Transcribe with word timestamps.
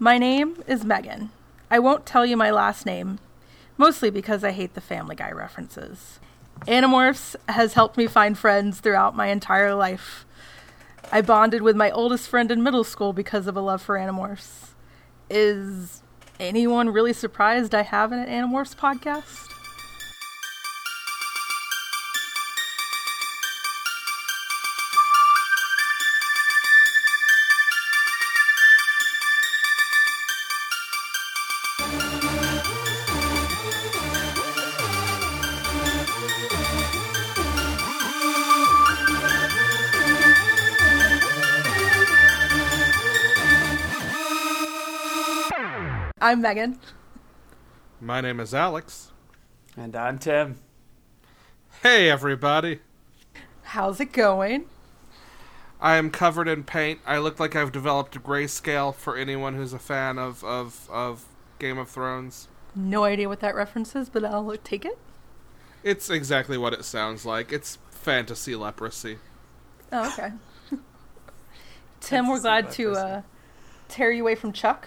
My 0.00 0.16
name 0.16 0.62
is 0.68 0.84
Megan. 0.84 1.30
I 1.72 1.80
won't 1.80 2.06
tell 2.06 2.24
you 2.24 2.36
my 2.36 2.52
last 2.52 2.86
name, 2.86 3.18
mostly 3.76 4.10
because 4.10 4.44
I 4.44 4.52
hate 4.52 4.74
the 4.74 4.80
Family 4.80 5.16
Guy 5.16 5.32
references. 5.32 6.20
Animorphs 6.68 7.34
has 7.48 7.72
helped 7.72 7.96
me 7.96 8.06
find 8.06 8.38
friends 8.38 8.78
throughout 8.78 9.16
my 9.16 9.26
entire 9.26 9.74
life. 9.74 10.24
I 11.10 11.20
bonded 11.20 11.62
with 11.62 11.74
my 11.74 11.90
oldest 11.90 12.28
friend 12.28 12.52
in 12.52 12.62
middle 12.62 12.84
school 12.84 13.12
because 13.12 13.48
of 13.48 13.56
a 13.56 13.60
love 13.60 13.82
for 13.82 13.96
Animorphs. 13.96 14.68
Is 15.28 16.04
anyone 16.38 16.90
really 16.90 17.12
surprised 17.12 17.74
I 17.74 17.82
have 17.82 18.12
an 18.12 18.24
Animorphs 18.24 18.76
podcast? 18.76 19.52
I'm 46.28 46.42
Megan. 46.42 46.78
My 48.02 48.20
name 48.20 48.38
is 48.38 48.52
Alex. 48.52 49.12
And 49.78 49.96
I'm 49.96 50.18
Tim. 50.18 50.56
Hey, 51.82 52.10
everybody. 52.10 52.80
How's 53.62 53.98
it 53.98 54.12
going? 54.12 54.66
I 55.80 55.96
am 55.96 56.10
covered 56.10 56.46
in 56.46 56.64
paint. 56.64 57.00
I 57.06 57.16
look 57.16 57.40
like 57.40 57.56
I've 57.56 57.72
developed 57.72 58.14
a 58.14 58.20
grayscale 58.20 58.94
for 58.94 59.16
anyone 59.16 59.54
who's 59.54 59.72
a 59.72 59.78
fan 59.78 60.18
of, 60.18 60.44
of, 60.44 60.86
of 60.92 61.24
Game 61.58 61.78
of 61.78 61.88
Thrones. 61.88 62.48
No 62.74 63.04
idea 63.04 63.26
what 63.26 63.40
that 63.40 63.54
reference 63.54 63.96
is, 63.96 64.10
but 64.10 64.22
I'll 64.22 64.54
take 64.58 64.84
it. 64.84 64.98
It's 65.82 66.10
exactly 66.10 66.58
what 66.58 66.74
it 66.74 66.84
sounds 66.84 67.24
like. 67.24 67.54
It's 67.54 67.78
fantasy 67.90 68.54
leprosy. 68.54 69.16
Oh, 69.90 70.06
okay. 70.08 70.32
Tim, 72.00 72.28
we're 72.28 72.38
glad 72.38 72.70
to 72.72 72.92
uh, 72.92 73.22
tear 73.88 74.12
you 74.12 74.24
away 74.24 74.34
from 74.34 74.52
Chuck. 74.52 74.86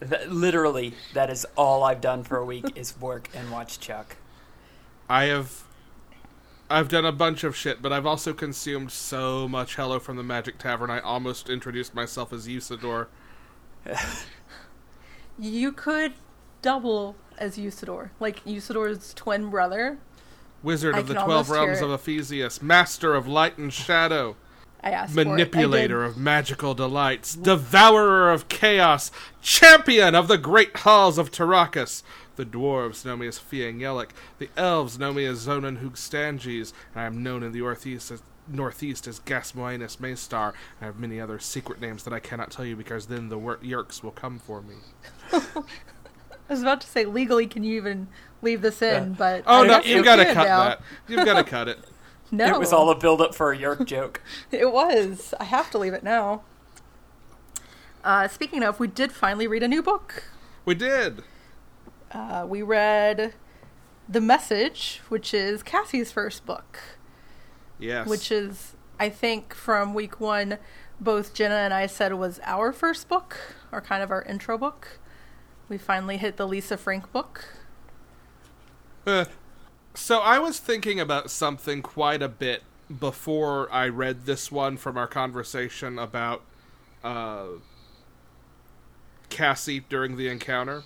That, 0.00 0.30
literally, 0.30 0.94
that 1.14 1.30
is 1.30 1.46
all 1.56 1.82
I've 1.82 2.00
done 2.00 2.22
for 2.22 2.38
a 2.38 2.44
week 2.44 2.72
is 2.76 2.98
work 3.00 3.28
and 3.34 3.50
watch 3.50 3.80
Chuck. 3.80 4.16
I 5.08 5.24
have 5.24 5.64
I've 6.70 6.88
done 6.88 7.06
a 7.06 7.12
bunch 7.12 7.44
of 7.44 7.56
shit, 7.56 7.80
but 7.80 7.92
I've 7.92 8.04
also 8.06 8.34
consumed 8.34 8.92
so 8.92 9.48
much 9.48 9.76
Hello 9.76 9.98
from 9.98 10.16
the 10.16 10.22
Magic 10.22 10.58
Tavern. 10.58 10.90
I 10.90 11.00
almost 11.00 11.48
introduced 11.48 11.94
myself 11.94 12.32
as 12.32 12.46
Usidore. 12.46 13.06
You 15.38 15.70
could 15.70 16.14
double 16.62 17.14
as 17.38 17.56
Usidore, 17.56 18.10
like 18.18 18.44
Usidore's 18.44 19.14
twin 19.14 19.50
brother. 19.50 19.98
Wizard 20.64 20.96
I 20.96 20.98
of 20.98 21.06
the 21.06 21.14
Twelve 21.14 21.30
almost 21.30 21.50
Realms 21.50 21.80
of 21.80 21.92
Ephesius, 21.92 22.60
Master 22.60 23.14
of 23.14 23.28
Light 23.28 23.56
and 23.56 23.72
Shadow, 23.72 24.34
I 24.82 24.90
asked 24.90 25.14
for 25.14 25.20
it. 25.20 25.26
I 25.26 25.30
Manipulator 25.30 26.04
of 26.04 26.16
Magical 26.16 26.74
Delights, 26.74 27.34
Devourer 27.34 28.30
of 28.30 28.48
Chaos, 28.48 29.10
Champion 29.42 30.14
of 30.14 30.28
the 30.28 30.38
Great 30.38 30.76
Halls 30.78 31.18
of 31.18 31.30
Tarakas. 31.30 32.02
The 32.36 32.44
dwarves 32.46 33.04
know 33.04 33.16
me 33.16 33.26
as 33.26 33.38
Fiangelik. 33.38 34.10
The 34.38 34.48
elves 34.56 34.98
know 34.98 35.12
me 35.12 35.24
as 35.24 35.46
Zonan 35.46 35.82
Hugstanges, 35.82 36.72
and 36.94 37.02
I 37.02 37.04
am 37.06 37.22
known 37.22 37.42
in 37.42 37.50
the 37.50 37.58
Northeast 37.58 38.12
as, 38.12 38.22
Northeast 38.46 39.08
as 39.08 39.18
Gasmoenus 39.20 39.98
Maystar. 39.98 40.54
I 40.80 40.84
have 40.84 40.98
many 41.00 41.20
other 41.20 41.40
secret 41.40 41.80
names 41.80 42.04
that 42.04 42.12
I 42.12 42.20
cannot 42.20 42.52
tell 42.52 42.64
you 42.64 42.76
because 42.76 43.06
then 43.06 43.28
the 43.28 43.38
wor- 43.38 43.56
Yeerks 43.58 44.02
will 44.04 44.12
come 44.12 44.38
for 44.38 44.62
me. 44.62 44.76
I 45.32 46.52
was 46.52 46.62
about 46.62 46.80
to 46.82 46.86
say 46.86 47.04
legally, 47.04 47.46
can 47.46 47.64
you 47.64 47.76
even 47.76 48.08
leave 48.40 48.62
this 48.62 48.80
in? 48.80 49.10
Yeah. 49.10 49.16
But 49.18 49.44
Oh 49.46 49.64
no, 49.64 49.80
you've 49.82 50.04
got 50.04 50.16
to 50.16 50.24
cut 50.26 50.46
now. 50.46 50.64
that. 50.64 50.80
You've 51.08 51.26
got 51.26 51.36
to 51.36 51.44
cut 51.44 51.68
it. 51.68 51.78
No, 52.30 52.46
It 52.54 52.58
was 52.58 52.72
all 52.72 52.90
a 52.90 52.94
build 52.94 53.20
up 53.20 53.34
for 53.34 53.52
a 53.52 53.56
Yeerk 53.58 53.86
joke. 53.86 54.20
It 54.50 54.72
was. 54.72 55.32
I 55.40 55.44
have 55.44 55.70
to 55.70 55.78
leave 55.78 55.94
it 55.94 56.02
now. 56.02 56.42
Uh, 58.04 58.28
speaking 58.28 58.62
of, 58.62 58.78
we 58.80 58.86
did 58.86 59.12
finally 59.12 59.46
read 59.46 59.62
a 59.62 59.68
new 59.68 59.82
book. 59.82 60.24
We 60.64 60.74
did. 60.74 61.22
Uh, 62.12 62.46
we 62.48 62.62
read 62.62 63.34
The 64.08 64.20
Message, 64.20 65.00
which 65.08 65.34
is 65.34 65.62
Cassie's 65.62 66.12
first 66.12 66.46
book, 66.46 66.78
Yes. 67.78 68.06
which 68.08 68.30
is, 68.30 68.74
I 68.98 69.08
think, 69.10 69.54
from 69.54 69.94
week 69.94 70.20
one, 70.20 70.58
both 71.00 71.34
Jenna 71.34 71.56
and 71.56 71.72
I 71.74 71.86
said 71.86 72.12
was 72.14 72.40
our 72.44 72.72
first 72.72 73.08
book, 73.08 73.36
or 73.72 73.80
kind 73.80 74.02
of 74.02 74.10
our 74.10 74.22
intro 74.22 74.56
book. 74.58 74.98
We 75.68 75.76
finally 75.78 76.16
hit 76.16 76.36
the 76.38 76.46
Lisa 76.48 76.76
Frank 76.76 77.12
book. 77.12 77.44
Uh, 79.06 79.26
so 79.98 80.20
I 80.20 80.38
was 80.38 80.60
thinking 80.60 81.00
about 81.00 81.28
something 81.28 81.82
quite 81.82 82.22
a 82.22 82.28
bit 82.28 82.62
before 83.00 83.70
I 83.72 83.88
read 83.88 84.26
this 84.26 84.50
one 84.50 84.76
from 84.76 84.96
our 84.96 85.08
conversation 85.08 85.98
about 85.98 86.42
uh, 87.02 87.46
Cassie 89.28 89.80
during 89.80 90.16
the 90.16 90.28
encounter. 90.28 90.84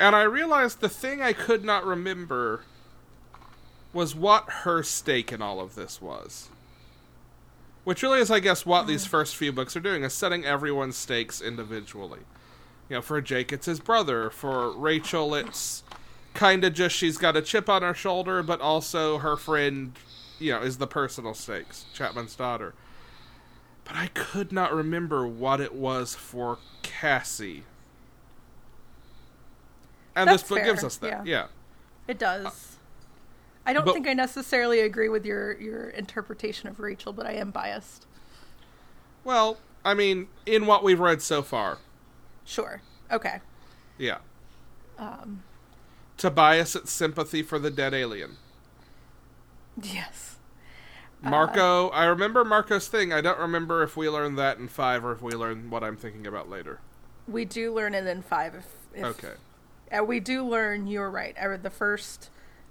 And 0.00 0.16
I 0.16 0.22
realized 0.22 0.80
the 0.80 0.88
thing 0.88 1.22
I 1.22 1.32
could 1.32 1.64
not 1.64 1.86
remember 1.86 2.64
was 3.92 4.14
what 4.14 4.50
her 4.64 4.82
stake 4.82 5.32
in 5.32 5.40
all 5.40 5.60
of 5.60 5.76
this 5.76 6.02
was. 6.02 6.48
Which 7.84 8.02
really 8.02 8.20
is, 8.20 8.30
I 8.30 8.40
guess, 8.40 8.66
what 8.66 8.88
these 8.88 9.06
first 9.06 9.36
few 9.36 9.52
books 9.52 9.76
are 9.76 9.80
doing, 9.80 10.02
is 10.02 10.12
setting 10.12 10.44
everyone's 10.44 10.96
stakes 10.96 11.40
individually. 11.40 12.20
You 12.88 12.96
know, 12.96 13.02
for 13.02 13.20
Jake, 13.20 13.52
it's 13.52 13.66
his 13.66 13.78
brother. 13.78 14.30
For 14.30 14.72
Rachel, 14.72 15.34
it's 15.34 15.84
kind 16.34 16.64
of 16.64 16.72
just 16.74 16.96
she's 16.96 17.18
got 17.18 17.36
a 17.36 17.42
chip 17.42 17.68
on 17.68 17.82
her 17.82 17.94
shoulder, 17.94 18.42
but 18.42 18.60
also 18.60 19.18
her 19.18 19.36
friend, 19.36 19.92
you 20.38 20.52
know, 20.52 20.62
is 20.62 20.78
the 20.78 20.86
personal 20.86 21.34
stakes, 21.34 21.86
Chapman's 21.94 22.34
daughter. 22.36 22.74
But 23.84 23.96
I 23.96 24.06
could 24.08 24.52
not 24.52 24.72
remember 24.72 25.26
what 25.26 25.60
it 25.60 25.74
was 25.74 26.14
for 26.14 26.58
Cassie. 26.82 27.64
And 30.14 30.28
That's 30.28 30.42
this 30.42 30.48
book 30.48 30.58
fair, 30.58 30.66
gives 30.66 30.84
us 30.84 30.96
that. 30.98 31.08
yeah. 31.08 31.22
yeah. 31.24 31.46
It 32.08 32.18
does. 32.18 32.76
I 33.66 33.72
don't 33.72 33.84
but- 33.84 33.94
think 33.94 34.08
I 34.08 34.12
necessarily 34.14 34.80
agree 34.80 35.08
with 35.08 35.24
your, 35.24 35.58
your 35.60 35.90
interpretation 35.90 36.68
of 36.68 36.80
Rachel, 36.80 37.12
but 37.12 37.26
I 37.26 37.32
am 37.32 37.50
biased. 37.50 38.06
Well, 39.24 39.58
I 39.84 39.94
mean, 39.94 40.28
in 40.46 40.66
what 40.66 40.82
we've 40.82 41.00
read 41.00 41.22
so 41.22 41.42
far, 41.42 41.78
Sure. 42.44 42.80
Okay. 43.12 43.40
yeah. 43.98 44.18
Um, 44.98 45.42
Tobias, 46.20 46.76
it's 46.76 46.92
sympathy 46.92 47.42
for 47.42 47.58
the 47.58 47.70
dead 47.70 47.94
alien. 47.94 48.36
yes. 49.82 50.36
Marco, 51.22 51.88
uh, 51.88 51.92
I 51.92 52.04
remember 52.04 52.44
Marco's 52.44 52.88
thing. 52.88 53.10
I 53.10 53.22
don't 53.22 53.38
remember 53.38 53.82
if 53.82 53.96
we 53.96 54.06
learned 54.06 54.38
that 54.38 54.58
in 54.58 54.68
five 54.68 55.02
or 55.02 55.12
if 55.12 55.22
we 55.22 55.32
learned 55.32 55.70
what 55.70 55.82
I'm 55.82 55.96
thinking 55.96 56.26
about 56.26 56.50
later. 56.50 56.80
We 57.26 57.46
do 57.46 57.72
learn 57.72 57.94
it 57.94 58.06
in 58.06 58.20
five. 58.20 58.54
If, 58.54 58.66
if, 58.94 59.04
Okay. 59.04 59.32
And 59.90 60.06
we 60.06 60.20
do 60.20 60.46
learn, 60.46 60.86
you're 60.86 61.10
right. 61.10 61.34
I 61.40 61.46
read 61.46 61.62
the 61.62 61.70
first 61.70 62.28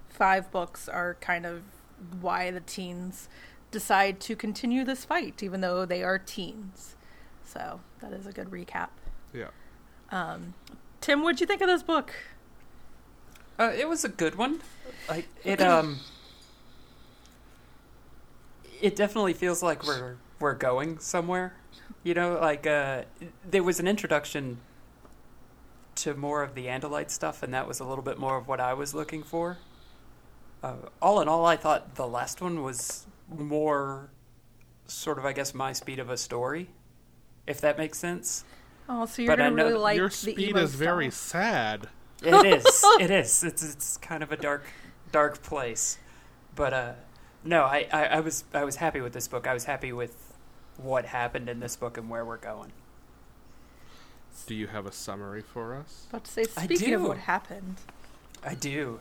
five 0.08 0.52
books 0.52 0.88
are 0.88 1.18
kind 1.20 1.48
of 1.48 1.64
why 2.22 2.52
the 2.52 2.62
teens 2.62 3.30
decide 3.72 4.20
to 4.22 4.36
continue 4.36 4.84
this 4.84 5.06
fight, 5.06 5.42
even 5.42 5.62
though 5.62 5.88
they 5.88 6.04
are 6.04 6.20
teens. 6.20 6.96
So 7.44 7.80
that 8.00 8.14
is 8.14 8.28
a 8.28 8.32
good 8.32 8.52
recap. 8.52 8.90
Yeah. 9.34 9.50
Um, 10.12 10.54
Tim, 11.02 11.24
what'd 11.24 11.42
you 11.42 11.48
think 11.48 11.62
of 11.62 11.68
this 11.68 11.82
book? 11.82 12.14
Uh, 13.60 13.74
it 13.78 13.88
was 13.90 14.06
a 14.06 14.10
good 14.10 14.36
one. 14.36 14.62
Like 15.10 15.28
it 15.44 15.62
um 15.62 16.00
it 18.82 18.96
definitely 18.96 19.34
feels 19.34 19.62
like 19.62 19.86
we're 19.86 20.16
we're 20.40 20.54
going 20.54 21.00
somewhere. 21.00 21.54
You 22.04 22.14
know, 22.14 22.40
like 22.40 22.66
uh 22.66 23.04
there 23.50 23.64
was 23.64 23.80
an 23.80 23.88
introduction 23.88 24.60
to 25.96 26.14
more 26.14 26.42
of 26.44 26.56
the 26.56 26.68
Andalite 26.68 27.10
stuff 27.10 27.44
and 27.44 27.54
that 27.54 27.68
was 27.68 27.82
a 27.82 27.84
little 27.86 28.04
bit 28.04 28.18
more 28.18 28.38
of 28.38 28.48
what 28.48 28.62
I 28.62 28.74
was 28.74 28.94
looking 28.94 29.24
for. 29.24 29.58
Uh, 30.64 30.76
all 31.02 31.22
in 31.22 31.28
all, 31.28 31.46
I 31.46 31.56
thought 31.58 31.96
the 31.96 32.08
last 32.08 32.42
one 32.42 32.64
was 32.64 33.06
more 33.30 34.10
sort 34.86 35.18
of 35.18 35.26
I 35.26 35.34
guess 35.34 35.54
my 35.54 35.74
speed 35.74 36.00
of 36.00 36.10
a 36.10 36.18
story, 36.18 36.70
if 37.46 37.60
that 37.62 37.78
makes 37.78 37.98
sense. 37.98 38.46
Oh, 38.88 39.06
so 39.06 39.22
you're 39.22 39.36
But 39.36 39.38
gonna 39.38 39.56
know 39.56 39.64
really 39.64 39.74
that 39.74 39.80
like 39.80 39.98
Your 39.98 40.10
the 40.10 40.16
speed 40.16 40.50
emo 40.50 40.62
is 40.64 40.76
very 40.76 41.12
sad. 41.12 41.90
It 42.24 42.46
is. 42.46 42.66
it 43.00 43.12
is. 43.12 43.44
It's 43.44 43.64
it's 43.64 43.98
kind 43.98 44.24
of 44.24 44.32
a 44.32 44.38
dark 44.38 44.64
dark 45.12 45.42
place. 45.42 45.98
But 46.56 46.74
uh 46.74 46.94
no, 47.44 47.64
I, 47.64 47.88
I, 47.92 48.06
I 48.06 48.20
was 48.20 48.44
I 48.54 48.64
was 48.64 48.78
happy 48.78 49.02
with 49.02 49.14
this 49.14 49.28
book. 49.28 49.48
I 49.48 49.54
was 49.54 49.66
happy 49.66 49.94
with 49.94 50.34
what 50.78 51.06
happened 51.06 51.50
in 51.50 51.60
this 51.60 51.76
book 51.76 51.98
and 51.98 52.10
where 52.10 52.26
we're 52.26 52.38
going. 52.38 52.72
Do 54.46 54.56
you 54.56 54.68
have 54.68 54.86
a 54.86 54.92
summary 54.92 55.42
for 55.42 55.76
us? 55.76 56.08
About 56.10 56.24
to 56.26 56.32
say, 56.32 56.44
speaking 56.44 56.94
of 56.94 57.04
what 57.04 57.18
happened, 57.18 57.78
I 58.44 58.56
do. 58.56 59.00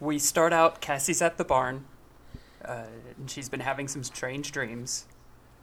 We 0.00 0.18
start 0.18 0.52
out. 0.52 0.80
Cassie's 0.80 1.22
at 1.22 1.38
the 1.38 1.44
barn, 1.44 1.84
uh, 2.64 2.84
and 3.16 3.30
she's 3.30 3.48
been 3.48 3.60
having 3.60 3.88
some 3.88 4.02
strange 4.02 4.52
dreams. 4.52 5.06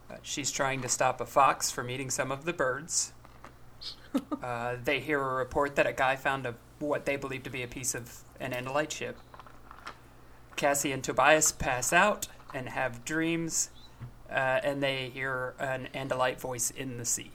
Uh, 0.09 0.15
she's 0.21 0.51
trying 0.51 0.81
to 0.81 0.89
stop 0.89 1.19
a 1.21 1.25
fox 1.25 1.71
from 1.71 1.89
eating 1.89 2.09
some 2.09 2.31
of 2.31 2.45
the 2.45 2.53
birds. 2.53 3.12
uh, 4.44 4.75
they 4.83 5.00
hear 5.00 5.21
a 5.21 5.36
report 5.36 5.75
that 5.75 5.88
a 5.88 5.94
guy 5.94 6.15
found 6.15 6.45
a 6.45 6.56
what 6.80 7.06
they 7.06 7.15
believe 7.15 7.44
to 7.44 7.50
be 7.50 7.63
a 7.63 7.68
piece 7.68 7.95
of 7.95 8.24
an 8.39 8.51
Andalite 8.51 8.92
ship. 8.92 9.18
Cassie 10.56 10.92
and 10.92 11.04
Tobias 11.04 11.51
pass 11.51 11.94
out 11.94 12.27
and 12.54 12.69
have 12.69 13.06
dreams, 13.06 13.69
uh, 14.30 14.60
and 14.63 14.83
they 14.83 15.10
hear 15.10 15.56
an 15.60 15.88
Andalite 15.94 16.39
voice 16.39 16.69
in 16.71 16.98
the 16.98 17.06
sea. 17.06 17.31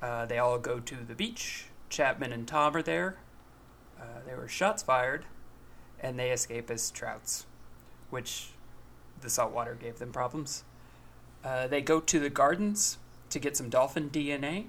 Uh, 0.00 0.26
they 0.26 0.38
all 0.38 0.58
go 0.58 0.80
to 0.80 0.96
the 0.96 1.14
beach. 1.14 1.66
Chapman 1.88 2.32
and 2.32 2.46
Tom 2.46 2.76
are 2.76 2.82
there. 2.82 3.18
Uh, 4.00 4.20
there 4.24 4.36
were 4.36 4.48
shots 4.48 4.82
fired, 4.82 5.24
and 6.00 6.18
they 6.18 6.30
escape 6.30 6.70
as 6.70 6.90
trouts, 6.90 7.46
which 8.10 8.50
the 9.20 9.30
salt 9.30 9.52
water 9.52 9.76
gave 9.80 9.98
them 9.98 10.12
problems. 10.12 10.64
Uh, 11.44 11.66
they 11.66 11.80
go 11.80 12.00
to 12.00 12.18
the 12.18 12.30
gardens 12.30 12.98
to 13.30 13.38
get 13.38 13.56
some 13.56 13.68
dolphin 13.68 14.10
DNA, 14.10 14.66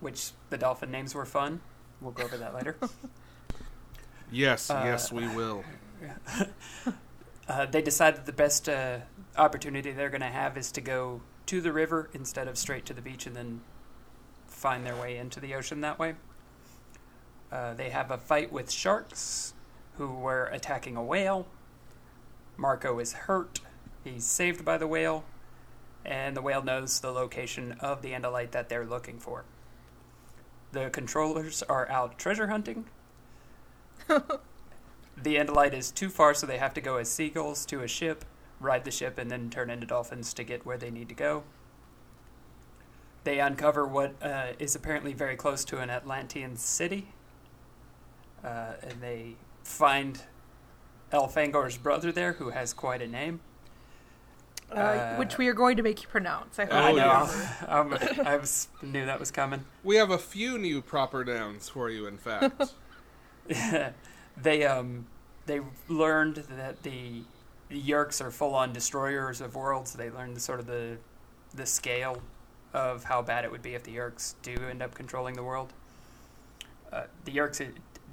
which 0.00 0.30
the 0.50 0.58
dolphin 0.58 0.90
names 0.90 1.14
were 1.14 1.24
fun. 1.26 1.60
We'll 2.00 2.12
go 2.12 2.24
over 2.24 2.36
that 2.36 2.54
later. 2.54 2.76
Yes, 4.30 4.68
Uh, 4.68 4.82
yes, 4.84 5.10
we 5.10 5.26
will. 5.28 5.64
Uh, 7.48 7.64
they 7.64 7.80
decide 7.80 8.14
that 8.14 8.26
the 8.26 8.32
best 8.32 8.68
uh, 8.68 8.98
opportunity 9.38 9.90
they're 9.90 10.10
going 10.10 10.20
to 10.20 10.26
have 10.26 10.58
is 10.58 10.70
to 10.70 10.82
go 10.82 11.22
to 11.46 11.62
the 11.62 11.72
river 11.72 12.10
instead 12.12 12.46
of 12.46 12.58
straight 12.58 12.84
to 12.84 12.92
the 12.92 13.00
beach 13.00 13.26
and 13.26 13.34
then 13.34 13.62
find 14.46 14.84
their 14.84 14.94
way 14.94 15.16
into 15.16 15.40
the 15.40 15.54
ocean 15.54 15.80
that 15.80 15.98
way. 15.98 16.14
Uh, 17.50 17.72
they 17.72 17.88
have 17.88 18.10
a 18.10 18.18
fight 18.18 18.52
with 18.52 18.70
sharks 18.70 19.54
who 19.96 20.08
were 20.12 20.44
attacking 20.52 20.94
a 20.94 21.02
whale. 21.02 21.46
Marco 22.58 22.98
is 22.98 23.14
hurt. 23.14 23.60
He's 24.04 24.24
saved 24.24 24.62
by 24.62 24.76
the 24.76 24.86
whale, 24.86 25.24
and 26.04 26.36
the 26.36 26.42
whale 26.42 26.62
knows 26.62 27.00
the 27.00 27.10
location 27.12 27.72
of 27.80 28.02
the 28.02 28.10
Andalite 28.12 28.50
that 28.50 28.68
they're 28.68 28.84
looking 28.84 29.18
for. 29.18 29.44
The 30.72 30.90
controllers 30.90 31.62
are 31.62 31.88
out 31.90 32.18
treasure 32.18 32.48
hunting. 32.48 32.86
the 34.08 35.36
Andalite 35.36 35.72
is 35.72 35.90
too 35.90 36.08
far, 36.08 36.34
so 36.34 36.46
they 36.46 36.58
have 36.58 36.74
to 36.74 36.80
go 36.80 36.96
as 36.96 37.10
seagulls 37.10 37.64
to 37.66 37.82
a 37.82 37.88
ship, 37.88 38.24
ride 38.60 38.84
the 38.84 38.90
ship, 38.90 39.18
and 39.18 39.30
then 39.30 39.50
turn 39.50 39.70
into 39.70 39.86
dolphins 39.86 40.34
to 40.34 40.44
get 40.44 40.66
where 40.66 40.76
they 40.76 40.90
need 40.90 41.08
to 41.08 41.14
go. 41.14 41.44
They 43.24 43.40
uncover 43.40 43.86
what 43.86 44.14
uh, 44.22 44.52
is 44.58 44.74
apparently 44.74 45.12
very 45.12 45.36
close 45.36 45.64
to 45.66 45.78
an 45.78 45.90
Atlantean 45.90 46.56
city, 46.56 47.08
uh, 48.44 48.74
and 48.82 49.00
they 49.00 49.36
find 49.64 50.22
Elfangor's 51.12 51.78
brother 51.78 52.12
there, 52.12 52.34
who 52.34 52.50
has 52.50 52.72
quite 52.72 53.02
a 53.02 53.08
name. 53.08 53.40
Uh, 54.70 54.74
Uh, 54.74 55.16
which 55.16 55.38
we 55.38 55.48
are 55.48 55.54
going 55.54 55.76
to 55.78 55.82
make 55.82 56.02
you 56.02 56.08
pronounce. 56.08 56.58
I 56.58 56.64
hope. 56.64 56.74
Oh, 56.74 56.76
I 56.76 56.92
know. 56.92 57.30
remember. 57.62 58.06
um, 58.20 58.26
I 58.26 58.36
was, 58.36 58.68
knew 58.82 59.06
that 59.06 59.18
was 59.18 59.30
coming. 59.30 59.64
We 59.82 59.96
have 59.96 60.10
a 60.10 60.18
few 60.18 60.58
new 60.58 60.82
proper 60.82 61.24
nouns 61.24 61.68
for 61.68 61.88
you, 61.90 62.06
in 62.06 62.18
fact. 62.18 62.74
they 64.36 64.64
um 64.64 65.06
they 65.46 65.60
learned 65.88 66.36
that 66.56 66.82
the, 66.82 67.22
the 67.70 67.80
Yeerks 67.80 68.20
are 68.20 68.30
full 68.30 68.54
on 68.54 68.72
destroyers 68.74 69.40
of 69.40 69.54
worlds. 69.54 69.94
They 69.94 70.10
learned 70.10 70.36
the, 70.36 70.40
sort 70.40 70.60
of 70.60 70.66
the 70.66 70.98
the 71.54 71.64
scale 71.64 72.20
of 72.74 73.04
how 73.04 73.22
bad 73.22 73.44
it 73.46 73.50
would 73.50 73.62
be 73.62 73.74
if 73.74 73.82
the 73.84 73.96
Yeerks 73.96 74.34
do 74.42 74.54
end 74.68 74.82
up 74.82 74.94
controlling 74.94 75.34
the 75.34 75.42
world. 75.42 75.72
Uh, 76.92 77.04
the 77.24 77.32
Yeerks 77.32 77.66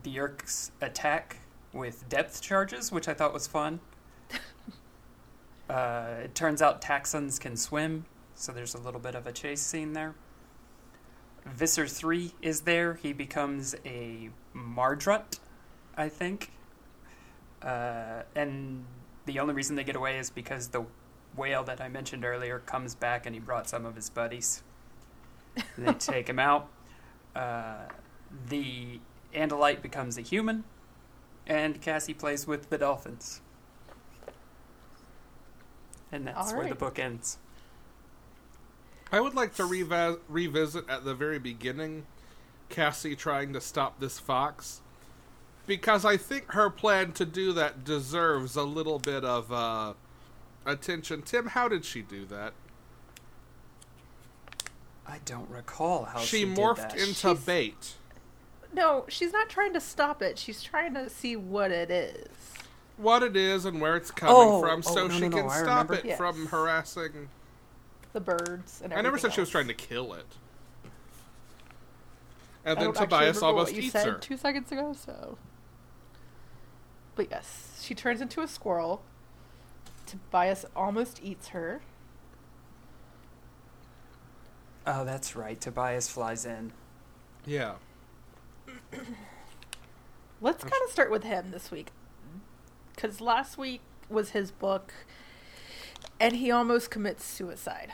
the 0.03 0.15
Yeerks 0.15 0.71
attack 0.81 1.37
with 1.73 2.07
depth 2.07 2.41
charges, 2.41 2.91
which 2.91 3.09
I 3.09 3.13
thought 3.13 3.33
was 3.33 3.47
fun. 3.47 3.81
Uh, 5.69 6.15
it 6.23 6.35
turns 6.35 6.61
out 6.61 6.81
Taxxons 6.81 7.39
can 7.39 7.57
swim, 7.57 8.05
so 8.35 8.51
there's 8.51 8.75
a 8.75 8.77
little 8.79 8.99
bit 8.99 9.15
of 9.15 9.25
a 9.25 9.31
chase 9.31 9.61
scene 9.61 9.93
there. 9.93 10.15
Visser 11.45 11.87
3 11.87 12.33
is 12.41 12.61
there. 12.61 12.95
He 12.95 13.13
becomes 13.13 13.75
a 13.85 14.29
Mardrut, 14.55 15.39
I 15.95 16.09
think. 16.09 16.51
Uh, 17.61 18.23
and 18.35 18.85
the 19.25 19.39
only 19.39 19.53
reason 19.53 19.75
they 19.75 19.83
get 19.83 19.95
away 19.95 20.17
is 20.17 20.29
because 20.29 20.69
the 20.69 20.85
whale 21.35 21.63
that 21.63 21.81
I 21.81 21.87
mentioned 21.87 22.25
earlier 22.25 22.59
comes 22.59 22.95
back 22.95 23.25
and 23.25 23.35
he 23.35 23.39
brought 23.39 23.67
some 23.67 23.85
of 23.85 23.95
his 23.95 24.09
buddies. 24.09 24.63
They 25.77 25.93
take 25.99 26.29
him 26.29 26.39
out. 26.39 26.69
Uh, 27.35 27.85
the 28.47 28.99
Andalite 29.33 29.81
becomes 29.81 30.17
a 30.17 30.21
human, 30.21 30.63
and 31.45 31.81
Cassie 31.81 32.13
plays 32.13 32.47
with 32.47 32.69
the 32.69 32.77
dolphins. 32.77 33.41
And 36.11 36.27
that's 36.27 36.51
All 36.51 36.57
where 36.57 36.67
the 36.69 36.75
book 36.75 36.99
ends. 36.99 37.37
I 39.11 39.19
would 39.19 39.33
like 39.35 39.55
to 39.55 39.63
revi- 39.63 40.19
revisit 40.27 40.89
at 40.89 41.05
the 41.05 41.13
very 41.13 41.39
beginning 41.39 42.05
Cassie 42.69 43.15
trying 43.15 43.53
to 43.53 43.61
stop 43.61 43.99
this 43.99 44.19
fox. 44.19 44.81
Because 45.67 46.05
I 46.05 46.17
think 46.17 46.51
her 46.51 46.69
plan 46.69 47.11
to 47.13 47.25
do 47.25 47.51
that 47.53 47.83
deserves 47.83 48.55
a 48.55 48.63
little 48.63 48.99
bit 48.99 49.23
of 49.25 49.51
uh, 49.51 49.93
attention. 50.65 51.21
Tim, 51.23 51.47
how 51.47 51.67
did 51.67 51.85
she 51.85 52.01
do 52.01 52.25
that? 52.25 52.53
I 55.07 55.19
don't 55.25 55.49
recall 55.49 56.05
how 56.05 56.19
she, 56.19 56.39
she 56.39 56.45
did 56.45 56.57
morphed 56.57 56.77
that. 56.89 56.95
into 56.97 57.13
She's- 57.13 57.39
bait. 57.45 57.93
No, 58.73 59.05
she's 59.07 59.31
not 59.31 59.49
trying 59.49 59.73
to 59.73 59.79
stop 59.79 60.21
it. 60.21 60.37
She's 60.37 60.61
trying 60.61 60.93
to 60.95 61.09
see 61.09 61.35
what 61.37 61.71
it 61.71 61.89
is. 61.89 62.27
What 62.97 63.23
it 63.23 63.35
is 63.35 63.65
and 63.65 63.81
where 63.81 63.95
it's 63.97 64.09
coming 64.11 64.35
Oh, 64.37 64.61
from, 64.61 64.79
oh, 64.85 64.93
so 64.93 65.07
no, 65.07 65.13
she 65.13 65.21
no, 65.21 65.27
no, 65.27 65.37
can 65.37 65.45
I 65.49 65.57
stop 65.57 65.89
remember. 65.89 65.93
it 65.95 66.05
Yes. 66.05 66.17
from 66.17 66.45
harassing. 66.47 67.29
The 68.13 68.21
birds 68.21 68.81
and 68.83 68.93
I 68.93 69.01
never 69.01 69.17
said 69.17 69.33
she 69.33 69.41
was 69.41 69.49
trying 69.49 69.67
to 69.67 69.73
kill 69.73 70.13
it. 70.13 70.25
And 72.63 72.79
I 72.79 72.83
then 72.83 72.93
Tobias 72.93 73.41
almost 73.43 73.71
what 73.73 73.75
you 73.75 73.83
eats 73.83 73.91
said 73.91 74.07
her. 74.07 74.13
two 74.17 74.37
seconds 74.37 74.71
ago. 74.71 74.93
So, 74.93 75.37
but 77.15 77.29
yes, 77.29 77.79
she 77.83 77.93
turns 77.93 78.21
into 78.21 78.41
a 78.41 78.47
squirrel. 78.47 79.03
Tobias 80.05 80.65
almost 80.75 81.19
eats 81.21 81.49
her. 81.49 81.81
Oh, 84.87 85.03
that's 85.03 85.35
right. 85.35 85.59
Tobias 85.59 86.07
flies 86.07 86.45
in. 86.45 86.71
Yeah. 87.45 87.73
Let's 90.41 90.63
kind 90.63 90.81
of 90.85 90.91
start 90.91 91.11
with 91.11 91.23
him 91.23 91.51
this 91.51 91.71
week, 91.71 91.89
because 92.95 93.21
last 93.21 93.57
week 93.57 93.81
was 94.09 94.31
his 94.31 94.51
book, 94.51 94.93
and 96.19 96.35
he 96.37 96.51
almost 96.51 96.89
commits 96.91 97.23
suicide. 97.25 97.91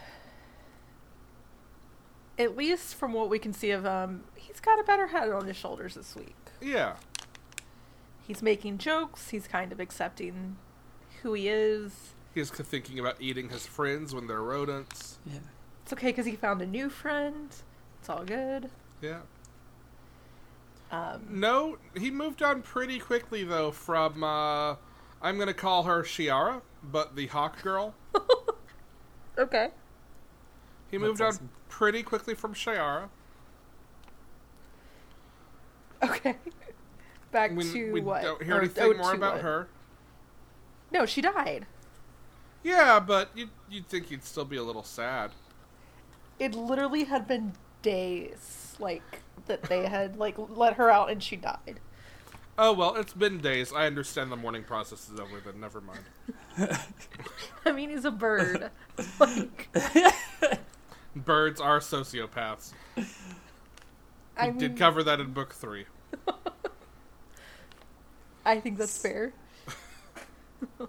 At 2.37 2.55
least 2.57 2.95
from 2.95 3.13
what 3.13 3.29
we 3.29 3.39
can 3.39 3.53
see 3.53 3.71
of 3.71 3.83
him, 3.83 4.23
he's 4.35 4.59
got 4.59 4.79
a 4.79 4.83
better 4.83 5.07
head 5.07 5.29
on 5.29 5.45
his 5.45 5.57
shoulders 5.57 5.95
this 5.95 6.15
week. 6.15 6.35
Yeah. 6.61 6.95
He's 8.25 8.41
making 8.41 8.77
jokes. 8.77 9.29
He's 9.29 9.47
kind 9.47 9.71
of 9.71 9.79
accepting 9.79 10.57
who 11.21 11.33
he 11.33 11.49
is. 11.49 12.13
He's 12.33 12.49
thinking 12.49 12.97
about 12.99 13.17
eating 13.19 13.49
his 13.49 13.65
friends 13.67 14.15
when 14.15 14.27
they're 14.27 14.41
rodents. 14.41 15.19
Yeah. 15.25 15.39
It's 15.83 15.93
okay 15.93 16.07
because 16.07 16.25
he 16.25 16.35
found 16.35 16.61
a 16.61 16.65
new 16.65 16.89
friend. 16.89 17.53
It's 17.99 18.09
all 18.09 18.23
good. 18.23 18.69
Yeah. 19.01 19.19
Um, 20.91 21.25
No, 21.29 21.77
he 21.97 22.09
moved 22.11 22.41
on 22.41 22.61
pretty 22.61 22.99
quickly 22.99 23.43
though 23.43 23.71
from 23.71 24.23
uh 24.23 24.75
I'm 25.21 25.37
gonna 25.37 25.53
call 25.53 25.83
her 25.83 26.03
Shiara, 26.03 26.61
but 26.83 27.15
the 27.15 27.27
Hawk 27.27 27.61
Girl. 27.61 27.93
okay. 29.37 29.69
He 30.89 30.97
That's 30.97 31.07
moved 31.07 31.21
awesome. 31.21 31.43
on 31.43 31.49
pretty 31.69 32.03
quickly 32.03 32.33
from 32.33 32.53
Shiara. 32.53 33.09
Okay. 36.03 36.35
Back 37.31 37.51
We, 37.55 37.63
to 37.71 37.91
we 37.93 38.01
what? 38.01 38.23
don't 38.23 38.43
hear 38.43 38.55
Or- 38.55 38.59
anything 38.59 38.83
oh, 38.83 38.97
more 38.97 39.13
about 39.13 39.35
what? 39.35 39.41
her. 39.43 39.67
No, 40.91 41.05
she 41.05 41.21
died. 41.21 41.65
Yeah, 42.63 42.99
but 42.99 43.29
you'd, 43.33 43.49
you'd 43.69 43.87
think 43.87 44.11
you'd 44.11 44.23
still 44.25 44.45
be 44.45 44.57
a 44.57 44.63
little 44.63 44.83
sad. 44.83 45.31
It 46.39 46.53
literally 46.55 47.05
had 47.05 47.27
been 47.27 47.53
days, 47.81 48.75
like 48.79 49.21
that 49.47 49.63
they 49.63 49.87
had 49.87 50.17
like 50.17 50.35
let 50.37 50.73
her 50.75 50.89
out 50.89 51.09
and 51.09 51.23
she 51.23 51.35
died. 51.35 51.79
Oh 52.57 52.73
well, 52.73 52.95
it's 52.95 53.13
been 53.13 53.39
days. 53.39 53.71
I 53.73 53.87
understand 53.87 54.31
the 54.31 54.35
mourning 54.35 54.63
process 54.63 55.09
is 55.09 55.19
over, 55.19 55.41
but 55.43 55.57
never 55.57 55.81
mind. 55.81 56.03
I 57.65 57.71
mean, 57.71 57.89
he's 57.89 58.05
a 58.05 58.11
bird. 58.11 58.69
like, 59.19 59.69
Birds 61.15 61.59
are 61.59 61.79
sociopaths. 61.79 62.73
We 62.97 63.03
I 64.37 64.49
did 64.49 64.77
cover 64.77 65.03
that 65.03 65.19
in 65.19 65.33
book 65.33 65.53
three. 65.53 65.85
I 68.45 68.59
think 68.59 68.77
that's 68.77 68.97
fair. 68.97 69.33
I, 70.79 70.87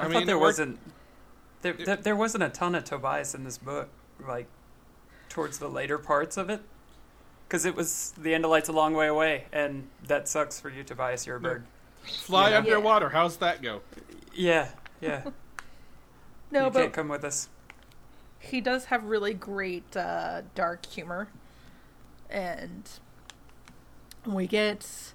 I 0.00 0.08
thought 0.08 0.26
there 0.26 0.38
wasn't 0.38 0.78
there, 1.62 1.72
there 1.72 1.96
there 1.96 2.16
wasn't 2.16 2.44
a 2.44 2.48
ton 2.48 2.74
of 2.74 2.84
Tobias 2.84 3.34
in 3.34 3.44
this 3.44 3.58
book, 3.58 3.88
like 4.26 4.46
towards 5.28 5.58
the 5.58 5.68
later 5.68 5.98
parts 5.98 6.36
of 6.36 6.50
it, 6.50 6.62
because 7.48 7.64
it 7.64 7.74
was 7.74 8.12
the 8.18 8.30
Andalites 8.34 8.68
a 8.68 8.72
long 8.72 8.92
way 8.94 9.06
away, 9.08 9.46
and 9.52 9.88
that 10.06 10.28
sucks 10.28 10.60
for 10.60 10.68
you, 10.68 10.84
Tobias. 10.84 11.26
You're 11.26 11.36
a 11.36 11.40
bird. 11.40 11.64
Fly 12.02 12.50
Yeah. 12.50 12.58
underwater. 12.58 13.08
How's 13.08 13.38
that 13.38 13.62
go? 13.62 13.80
Yeah, 14.34 14.68
yeah. 15.00 15.22
No, 16.50 16.64
you 16.66 16.70
but 16.70 16.80
can't 16.80 16.92
come 16.94 17.08
with 17.08 17.24
us. 17.24 17.50
he 18.38 18.62
does 18.62 18.86
have 18.86 19.04
really 19.04 19.34
great 19.34 19.94
uh, 19.94 20.40
dark 20.54 20.86
humor, 20.86 21.28
and 22.30 22.88
we 24.24 24.46
get 24.46 25.12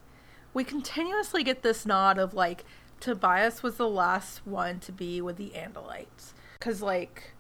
we 0.54 0.64
continuously 0.64 1.44
get 1.44 1.64
this 1.64 1.86
nod 1.88 2.20
of 2.20 2.36
like 2.36 2.64
Tobias 3.00 3.64
was 3.64 3.78
the 3.78 3.90
last 3.90 4.46
one 4.46 4.80
to 4.82 4.92
be 4.92 5.22
with 5.22 5.38
the 5.38 5.52
Andalites 5.56 6.34
because 6.60 6.84
like 6.84 7.34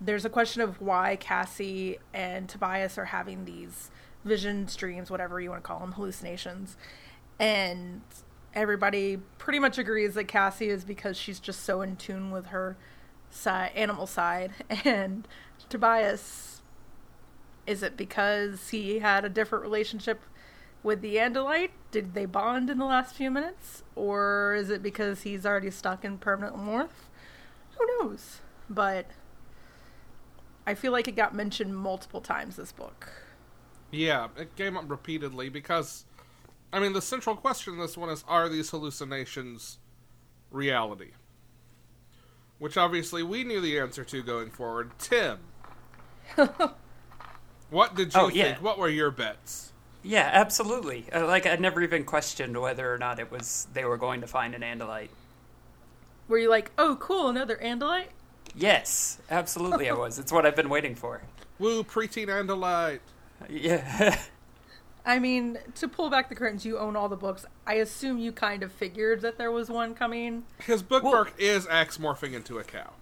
there's 0.00 0.24
a 0.24 0.30
question 0.30 0.62
of 0.62 0.80
why 0.80 1.16
Cassie 1.16 1.98
and 2.14 2.48
Tobias 2.48 2.96
are 2.96 3.06
having 3.06 3.44
these 3.44 3.90
vision 4.26 4.68
streams, 4.68 5.10
whatever 5.10 5.40
you 5.40 5.50
want 5.50 5.62
to 5.62 5.66
call 5.66 5.80
them, 5.80 5.92
hallucinations, 5.92 6.76
and 7.38 8.02
everybody 8.54 9.18
pretty 9.38 9.58
much 9.58 9.78
agrees 9.78 10.14
that 10.14 10.24
Cassie 10.24 10.68
is 10.68 10.84
because 10.84 11.16
she's 11.16 11.38
just 11.38 11.62
so 11.62 11.82
in 11.82 11.96
tune 11.96 12.30
with 12.30 12.46
her 12.46 12.76
animal 13.46 14.06
side, 14.06 14.52
and 14.84 15.26
Tobias 15.68 16.56
is 17.66 17.82
it 17.82 17.96
because 17.96 18.70
he 18.70 19.00
had 19.00 19.24
a 19.24 19.28
different 19.28 19.64
relationship 19.64 20.22
with 20.82 21.00
the 21.00 21.16
Andalite? 21.16 21.70
Did 21.90 22.14
they 22.14 22.24
bond 22.24 22.70
in 22.70 22.78
the 22.78 22.84
last 22.84 23.14
few 23.14 23.30
minutes, 23.30 23.82
or 23.96 24.54
is 24.54 24.70
it 24.70 24.82
because 24.82 25.22
he's 25.22 25.44
already 25.44 25.70
stuck 25.70 26.04
in 26.04 26.18
permanent 26.18 26.56
morph? 26.56 27.08
Who 27.76 27.86
knows? 27.98 28.40
But 28.70 29.06
I 30.66 30.74
feel 30.74 30.92
like 30.92 31.08
it 31.08 31.16
got 31.16 31.34
mentioned 31.34 31.76
multiple 31.76 32.20
times 32.20 32.56
this 32.56 32.72
book. 32.72 33.08
Yeah, 33.90 34.28
it 34.36 34.54
came 34.56 34.76
up 34.76 34.90
repeatedly 34.90 35.48
because, 35.48 36.04
I 36.72 36.80
mean, 36.80 36.92
the 36.92 37.02
central 37.02 37.36
question 37.36 37.74
in 37.74 37.80
this 37.80 37.96
one 37.96 38.10
is 38.10 38.24
are 38.28 38.48
these 38.48 38.70
hallucinations 38.70 39.78
reality? 40.50 41.12
Which 42.58 42.76
obviously 42.76 43.22
we 43.22 43.44
knew 43.44 43.60
the 43.60 43.78
answer 43.78 44.04
to 44.04 44.22
going 44.22 44.50
forward. 44.50 44.90
Tim. 44.98 45.38
what 47.70 47.94
did 47.94 48.14
you 48.14 48.20
Oh, 48.20 48.28
yeah. 48.28 48.44
think? 48.44 48.62
What 48.62 48.78
were 48.78 48.88
your 48.88 49.10
bets? 49.10 49.72
Yeah, 50.02 50.30
absolutely. 50.32 51.06
Uh, 51.12 51.26
like 51.26 51.46
I 51.46 51.56
never 51.56 51.82
even 51.82 52.04
questioned 52.04 52.58
whether 52.60 52.92
or 52.92 52.98
not 52.98 53.18
it 53.18 53.30
was 53.30 53.66
they 53.72 53.84
were 53.84 53.96
going 53.96 54.20
to 54.20 54.26
find 54.26 54.54
an 54.54 54.62
Andalite. 54.62 55.08
Were 56.28 56.38
you 56.38 56.48
like, 56.50 56.70
oh, 56.78 56.96
cool, 57.00 57.28
another 57.28 57.56
Andalite? 57.62 58.08
Yes, 58.54 59.18
absolutely 59.30 59.88
I 59.90 59.92
was. 59.94 60.18
It's 60.18 60.32
what 60.32 60.46
I've 60.46 60.56
been 60.56 60.68
waiting 60.68 60.94
for. 60.94 61.22
Woo, 61.58 61.84
preteen 61.84 62.28
Andalite. 62.28 63.00
Yeah. 63.48 64.18
I 65.06 65.20
mean, 65.20 65.58
to 65.76 65.86
pull 65.86 66.10
back 66.10 66.28
the 66.28 66.34
curtains, 66.34 66.66
you 66.66 66.78
own 66.78 66.96
all 66.96 67.08
the 67.08 67.16
books. 67.16 67.46
I 67.64 67.74
assume 67.74 68.18
you 68.18 68.32
kind 68.32 68.64
of 68.64 68.72
figured 68.72 69.20
that 69.20 69.38
there 69.38 69.52
was 69.52 69.70
one 69.70 69.94
coming. 69.94 70.44
His 70.58 70.82
Well- 70.88 71.00
bookmark 71.00 71.34
is 71.38 71.66
Ax 71.68 71.98
morphing 71.98 72.32
into 72.32 72.58
a 72.58 72.64
cow. 72.64 72.92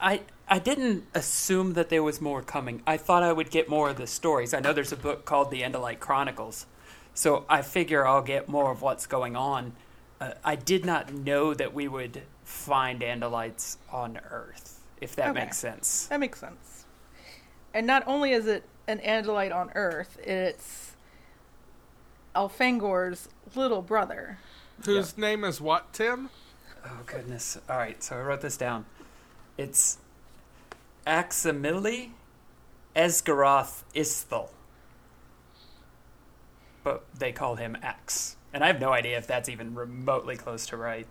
I 0.00 0.22
I 0.48 0.58
didn't 0.58 1.04
assume 1.14 1.74
that 1.74 1.88
there 1.90 2.02
was 2.02 2.20
more 2.20 2.42
coming. 2.42 2.82
I 2.86 2.96
thought 2.96 3.22
I 3.22 3.32
would 3.32 3.50
get 3.50 3.68
more 3.68 3.90
of 3.90 3.96
the 3.96 4.06
stories. 4.08 4.52
I 4.52 4.58
know 4.58 4.72
there's 4.72 4.90
a 4.92 4.96
book 4.96 5.24
called 5.24 5.50
The 5.52 5.62
Andalite 5.62 6.00
Chronicles, 6.00 6.66
so 7.14 7.44
I 7.48 7.62
figure 7.62 8.04
I'll 8.06 8.22
get 8.22 8.48
more 8.48 8.72
of 8.72 8.82
what's 8.82 9.06
going 9.06 9.36
on. 9.36 9.74
Uh, 10.20 10.32
I 10.42 10.56
did 10.56 10.84
not 10.84 11.12
know 11.12 11.54
that 11.54 11.72
we 11.72 11.86
would 11.86 12.22
find 12.42 13.02
Andalites 13.02 13.76
on 13.92 14.18
Earth, 14.30 14.80
if 15.00 15.14
that 15.16 15.30
Okay. 15.30 15.44
makes 15.44 15.58
sense. 15.58 16.06
That 16.08 16.18
makes 16.18 16.40
sense. 16.40 16.86
And 17.72 17.86
not 17.86 18.02
only 18.08 18.32
is 18.32 18.46
it 18.48 18.64
an 18.90 18.98
Andalite 18.98 19.54
on 19.54 19.70
Earth, 19.74 20.18
it's 20.22 20.96
Elfangor's 22.34 23.28
little 23.54 23.82
brother. 23.82 24.38
Whose 24.84 25.16
name 25.16 25.44
is 25.44 25.60
what, 25.60 25.92
Tim? 25.92 26.30
Oh 26.84 27.00
goodness! 27.06 27.58
All 27.68 27.76
right, 27.76 28.02
so 28.02 28.16
I 28.16 28.20
wrote 28.20 28.40
this 28.40 28.56
down. 28.56 28.86
It's 29.56 29.98
Aximili 31.06 32.10
Esgaroth 32.96 33.84
Isthel, 33.94 34.48
but 36.82 37.04
they 37.16 37.30
call 37.30 37.56
him 37.56 37.76
Ax, 37.82 38.36
and 38.52 38.64
I 38.64 38.68
have 38.68 38.80
no 38.80 38.92
idea 38.92 39.18
if 39.18 39.26
that's 39.26 39.48
even 39.48 39.74
remotely 39.74 40.36
close 40.36 40.66
to 40.66 40.76
right. 40.76 41.06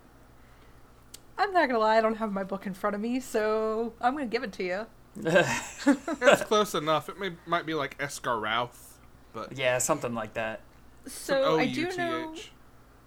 I'm 1.38 1.52
not 1.54 1.68
gonna 1.68 1.78
lie, 1.78 1.96
I 1.96 2.00
don't 2.02 2.16
have 2.16 2.32
my 2.32 2.44
book 2.44 2.66
in 2.66 2.74
front 2.74 2.94
of 2.94 3.00
me, 3.00 3.20
so 3.20 3.94
I'm 4.00 4.12
gonna 4.14 4.26
give 4.26 4.42
it 4.42 4.52
to 4.54 4.64
you. 4.64 4.86
It's 5.22 6.42
close 6.42 6.74
enough. 6.74 7.08
It 7.08 7.18
may, 7.18 7.32
might 7.46 7.66
be 7.66 7.74
like 7.74 7.98
Esgarrouth, 7.98 8.96
but 9.32 9.56
yeah, 9.56 9.78
something 9.78 10.14
like 10.14 10.34
that. 10.34 10.60
So 11.06 11.58
I 11.58 11.66
do 11.66 11.84
know 11.96 12.24
O-U-T-H. 12.28 12.52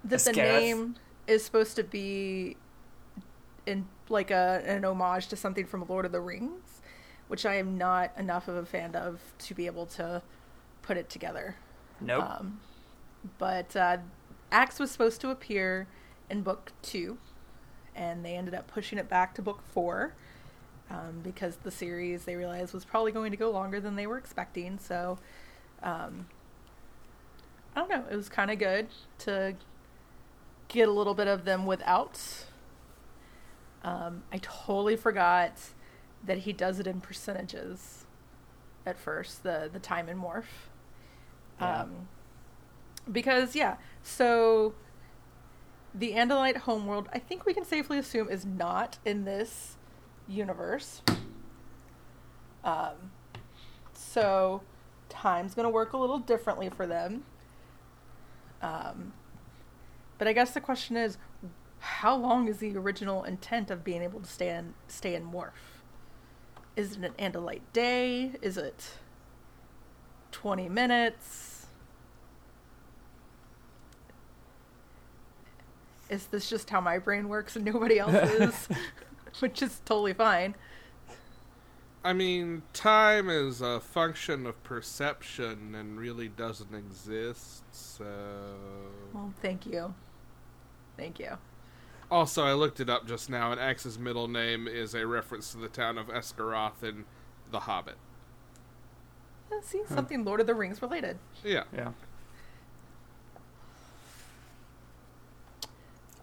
that 0.06 0.20
the 0.22 0.34
name 0.34 0.96
is 1.28 1.46
supposed 1.46 1.76
to 1.78 1.84
be 1.84 2.58
in 3.66 3.86
like 4.10 4.32
a 4.32 4.62
an 4.66 4.84
homage 4.84 5.28
to 5.28 5.36
something 5.36 5.66
from 5.66 5.86
Lord 5.88 6.06
of 6.06 6.12
the 6.12 6.20
Rings, 6.20 6.82
which 7.28 7.46
I 7.46 7.56
am 7.56 7.78
not 7.78 8.12
enough 8.18 8.48
of 8.48 8.56
a 8.56 8.66
fan 8.66 8.96
of 8.96 9.22
to 9.40 9.54
be 9.54 9.66
able 9.66 9.86
to 9.88 10.22
put 10.82 10.98
it 10.98 11.10
together. 11.10 11.56
Nope. 12.02 12.24
Um, 12.24 12.60
but 13.38 13.76
uh, 13.76 13.98
Ax 14.52 14.80
was 14.80 14.92
supposed 14.92 15.22
to 15.22 15.30
appear 15.30 15.88
in 16.30 16.42
book 16.42 16.74
two, 16.82 17.18
and 17.96 18.26
they 18.26 18.36
ended 18.36 18.54
up 18.54 18.68
pushing 18.68 18.98
it 18.98 19.08
back 19.08 19.34
to 19.36 19.42
book 19.42 19.62
four 19.72 20.16
um, 20.90 21.22
because 21.24 21.58
the 21.58 21.72
series 21.72 22.26
they 22.26 22.36
realized 22.36 22.74
was 22.74 22.86
probably 22.86 23.12
going 23.12 23.32
to 23.32 23.38
go 23.38 23.50
longer 23.52 23.80
than 23.80 23.96
they 23.96 24.08
were 24.08 24.18
expecting. 24.18 24.80
So, 24.80 25.18
um, 25.82 26.28
I 27.76 27.80
don't 27.80 27.90
know. 27.90 28.04
It 28.10 28.16
was 28.16 28.30
kind 28.30 28.52
of 28.52 28.60
good 28.60 28.88
to 29.20 29.56
get 30.68 30.88
a 30.88 30.92
little 30.92 31.14
bit 31.14 31.28
of 31.28 31.46
them 31.46 31.66
without. 31.66 32.20
Um, 33.84 34.24
I 34.32 34.38
totally 34.42 34.96
forgot 34.96 35.54
that 36.26 36.40
he 36.40 36.54
does 36.54 36.80
it 36.80 36.88
in 36.88 37.02
percentages 37.02 38.06
at 38.86 38.98
first. 38.98 39.44
The 39.44 39.70
the 39.72 39.80
time 39.80 40.10
and 40.10 40.22
morph. 40.22 40.44
Yeah. 41.60 41.82
Um, 41.82 42.08
because 43.12 43.56
yeah, 43.56 43.78
so 44.02 44.74
the 45.94 46.14
Andalite 46.14 46.58
homeworld, 46.58 47.10
I 47.14 47.20
think 47.20 47.46
we 47.46 47.54
can 47.54 47.66
safely 47.66 47.98
assume 47.98 48.30
is 48.30 48.46
not 48.46 48.98
in 49.06 49.26
this 49.26 49.78
universe. 50.28 51.02
Um, 52.64 53.12
so 53.94 54.62
time's 55.10 55.54
going 55.54 55.66
to 55.66 55.70
work 55.70 55.94
a 55.94 55.98
little 55.98 56.20
differently 56.20 56.70
for 56.70 56.88
them. 56.88 57.24
Um, 58.62 59.14
but 60.18 60.28
I 60.28 60.34
guess 60.34 60.52
the 60.52 60.62
question 60.62 60.96
is, 60.96 61.18
how 61.80 62.16
long 62.16 62.48
is 62.48 62.60
the 62.60 62.78
original 62.78 63.24
intent 63.26 63.70
of 63.70 63.84
being 63.84 64.02
able 64.02 64.22
to 64.22 64.30
stay 64.30 64.50
in 64.50 64.74
stay 64.88 65.16
in 65.16 65.30
morph? 65.30 65.52
Is 66.78 66.94
it 66.94 67.04
an 67.04 67.14
Andalite 67.20 67.62
day? 67.74 68.32
Is 68.42 68.58
it 68.58 68.92
twenty 70.32 70.70
minutes? 70.70 71.68
Is 76.10 76.28
this 76.28 76.50
just 76.50 76.70
how 76.70 76.80
my 76.80 77.00
brain 77.00 77.28
works 77.28 77.56
and 77.58 77.66
nobody 77.66 78.00
else's? 78.00 78.70
Which 79.40 79.62
is 79.62 79.82
totally 79.86 80.14
fine. 80.14 80.56
I 82.06 82.12
mean, 82.12 82.64
time 82.74 83.30
is 83.30 83.62
a 83.62 83.80
function 83.80 84.46
of 84.46 84.62
perception 84.64 85.74
and 85.74 85.98
really 85.98 86.28
doesn't 86.28 86.76
exist, 86.76 87.64
so. 87.72 88.06
Well, 89.14 89.34
thank 89.42 89.66
you. 89.66 89.94
Thank 90.98 91.20
you. 91.20 91.38
Also, 92.12 92.44
I 92.44 92.54
looked 92.54 92.82
it 92.82 92.90
up 92.90 93.08
just 93.08 93.30
now, 93.30 93.52
and 93.52 93.60
Ax's 93.60 93.98
middle 93.98 94.28
name 94.28 94.68
is 94.68 94.94
a 94.94 95.08
reference 95.08 95.52
to 95.54 95.58
the 95.58 95.70
town 95.70 95.98
of 95.98 96.08
Esgaroth 96.08 96.84
in 96.84 97.06
The 97.52 97.62
Hobbit. 97.62 97.96
Uh, 99.52 99.62
See, 99.62 99.82
something 99.88 100.26
Lord 100.26 100.42
of 100.42 100.48
the 100.48 100.54
Rings 100.54 100.82
related. 100.82 101.18
Yeah. 101.44 101.64
yeah. 101.74 101.92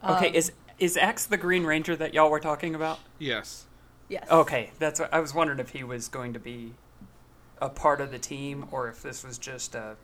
Okay, 0.03 0.29
Um, 0.29 0.35
is 0.35 0.51
is 0.81 0.97
Ax 0.97 1.27
the 1.27 1.37
Green 1.37 1.63
Ranger 1.63 1.95
that 1.95 2.13
y'all 2.13 2.31
were 2.31 2.39
talking 2.39 2.73
about? 2.75 2.99
Yes. 3.19 3.65
yes. 4.09 4.27
Okay, 4.29 4.71
that's 4.79 4.99
what 4.99 5.13
I 5.13 5.19
was 5.19 5.33
wondering 5.33 5.59
if 5.59 5.69
he 5.69 5.83
was 5.83 6.07
going 6.07 6.33
to 6.33 6.39
be 6.39 6.73
a 7.61 7.69
part 7.69 8.01
of 8.01 8.11
the 8.11 8.17
team 8.17 8.67
or 8.71 8.89
if 8.89 9.01
this 9.01 9.23
was 9.23 9.37
just 9.37 9.75
a 9.75 9.95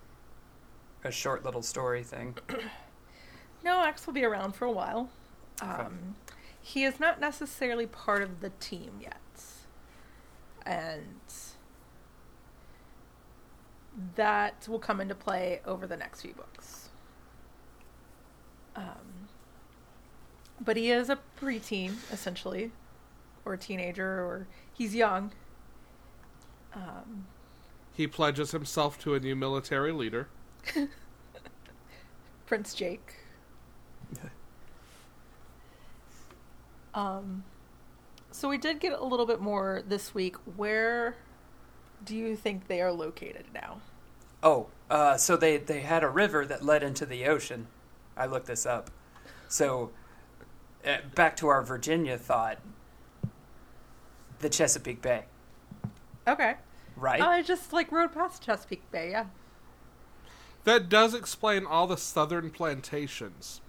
a 1.04 1.12
short 1.12 1.44
little 1.44 1.62
story 1.62 2.04
thing. 2.04 2.36
No, 3.64 3.84
Ax 3.84 4.06
will 4.06 4.14
be 4.14 4.24
around 4.24 4.56
for 4.56 4.66
a 4.66 4.72
while. 4.72 5.10
Um, 5.62 6.16
he 6.62 6.84
is 6.84 7.02
not 7.02 7.20
necessarily 7.20 7.86
part 7.86 8.22
of 8.22 8.40
the 8.40 8.52
team 8.62 9.00
yet. 9.02 9.18
And 10.66 11.20
that 14.16 14.68
will 14.70 14.80
come 14.80 15.02
into 15.02 15.16
play 15.16 15.60
over 15.66 15.88
the 15.88 15.98
next 15.98 16.22
few 16.22 16.34
books. 16.34 16.90
Um, 18.76 19.17
but 20.60 20.78
he 20.78 20.92
is 20.92 21.10
a 21.10 21.20
preteen, 21.40 21.96
essentially, 22.12 22.72
or 23.46 23.54
a 23.54 23.58
teenager, 23.58 24.08
or 24.08 24.48
he's 24.74 24.96
young. 24.96 25.32
Um, 26.74 27.28
He 27.94 28.08
pledges 28.08 28.52
himself 28.52 29.00
to 29.00 29.16
a 29.16 29.20
new 29.20 29.36
military 29.36 29.92
leader. 29.92 30.28
Prince 32.46 32.74
Jake. 32.74 33.16
um, 36.94 37.44
So 38.32 38.48
we 38.50 38.58
did 38.58 38.80
get 38.80 38.94
a 38.94 39.04
little 39.04 39.26
bit 39.26 39.40
more 39.42 39.82
this 39.88 40.14
week. 40.14 40.36
Where 40.56 41.16
do 42.04 42.16
you 42.16 42.36
think 42.36 42.68
they 42.68 42.82
are 42.82 42.92
located 42.92 43.46
now? 43.54 43.82
Oh, 44.44 44.68
uh, 44.90 45.18
so 45.18 45.36
they 45.36 45.58
they 45.58 45.82
had 45.82 46.04
a 46.04 46.10
river 46.10 46.46
that 46.46 46.64
led 46.64 46.84
into 46.84 47.06
the 47.06 47.26
ocean. 47.26 47.68
I 48.16 48.26
looked 48.28 48.48
this 48.48 48.66
up. 48.66 48.92
So 49.48 49.92
uh, 50.88 50.98
back 51.16 51.36
to 51.38 51.48
our 51.48 51.62
Virginia 51.62 52.18
thought. 52.18 52.60
The 54.40 54.50
Chesapeake 54.50 55.02
Bay, 55.02 55.24
Okay. 56.28 56.56
right? 56.96 57.20
I 57.22 57.42
just 57.42 57.74
like 57.74 57.92
rode 57.92 58.14
past 58.14 58.44
Chesapeake 58.44 58.90
Bay. 58.92 59.10
Yeah. 59.12 59.26
That 60.64 60.90
does 60.90 61.16
explain 61.16 61.66
all 61.66 61.88
the 61.88 61.98
southern 61.98 62.52
plantations 62.52 63.62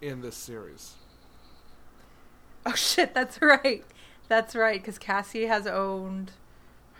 in 0.00 0.22
this 0.22 0.34
series. 0.36 0.94
Oh 2.64 2.72
shit, 2.74 3.12
that's 3.12 3.42
right. 3.42 3.84
That's 4.28 4.54
right, 4.56 4.80
because 4.80 4.98
Cassie 4.98 5.46
has 5.46 5.66
owned 5.66 6.32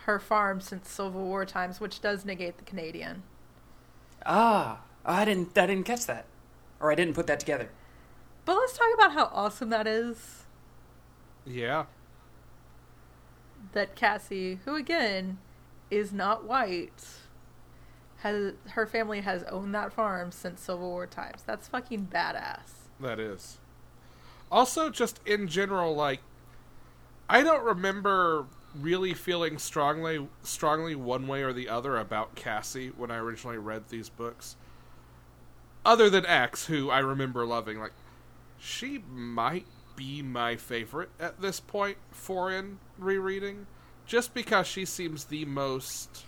her 0.05 0.19
farm 0.19 0.61
since 0.61 0.89
Civil 0.91 1.25
War 1.25 1.45
times, 1.47 1.81
which 1.81 2.01
does 2.01 2.25
negate 2.27 2.59
the 2.59 2.65
Canadian. 2.65 3.23
ah, 4.27 4.81
I 5.05 5.25
didn't 5.25 5.57
I 5.57 5.67
didn't 5.67 5.85
catch 5.87 6.05
that, 6.07 6.27
or 6.81 6.93
I 6.93 6.95
didn't 6.95 7.15
put 7.15 7.27
that 7.29 7.41
together. 7.41 7.71
But 8.49 8.57
let's 8.57 8.79
talk 8.79 8.89
about 8.95 9.13
how 9.13 9.29
awesome 9.31 9.69
that 9.69 9.87
is. 9.87 10.47
Yeah. 11.45 11.85
That 13.75 13.95
Cassie, 13.95 14.61
who 14.65 14.75
again 14.75 15.37
is 15.91 16.15
not 16.15 16.47
white, 16.47 17.05
has 18.21 18.55
her 18.71 18.87
family 18.87 19.21
has 19.21 19.43
owned 19.51 19.75
that 19.75 19.93
farm 19.93 20.33
since 20.33 20.63
Civil 20.63 20.89
War 20.89 21.07
times. 21.07 21.43
That's 21.47 21.69
fucking 21.69 22.09
badass. 22.11 22.89
That 22.99 23.21
is. 23.21 23.59
Also, 24.51 24.89
just 24.89 25.21
in 25.27 25.47
general, 25.49 25.95
like, 25.95 26.21
I 27.29 27.43
don't 27.43 27.63
remember 27.63 28.47
really 28.75 29.13
feeling 29.13 29.59
strongly, 29.59 30.27
strongly 30.43 30.95
one 30.95 31.27
way 31.27 31.43
or 31.43 31.53
the 31.53 31.69
other 31.69 31.99
about 31.99 32.35
Cassie 32.35 32.93
when 32.97 33.11
I 33.11 33.19
originally 33.19 33.59
read 33.59 33.91
these 33.91 34.09
books. 34.09 34.57
Other 35.85 36.09
than 36.09 36.25
Ax, 36.25 36.65
who 36.65 36.89
I 36.89 37.01
remember 37.01 37.45
loving, 37.45 37.79
like, 37.79 37.93
she 38.59 38.99
might 39.09 39.67
be 39.97 40.23
my 40.23 40.57
favorite 40.57 41.11
at 41.19 41.41
this 41.41 41.61
point 41.61 41.99
for 42.11 42.53
in 42.53 42.79
rereading, 42.99 43.67
just 44.07 44.35
because 44.35 44.67
she 44.67 44.85
seems 44.85 45.25
the 45.25 45.45
most 45.45 46.25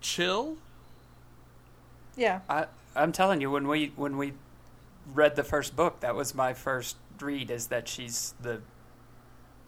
chill. 0.00 0.58
Yeah. 2.16 2.40
I 2.48 2.66
I'm 2.96 3.12
telling 3.12 3.40
you, 3.40 3.50
when 3.50 3.66
we 3.68 3.92
when 3.96 4.16
we 4.16 4.34
read 5.12 5.36
the 5.36 5.44
first 5.44 5.76
book, 5.76 6.00
that 6.00 6.14
was 6.14 6.34
my 6.34 6.54
first 6.54 6.96
read. 7.20 7.50
Is 7.50 7.68
that 7.68 7.88
she's 7.88 8.34
the 8.40 8.62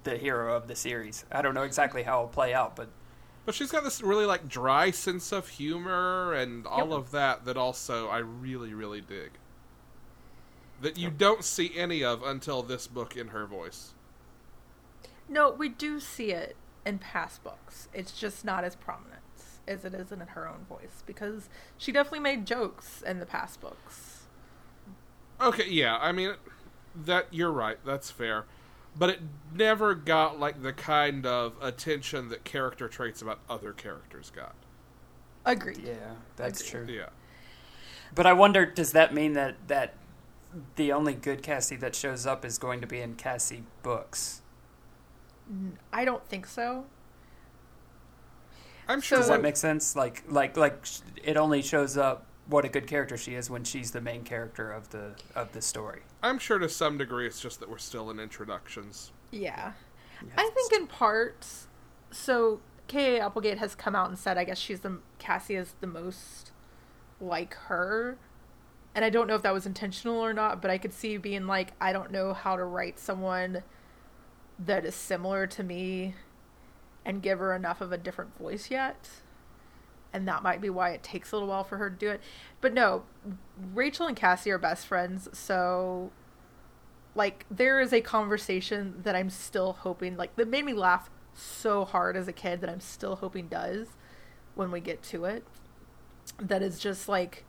the 0.04 0.16
hero 0.16 0.54
of 0.56 0.68
the 0.68 0.76
series. 0.76 1.24
I 1.32 1.42
don't 1.42 1.54
know 1.54 1.62
exactly 1.64 2.02
how 2.04 2.18
it'll 2.20 2.28
play 2.28 2.54
out, 2.54 2.76
but 2.76 2.88
But 3.46 3.54
she's 3.54 3.70
got 3.72 3.82
this 3.84 4.02
really 4.02 4.26
like 4.26 4.46
dry 4.48 4.90
sense 4.90 5.32
of 5.32 5.48
humor 5.48 6.32
and 6.34 6.66
all 6.66 6.90
Yep. 6.90 6.98
of 6.98 7.10
that 7.12 7.44
that 7.46 7.56
also 7.56 8.08
I 8.08 8.18
really 8.18 8.74
really 8.74 9.00
dig. 9.00 9.38
That 10.80 10.98
you 10.98 11.10
don't 11.10 11.42
see 11.42 11.72
any 11.76 12.04
of 12.04 12.22
until 12.22 12.62
this 12.62 12.86
book 12.86 13.16
in 13.16 13.28
her 13.28 13.46
voice. 13.46 13.94
No, 15.28 15.50
we 15.50 15.68
do 15.68 16.00
see 16.00 16.32
it 16.32 16.56
in 16.84 16.98
past 16.98 17.42
books. 17.42 17.88
It's 17.94 18.12
just 18.12 18.44
not 18.44 18.62
as 18.62 18.76
prominent 18.76 19.22
as 19.66 19.84
it 19.84 19.94
is 19.94 20.12
in 20.12 20.20
her 20.20 20.48
own 20.48 20.64
voice 20.68 21.02
because 21.04 21.48
she 21.76 21.90
definitely 21.92 22.20
made 22.20 22.46
jokes 22.46 23.02
in 23.02 23.18
the 23.18 23.26
past 23.26 23.60
books. 23.60 24.22
Okay, 25.40 25.68
yeah, 25.68 25.98
I 25.98 26.12
mean 26.12 26.34
that 26.94 27.26
you're 27.30 27.50
right, 27.50 27.78
that's 27.84 28.10
fair. 28.10 28.44
But 28.98 29.10
it 29.10 29.20
never 29.54 29.94
got 29.94 30.40
like 30.40 30.62
the 30.62 30.72
kind 30.72 31.26
of 31.26 31.54
attention 31.60 32.28
that 32.30 32.44
character 32.44 32.88
traits 32.88 33.20
about 33.20 33.40
other 33.48 33.72
characters 33.72 34.30
got. 34.34 34.54
Agreed. 35.44 35.78
yeah, 35.84 35.94
that's 36.36 36.60
Agreed. 36.66 36.86
true. 36.86 36.94
Yeah. 36.96 37.08
But 38.14 38.26
I 38.26 38.32
wonder, 38.32 38.64
does 38.64 38.92
that 38.92 39.12
mean 39.12 39.34
that 39.34 39.56
that 39.68 39.94
the 40.76 40.92
only 40.92 41.14
good 41.14 41.42
Cassie 41.42 41.76
that 41.76 41.94
shows 41.94 42.26
up 42.26 42.44
is 42.44 42.58
going 42.58 42.80
to 42.80 42.86
be 42.86 43.00
in 43.00 43.14
Cassie 43.14 43.64
books? 43.82 44.42
I 45.92 46.04
don't 46.04 46.26
think 46.26 46.46
so. 46.46 46.86
I'm 48.88 49.00
sure 49.00 49.18
Does 49.18 49.28
that 49.28 49.42
make 49.42 49.56
sense? 49.56 49.96
Like, 49.96 50.22
like, 50.28 50.56
like, 50.56 50.86
it 51.22 51.36
only 51.36 51.62
shows 51.62 51.96
up 51.96 52.26
what 52.48 52.64
a 52.64 52.68
good 52.68 52.86
character 52.86 53.16
she 53.16 53.34
is 53.34 53.50
when 53.50 53.64
she's 53.64 53.90
the 53.90 54.00
main 54.00 54.22
character 54.22 54.70
of 54.70 54.90
the 54.90 55.10
of 55.34 55.52
the 55.52 55.60
story. 55.60 56.02
I'm 56.22 56.38
sure 56.38 56.58
to 56.58 56.68
some 56.68 56.96
degree 56.96 57.26
it's 57.26 57.40
just 57.40 57.60
that 57.60 57.68
we're 57.68 57.78
still 57.78 58.10
in 58.10 58.20
introductions. 58.20 59.12
Yeah. 59.30 59.72
I 60.36 60.50
think 60.54 60.72
in 60.72 60.86
part, 60.86 61.46
so 62.10 62.60
K.A. 62.86 63.20
Applegate 63.20 63.58
has 63.58 63.74
come 63.74 63.94
out 63.94 64.08
and 64.08 64.18
said, 64.18 64.38
I 64.38 64.44
guess 64.44 64.58
she's 64.58 64.80
the 64.80 65.00
Cassie 65.18 65.56
is 65.56 65.74
the 65.80 65.86
most 65.86 66.52
like 67.20 67.54
her, 67.54 68.18
and 68.96 69.04
I 69.04 69.10
don't 69.10 69.28
know 69.28 69.36
if 69.36 69.42
that 69.42 69.54
was 69.54 69.66
intentional 69.66 70.18
or 70.18 70.32
not, 70.32 70.60
but 70.60 70.72
I 70.72 70.78
could 70.78 70.92
see 70.92 71.16
being 71.18 71.46
like, 71.46 71.74
I 71.80 71.92
don't 71.92 72.10
know 72.10 72.32
how 72.32 72.56
to 72.56 72.64
write 72.64 72.98
someone 72.98 73.62
that 74.58 74.84
is 74.84 74.96
similar 74.96 75.46
to 75.46 75.62
me, 75.62 76.16
and 77.04 77.22
give 77.22 77.38
her 77.38 77.54
enough 77.54 77.80
of 77.80 77.92
a 77.92 77.96
different 77.98 78.36
voice 78.36 78.68
yet, 78.68 79.08
and 80.12 80.26
that 80.26 80.42
might 80.42 80.60
be 80.60 80.68
why 80.68 80.90
it 80.90 81.04
takes 81.04 81.30
a 81.30 81.36
little 81.36 81.48
while 81.48 81.62
for 81.62 81.76
her 81.76 81.88
to 81.88 81.94
do 81.94 82.10
it. 82.10 82.20
But 82.60 82.74
no, 82.74 83.04
Rachel 83.74 84.08
and 84.08 84.16
Cassie 84.16 84.50
are 84.50 84.58
best 84.58 84.88
friends, 84.88 85.28
so 85.32 86.10
like 87.14 87.46
there 87.48 87.80
is 87.80 87.92
a 87.92 88.00
conversation 88.00 89.00
that 89.04 89.14
I'm 89.14 89.30
still 89.30 89.74
hoping 89.74 90.16
like 90.16 90.34
that 90.34 90.48
made 90.48 90.64
me 90.64 90.74
laugh 90.74 91.08
so 91.32 91.84
hard 91.84 92.16
as 92.16 92.26
a 92.26 92.32
kid 92.32 92.60
that 92.60 92.68
I'm 92.68 92.80
still 92.80 93.16
hoping 93.16 93.46
does 93.46 93.86
when 94.56 94.72
we 94.72 94.80
get 94.80 95.00
to 95.04 95.26
it. 95.26 95.44
That 96.40 96.60
is 96.60 96.80
just 96.80 97.08
like 97.08 97.44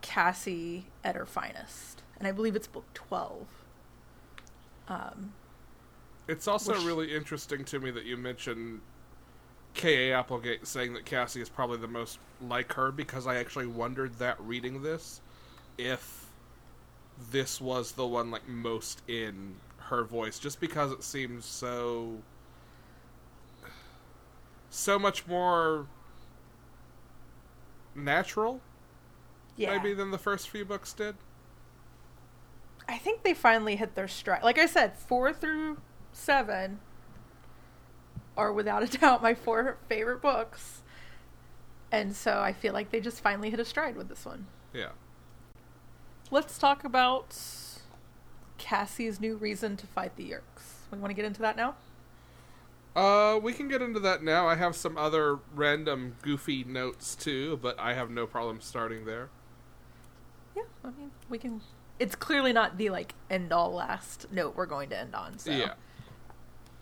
Cassie 0.00 0.86
at 1.04 1.14
her 1.16 1.26
finest. 1.26 2.02
And 2.18 2.26
I 2.26 2.32
believe 2.32 2.56
it's 2.56 2.66
book 2.66 2.86
12. 2.94 3.46
Um 4.88 5.32
It's 6.28 6.48
also 6.48 6.72
Which- 6.74 6.84
really 6.84 7.14
interesting 7.14 7.64
to 7.66 7.78
me 7.80 7.90
that 7.90 8.04
you 8.04 8.16
mentioned 8.16 8.80
K.A. 9.74 10.12
Applegate 10.14 10.66
saying 10.66 10.94
that 10.94 11.04
Cassie 11.04 11.40
is 11.42 11.48
probably 11.48 11.76
the 11.78 11.88
most 11.88 12.18
like 12.40 12.72
her 12.74 12.90
because 12.90 13.26
I 13.26 13.36
actually 13.36 13.66
wondered 13.66 14.14
that 14.18 14.40
reading 14.40 14.82
this 14.82 15.20
if 15.76 16.26
this 17.30 17.60
was 17.60 17.92
the 17.92 18.06
one 18.06 18.30
like 18.30 18.48
most 18.48 19.02
in 19.08 19.56
her 19.78 20.02
voice 20.02 20.38
just 20.38 20.60
because 20.60 20.92
it 20.92 21.02
seems 21.04 21.44
so 21.44 22.18
so 24.70 24.98
much 24.98 25.26
more 25.26 25.86
natural 27.94 28.60
yeah. 29.56 29.76
maybe 29.76 29.94
than 29.94 30.10
the 30.10 30.18
first 30.18 30.48
few 30.48 30.64
books 30.64 30.92
did. 30.92 31.16
I 32.88 32.98
think 32.98 33.22
they 33.22 33.34
finally 33.34 33.76
hit 33.76 33.94
their 33.94 34.08
stride. 34.08 34.42
Like 34.42 34.58
I 34.58 34.66
said, 34.66 34.96
4 34.96 35.32
through 35.32 35.78
7 36.12 36.78
are 38.36 38.52
without 38.52 38.82
a 38.82 38.86
doubt 38.98 39.22
my 39.22 39.34
four 39.34 39.78
favorite 39.88 40.20
books. 40.20 40.82
And 41.90 42.14
so 42.14 42.40
I 42.40 42.52
feel 42.52 42.72
like 42.72 42.90
they 42.90 43.00
just 43.00 43.20
finally 43.20 43.50
hit 43.50 43.60
a 43.60 43.64
stride 43.64 43.96
with 43.96 44.08
this 44.08 44.24
one. 44.24 44.46
Yeah. 44.74 44.90
Let's 46.30 46.58
talk 46.58 46.84
about 46.84 47.36
Cassie's 48.58 49.20
new 49.20 49.36
reason 49.36 49.76
to 49.76 49.86
fight 49.86 50.16
the 50.16 50.30
Yeerks. 50.30 50.90
We 50.90 50.98
want 50.98 51.10
to 51.10 51.14
get 51.14 51.24
into 51.24 51.40
that 51.42 51.56
now? 51.56 51.76
Uh, 52.94 53.38
we 53.40 53.52
can 53.52 53.68
get 53.68 53.82
into 53.82 54.00
that 54.00 54.22
now. 54.22 54.48
I 54.48 54.54
have 54.56 54.74
some 54.74 54.96
other 54.96 55.38
random 55.54 56.16
goofy 56.22 56.64
notes 56.64 57.14
too, 57.14 57.58
but 57.62 57.78
I 57.78 57.94
have 57.94 58.10
no 58.10 58.26
problem 58.26 58.60
starting 58.60 59.04
there. 59.04 59.28
Yeah, 60.56 60.62
I 60.84 60.88
mean, 60.88 61.10
we 61.28 61.38
can. 61.38 61.60
It's 61.98 62.14
clearly 62.14 62.52
not 62.52 62.78
the 62.78 62.90
like 62.90 63.14
end 63.30 63.52
all 63.52 63.72
last 63.72 64.26
note 64.32 64.56
we're 64.56 64.66
going 64.66 64.88
to 64.90 64.98
end 64.98 65.14
on, 65.14 65.38
so 65.38 65.50
Yeah, 65.50 65.74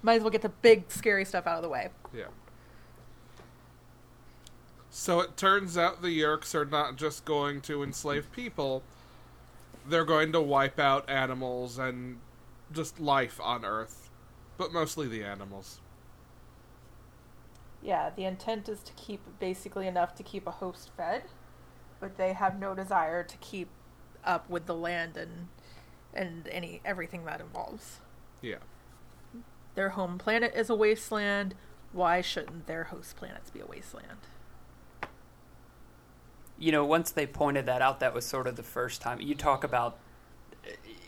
might 0.02 0.14
as 0.14 0.22
well 0.22 0.30
get 0.30 0.42
the 0.42 0.48
big 0.48 0.90
scary 0.90 1.24
stuff 1.24 1.46
out 1.46 1.56
of 1.56 1.62
the 1.62 1.68
way. 1.68 1.88
yeah. 2.14 2.26
So 4.90 5.18
it 5.20 5.36
turns 5.36 5.76
out 5.76 6.02
the 6.02 6.08
Yeerks 6.20 6.54
are 6.54 6.64
not 6.64 6.94
just 6.96 7.24
going 7.24 7.60
to 7.62 7.82
enslave 7.82 8.30
people; 8.30 8.82
they're 9.88 10.04
going 10.04 10.30
to 10.32 10.40
wipe 10.40 10.78
out 10.78 11.10
animals 11.10 11.78
and 11.78 12.18
just 12.72 13.00
life 13.00 13.40
on 13.42 13.64
Earth, 13.64 14.08
but 14.56 14.72
mostly 14.72 15.08
the 15.08 15.24
animals. 15.24 15.80
Yeah, 17.82 18.10
the 18.14 18.24
intent 18.24 18.68
is 18.68 18.80
to 18.84 18.92
keep 18.94 19.20
basically 19.40 19.86
enough 19.86 20.14
to 20.14 20.22
keep 20.22 20.46
a 20.46 20.50
host 20.52 20.90
fed, 20.96 21.24
but 22.00 22.16
they 22.16 22.32
have 22.32 22.58
no 22.58 22.74
desire 22.74 23.22
to 23.24 23.36
keep 23.38 23.68
up 24.24 24.48
with 24.48 24.66
the 24.66 24.74
land 24.74 25.16
and 25.16 25.48
and 26.12 26.48
any 26.48 26.80
everything 26.84 27.24
that 27.24 27.40
involves. 27.40 28.00
Yeah, 28.42 28.58
Their 29.74 29.90
home 29.90 30.18
planet 30.18 30.52
is 30.54 30.70
a 30.70 30.74
wasteland. 30.74 31.54
Why 31.92 32.20
shouldn't 32.20 32.66
their 32.66 32.84
host 32.84 33.16
planets 33.16 33.50
be 33.50 33.60
a 33.60 33.66
wasteland? 33.66 34.18
You 36.58 36.72
know, 36.72 36.84
once 36.84 37.10
they 37.10 37.26
pointed 37.26 37.66
that 37.66 37.82
out, 37.82 38.00
that 38.00 38.14
was 38.14 38.24
sort 38.24 38.46
of 38.46 38.56
the 38.56 38.62
first 38.62 39.00
time 39.00 39.20
you 39.20 39.34
talk 39.34 39.64
about 39.64 39.98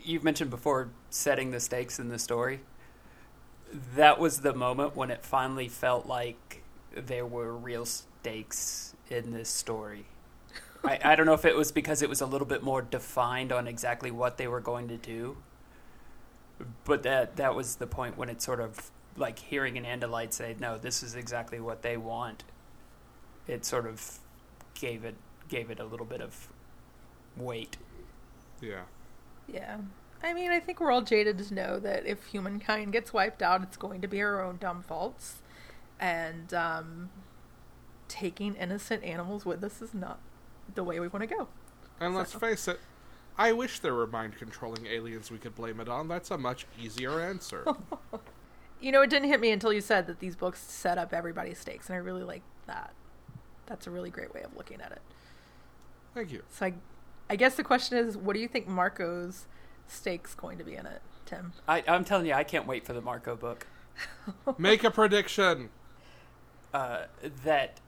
you've 0.03 0.25
mentioned 0.25 0.51
before 0.51 0.90
setting 1.11 1.51
the 1.51 1.61
stakes 1.61 1.99
in 1.99 2.09
the 2.09 2.18
story. 2.18 2.61
That 3.94 4.18
was 4.18 4.40
the 4.40 4.55
moment 4.55 4.96
when 4.96 5.11
it 5.11 5.25
finally 5.25 5.68
felt 5.68 6.07
like 6.07 6.62
there 6.94 7.27
were 7.27 7.55
real 7.55 7.85
stakes 7.85 8.94
in 9.11 9.33
this 9.33 9.49
story. 9.49 10.07
I, 10.87 11.12
I 11.12 11.16
don't 11.16 11.27
know 11.27 11.35
if 11.35 11.44
it 11.44 11.57
was 11.57 11.72
because 11.72 12.03
it 12.03 12.09
was 12.09 12.20
a 12.20 12.27
little 12.27 12.46
bit 12.46 12.62
more 12.62 12.83
defined 12.83 13.53
on 13.53 13.66
exactly 13.66 14.11
what 14.11 14.37
they 14.37 14.49
were 14.49 14.61
going 14.61 14.88
to 14.88 14.96
do, 14.96 15.37
but 16.85 17.03
that 17.03 17.37
that 17.37 17.55
was 17.55 17.77
the 17.77 17.87
point 17.87 18.16
when 18.16 18.29
it 18.29 18.40
sort 18.42 18.61
of 18.61 18.90
like 19.16 19.38
hearing 19.38 19.77
an 19.79 19.85
Andalite 19.85 20.33
say, 20.33 20.57
"No, 20.59 20.79
this 20.79 21.03
is 21.03 21.14
exactly 21.14 21.61
what 21.61 21.83
they 21.83 21.96
want." 21.96 22.44
It 23.46 23.64
sort 23.64 23.87
of 23.87 24.18
gave 24.75 25.05
it 25.05 25.16
gave 25.49 25.70
it 25.70 25.81
a 25.81 25.85
little 25.85 26.07
bit 26.07 26.20
of 26.20 26.49
weight. 27.37 27.77
Yeah. 28.61 28.83
Yeah. 29.46 29.79
I 30.22 30.33
mean, 30.33 30.51
I 30.51 30.61
think 30.61 30.81
we're 30.81 30.90
all 30.90 31.03
jaded 31.03 31.38
to 31.38 31.55
know 31.55 31.79
that 31.79 32.07
if 32.07 32.25
humankind 32.27 32.92
gets 32.92 33.12
wiped 33.12 33.42
out, 33.42 33.62
it's 33.62 33.77
going 33.77 34.01
to 34.01 34.09
be 34.09 34.22
our 34.22 34.42
own 34.42 34.57
dumb 34.57 34.83
faults. 34.83 35.42
And 36.01 36.53
um, 36.53 37.11
taking 38.09 38.55
innocent 38.55 39.05
animals 39.05 39.44
with 39.44 39.62
us 39.62 39.81
is 39.81 39.94
not 39.94 40.18
the 40.75 40.85
way 40.85 41.01
we 41.01 41.09
want 41.09 41.29
to 41.29 41.35
go. 41.35 41.49
And 42.01 42.15
let's 42.15 42.33
face 42.33 42.69
it, 42.69 42.81
I 43.39 43.53
wish 43.53 43.81
there 43.81 43.95
were 43.95 44.07
mind 44.07 44.37
controlling 44.37 44.87
aliens 44.87 45.31
we 45.31 45.39
could 45.39 45.55
blame 45.55 45.81
it 45.81 45.89
on. 45.89 46.09
That's 46.09 46.31
a 46.31 46.39
much 46.39 46.67
easier 46.81 47.21
answer. 47.21 47.65
You 48.79 48.93
know, 48.93 49.01
it 49.01 49.09
didn't 49.09 49.29
hit 49.29 49.41
me 49.41 49.51
until 49.53 49.73
you 49.73 49.81
said 49.81 50.07
that 50.07 50.21
these 50.21 50.37
books 50.37 50.61
set 50.61 50.99
up 50.99 51.15
everybody's 51.15 51.59
stakes, 51.59 51.87
and 51.89 51.95
I 51.97 51.99
really 51.99 52.23
like 52.23 52.43
that. 52.67 52.93
That's 53.65 53.87
a 53.87 53.91
really 53.91 54.11
great 54.11 54.35
way 54.35 54.43
of 54.43 54.55
looking 54.55 54.83
at 54.83 54.93
it. 54.93 55.01
Thank 56.15 56.31
you. 56.31 56.43
So 56.51 56.67
I, 56.67 56.75
I 57.31 57.37
guess 57.37 57.55
the 57.55 57.65
question 57.65 57.97
is, 57.97 58.19
what 58.19 58.35
do 58.35 58.41
you 58.41 58.47
think 58.49 58.69
Marco's 58.69 59.47
stakes 59.89 60.35
going 60.35 60.59
to 60.59 60.65
be 60.65 60.75
in 60.75 60.85
it, 60.85 61.01
Tim? 61.25 61.55
I, 61.67 61.85
I'm 61.89 62.05
telling 62.05 62.27
you, 62.27 62.35
I 62.35 62.45
can't 62.45 62.67
wait 62.67 62.85
for 62.85 62.93
the 62.93 63.01
Marco 63.01 63.35
book. 63.35 63.67
Make 64.59 64.85
a 64.85 64.91
prediction. 64.91 65.71
uh, 66.75 67.05
that 67.45 67.81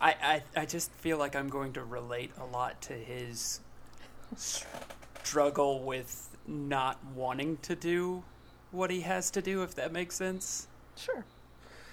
I, 0.00 0.42
I 0.56 0.60
I 0.60 0.66
just 0.66 0.90
feel 0.92 1.18
like 1.18 1.34
I'm 1.34 1.48
going 1.48 1.72
to 1.74 1.84
relate 1.84 2.32
a 2.40 2.44
lot 2.44 2.80
to 2.82 2.92
his 2.92 3.60
struggle 4.36 5.82
with 5.82 6.36
not 6.46 6.98
wanting 7.14 7.58
to 7.62 7.74
do 7.74 8.22
what 8.70 8.90
he 8.90 9.00
has 9.00 9.30
to 9.32 9.42
do, 9.42 9.62
if 9.62 9.74
that 9.74 9.92
makes 9.92 10.14
sense. 10.14 10.68
Sure. 10.96 11.24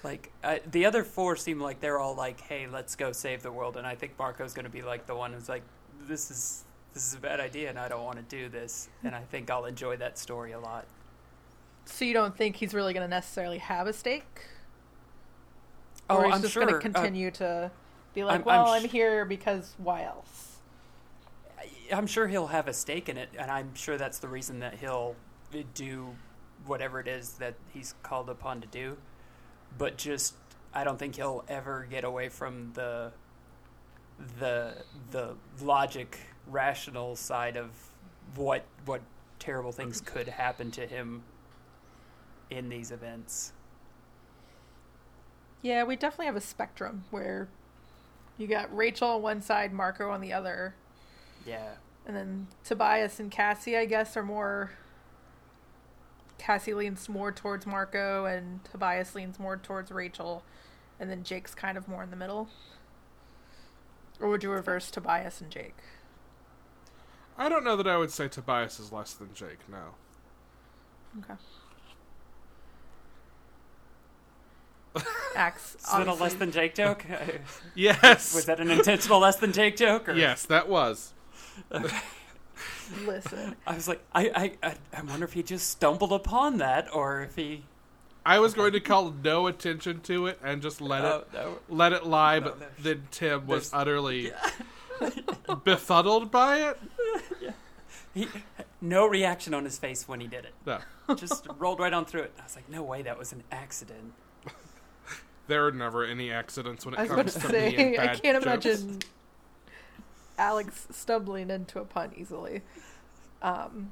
Like 0.04 0.32
I, 0.44 0.62
the 0.70 0.86
other 0.86 1.04
four 1.04 1.36
seem 1.36 1.60
like 1.60 1.80
they're 1.80 2.00
all 2.00 2.16
like, 2.16 2.42
"Hey, 2.42 2.68
let's 2.68 2.96
go 2.96 3.12
save 3.12 3.42
the 3.42 3.52
world," 3.52 3.78
and 3.78 3.88
I 3.88 3.96
think 3.96 4.18
Marco's 4.20 4.54
going 4.54 4.66
to 4.66 4.72
be 4.72 4.82
like 4.82 5.06
the 5.06 5.16
one 5.16 5.32
who's 5.32 5.48
like, 5.48 5.64
"This 6.02 6.30
is 6.30 6.66
this 6.94 7.08
is 7.08 7.14
a 7.14 7.20
bad 7.20 7.40
idea, 7.40 7.70
and 7.70 7.80
I 7.80 7.88
don't 7.88 8.04
want 8.04 8.18
to 8.18 8.24
do 8.24 8.50
this." 8.50 8.90
And 9.04 9.16
I 9.16 9.22
think 9.22 9.50
I'll 9.50 9.66
enjoy 9.66 9.96
that 9.98 10.18
story 10.18 10.52
a 10.52 10.60
lot. 10.60 10.86
So 11.86 12.06
you 12.06 12.14
don't 12.14 12.36
think 12.36 12.58
he's 12.58 12.74
really 12.74 12.94
going 12.94 13.06
to 13.06 13.10
necessarily 13.10 13.58
have 13.60 13.88
a 13.88 13.94
stake? 13.94 14.42
Oh, 16.10 16.18
or 16.18 16.26
he's 16.26 16.36
I'm 16.36 16.42
just 16.42 16.54
sure. 16.54 16.64
going 16.64 16.76
uh, 16.76 16.80
to 16.80 16.84
continue 16.84 17.32
to 17.32 17.72
be 18.14 18.24
like, 18.24 18.34
I'm- 18.36 18.44
well, 18.46 18.68
I'm 18.68 18.84
I'm, 18.84 18.90
here 18.90 19.26
because 19.26 19.74
why 19.78 20.04
else? 20.04 20.58
I'm 21.92 22.08
sure 22.08 22.28
he'll 22.28 22.48
have 22.48 22.68
a 22.68 22.74
stake 22.74 23.10
in 23.10 23.18
it, 23.18 23.30
and 23.38 23.52
I'm 23.52 23.74
sure 23.76 23.98
that's 23.98 24.20
the 24.20 24.28
reason 24.28 24.60
that 24.60 24.76
he'll 24.76 25.16
uh, 25.54 25.60
do 25.74 26.16
whatever 26.66 27.00
it 27.00 27.08
is 27.08 27.34
that 27.34 27.56
he's 27.74 27.94
called 28.04 28.30
upon 28.30 28.62
to 28.62 28.68
do. 28.68 28.98
But 29.78 29.98
just, 29.98 30.36
I 30.74 30.84
don't 30.84 30.98
think 30.98 31.16
he'll 31.16 31.44
ever 31.48 31.88
get 31.90 32.04
away 32.04 32.30
from 32.30 32.72
the 32.74 33.12
the 34.40 34.84
the 35.12 35.36
logic, 35.62 36.20
rational 36.48 37.16
side 37.16 37.58
of 37.58 37.72
what 38.36 38.64
what 38.86 39.02
terrible 39.40 39.72
things 39.72 40.02
could 40.06 40.28
happen 40.28 40.72
to 40.72 40.86
him 40.86 41.24
in 42.50 42.70
these 42.70 42.92
events. 42.92 43.54
Yeah, 45.62 45.84
we 45.84 45.96
definitely 45.96 46.26
have 46.28 46.36
a 46.36 46.42
spectrum 46.42 47.06
where 47.10 47.48
you 48.38 48.48
got 48.48 48.76
Rachel 48.76 49.10
on 49.10 49.22
one 49.22 49.42
side, 49.42 49.74
Marco 49.74 50.10
on 50.10 50.22
the 50.22 50.34
other, 50.34 50.76
Yeah, 51.46 51.74
and 52.06 52.16
then 52.16 52.48
Tobias 52.64 53.20
and 53.20 53.32
Cassie, 53.32 53.78
I 53.78 53.86
guess, 53.86 54.16
are 54.18 54.24
more. 54.24 54.72
Cassie 56.38 56.74
leans 56.74 57.08
more 57.08 57.32
towards 57.32 57.66
Marco, 57.66 58.26
and 58.26 58.64
Tobias 58.66 59.16
leans 59.16 59.40
more 59.40 59.56
towards 59.56 59.92
Rachel, 59.92 60.44
and 61.00 61.10
then 61.10 61.24
Jake's 61.24 61.56
kind 61.56 61.78
of 61.78 61.88
more 61.88 62.04
in 62.04 62.10
the 62.10 62.18
middle. 62.18 62.50
Or 64.20 64.30
would 64.30 64.44
you 64.44 64.52
reverse 64.52 64.92
Tobias 64.92 65.40
and 65.42 65.50
Jake? 65.50 65.78
I 67.38 67.50
don't 67.50 67.64
know 67.64 67.76
that 67.76 67.88
I 67.88 67.98
would 67.98 68.12
say 68.12 68.28
Tobias 68.28 68.80
is 68.80 68.92
less 68.92 69.14
than 69.14 69.34
Jake, 69.34 69.60
no. 69.70 69.96
Okay. 71.20 71.40
Ax. 75.36 75.76
is 75.76 75.82
that 75.84 75.92
a 75.92 75.96
obviously- 76.12 76.22
less 76.24 76.34
than 76.36 76.52
Jake 76.52 76.76
joke? 76.76 77.06
Yes. 77.76 78.36
Was 78.36 78.46
that 78.46 78.60
an 78.60 78.70
intentional 78.70 79.20
less 79.20 79.38
than 79.38 79.52
Jake 79.52 79.76
joke? 79.78 80.08
Or? 80.10 80.14
Yes, 80.14 80.46
that 80.46 80.70
was. 80.70 81.14
Listen, 83.06 83.56
I 83.68 83.76
was 83.76 83.88
like, 83.88 84.02
I, 84.14 84.30
I, 84.62 84.68
I, 84.70 84.76
I 84.98 85.02
wonder 85.02 85.26
if 85.26 85.34
he 85.34 85.42
just 85.44 85.70
stumbled 85.70 86.12
upon 86.12 86.58
that, 86.58 86.88
or 86.94 87.22
if 87.24 87.36
he. 87.36 87.64
I 88.26 88.40
was 88.40 88.54
going 88.54 88.72
to 88.74 88.80
call 88.80 89.14
no 89.24 89.48
attention 89.48 90.00
to 90.02 90.28
it 90.28 90.40
and 90.44 90.62
just 90.62 90.80
let 90.80 91.04
Oh, 91.04 91.18
it 91.20 91.34
no. 91.34 91.58
let 91.70 91.92
it 91.94 92.06
lie, 92.06 92.40
No, 92.40 92.46
but 92.52 92.72
then 92.84 93.08
Tim 93.12 93.48
was 93.48 93.70
there's- 93.72 93.82
utterly 93.82 94.32
befuddled 95.66 96.32
by 96.32 96.70
it. 96.70 96.80
He, 98.14 98.28
no 98.80 99.08
reaction 99.08 99.54
on 99.56 99.66
his 99.66 99.78
face 99.80 100.08
when 100.08 100.20
he 100.22 100.28
did 100.28 100.46
it. 100.46 100.54
No. 100.66 100.80
Just 101.16 101.48
rolled 101.58 101.80
right 101.80 101.92
on 101.94 102.06
through 102.06 102.22
it. 102.22 102.34
I 102.40 102.44
was 102.44 102.56
like, 102.56 102.70
no 102.70 102.84
way, 102.84 103.02
that 103.02 103.18
was 103.18 103.34
an 103.34 103.44
accident. 103.52 104.14
There 105.48 105.68
are 105.68 105.72
never 105.72 106.06
any 106.06 106.32
accidents 106.32 106.86
when 106.86 106.94
it 106.94 107.00
I 107.00 107.04
was 107.04 107.12
about 107.12 107.22
comes 107.26 107.34
to 107.36 107.40
to 107.42 107.54
me 107.54 107.66
and 107.76 107.76
say, 107.76 107.98
I 107.98 108.08
can't 108.16 108.44
jokes. 108.44 108.46
imagine 108.46 109.00
Alex 110.38 110.88
stumbling 110.92 111.50
into 111.50 111.80
a 111.80 111.86
pun 111.86 112.12
easily. 112.16 112.62
Um, 113.42 113.92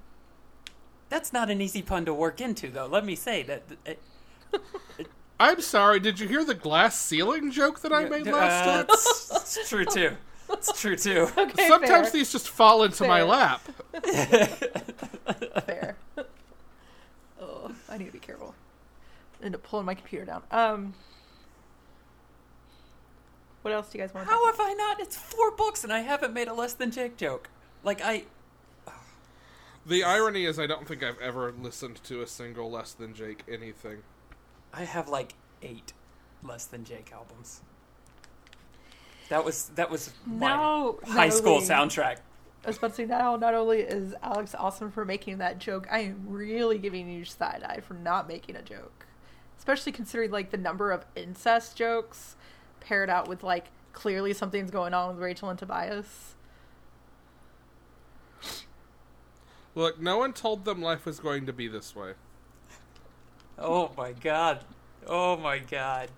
That's 1.09 1.33
not 1.33 1.49
an 1.49 1.61
easy 1.61 1.81
pun 1.81 2.05
to 2.05 2.13
work 2.13 2.39
into, 2.39 2.69
though. 2.69 2.85
Let 2.87 3.05
me 3.05 3.15
say 3.15 3.43
that. 3.43 3.63
that- 3.85 3.99
it- 4.97 5.07
I'm 5.39 5.59
sorry. 5.61 5.99
Did 5.99 6.19
you 6.19 6.27
hear 6.27 6.45
the 6.45 6.53
glass 6.53 6.95
ceiling 6.99 7.51
joke 7.51 7.79
that 7.81 7.91
I 7.91 8.05
made 8.07 8.27
uh, 8.27 8.31
last 8.31 8.63
time? 8.65 8.85
it's, 8.89 9.31
it's 9.57 9.69
true 9.69 9.85
too. 9.85 10.11
It's 10.51 10.79
true 10.79 10.95
too. 10.95 11.27
okay, 11.37 11.67
Sometimes 11.67 12.09
fair, 12.09 12.11
these 12.11 12.31
just 12.31 12.47
fall 12.49 12.83
into 12.83 13.07
my 13.07 13.23
lap. 13.23 13.61
fair. 15.65 15.95
oh, 17.41 17.71
I 17.89 17.97
need 17.97 18.05
to 18.05 18.11
be 18.11 18.19
careful. 18.19 18.53
I 19.41 19.45
need 19.45 19.53
to 19.53 19.57
pull 19.57 19.81
my 19.83 19.95
computer 19.95 20.25
down. 20.25 20.43
Um, 20.51 20.93
what 23.61 23.73
else 23.73 23.89
do 23.89 23.97
you 23.97 24.03
guys 24.03 24.13
want? 24.13 24.27
to 24.27 24.33
How 24.33 24.45
have 24.45 24.59
I 24.59 24.73
not? 24.73 24.99
It's 24.99 25.15
four 25.15 25.51
books, 25.51 25.83
and 25.83 25.91
I 25.93 25.99
haven't 25.99 26.33
made 26.33 26.47
a 26.47 26.53
less 26.53 26.73
than 26.73 26.91
Jake 26.91 27.17
joke. 27.17 27.49
Like 27.83 28.01
I, 28.03 28.23
The 29.85 30.03
irony 30.03 30.45
is, 30.45 30.59
I 30.59 30.67
don't 30.67 30.87
think 30.87 31.03
I've 31.03 31.19
ever 31.19 31.51
listened 31.51 32.03
to 32.03 32.21
a 32.21 32.27
single 32.27 32.69
less 32.69 32.93
than 32.93 33.13
Jake 33.13 33.43
anything. 33.49 33.99
I 34.73 34.83
have 34.83 35.09
like 35.09 35.33
eight 35.61 35.93
less 36.43 36.65
than 36.65 36.83
Jake 36.85 37.11
albums. 37.13 37.61
That 39.29 39.45
was 39.45 39.69
that 39.75 39.89
was 39.89 40.11
my 40.25 40.91
high 41.05 41.29
school 41.29 41.55
only- 41.55 41.67
soundtrack. 41.67 42.17
I 42.63 42.67
was 42.67 42.77
about 42.77 42.91
to 42.91 42.95
say 42.97 43.05
now. 43.05 43.37
Not 43.37 43.55
only 43.55 43.79
is 43.79 44.13
Alex 44.21 44.53
awesome 44.53 44.91
for 44.91 45.03
making 45.03 45.39
that 45.39 45.57
joke, 45.57 45.87
I 45.89 45.99
am 46.01 46.21
really 46.27 46.77
giving 46.77 47.09
you 47.09 47.25
side 47.25 47.63
eye 47.63 47.79
for 47.79 47.95
not 47.95 48.27
making 48.27 48.55
a 48.55 48.61
joke, 48.61 49.07
especially 49.57 49.91
considering 49.93 50.29
like 50.29 50.51
the 50.51 50.57
number 50.57 50.91
of 50.91 51.05
incest 51.15 51.75
jokes 51.75 52.35
paired 52.81 53.09
out 53.09 53.29
with 53.29 53.43
like 53.43 53.67
clearly 53.93 54.33
something's 54.33 54.71
going 54.71 54.93
on 54.93 55.09
with 55.15 55.23
Rachel 55.23 55.49
and 55.49 55.57
Tobias. 55.57 56.35
Look, 59.73 60.01
no 60.01 60.17
one 60.17 60.33
told 60.33 60.65
them 60.65 60.81
life 60.81 61.05
was 61.05 61.19
going 61.19 61.45
to 61.45 61.53
be 61.53 61.69
this 61.69 61.95
way. 61.95 62.13
Oh 63.57 63.91
my 63.95 64.11
god. 64.11 64.63
Oh 65.07 65.37
my 65.37 65.59
god. 65.59 66.09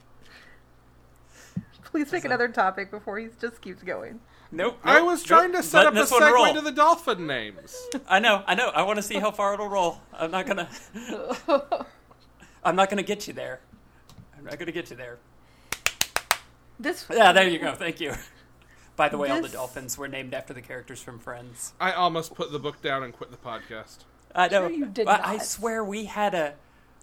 Please 1.83 2.09
pick 2.09 2.25
another 2.25 2.47
topic 2.47 2.89
before 2.89 3.19
he 3.19 3.27
just 3.39 3.61
keeps 3.61 3.83
going. 3.83 4.19
Nope. 4.51 4.79
I 4.83 4.99
nope, 4.99 5.07
was 5.07 5.23
trying 5.23 5.51
nope. 5.51 5.61
to 5.61 5.67
set 5.67 5.85
up 5.85 5.93
a 5.93 5.95
this 5.95 6.11
one 6.11 6.23
roll. 6.23 6.45
segue 6.45 6.53
to 6.55 6.61
the 6.61 6.71
dolphin 6.71 7.27
names. 7.27 7.87
I 8.07 8.19
know, 8.19 8.43
I 8.47 8.55
know. 8.55 8.69
I 8.69 8.83
want 8.83 8.97
to 8.97 9.03
see 9.03 9.15
how 9.15 9.31
far 9.31 9.53
it'll 9.53 9.69
roll. 9.69 9.99
I'm 10.13 10.31
not 10.31 10.47
gonna. 10.47 10.69
I'm 12.63 12.75
not 12.75 12.89
gonna 12.89 13.03
get 13.03 13.27
you 13.27 13.33
there. 13.33 13.59
I'm 14.37 14.45
not 14.45 14.57
gonna 14.57 14.71
get 14.71 14.89
you 14.89 14.95
there. 14.95 15.19
This 16.83 17.05
Yeah, 17.11 17.31
there 17.31 17.47
you 17.47 17.59
go. 17.59 17.73
Thank 17.75 17.99
you. 17.99 18.13
By 18.95 19.09
the 19.09 19.17
way, 19.17 19.29
all 19.29 19.37
the 19.37 19.43
This- 19.43 19.53
dolphins 19.53 19.97
were 19.97 20.07
named 20.07 20.33
after 20.33 20.53
the 20.53 20.61
characters 20.61 21.01
from 21.01 21.17
Friends. 21.19 21.73
I 21.79 21.93
almost 21.93 22.35
put 22.35 22.51
the 22.51 22.59
book 22.59 22.81
down 22.81 23.01
and 23.03 23.11
quit 23.13 23.31
the 23.31 23.37
podcast. 23.37 23.99
I 24.35 24.47
know. 24.49 24.67
Sure 24.67 24.71
you 24.77 24.85
did 24.85 25.07
I, 25.07 25.17
I 25.17 25.33
not. 25.37 25.45
swear 25.45 25.83
we 25.83 26.05
had 26.05 26.33
a 26.35 26.53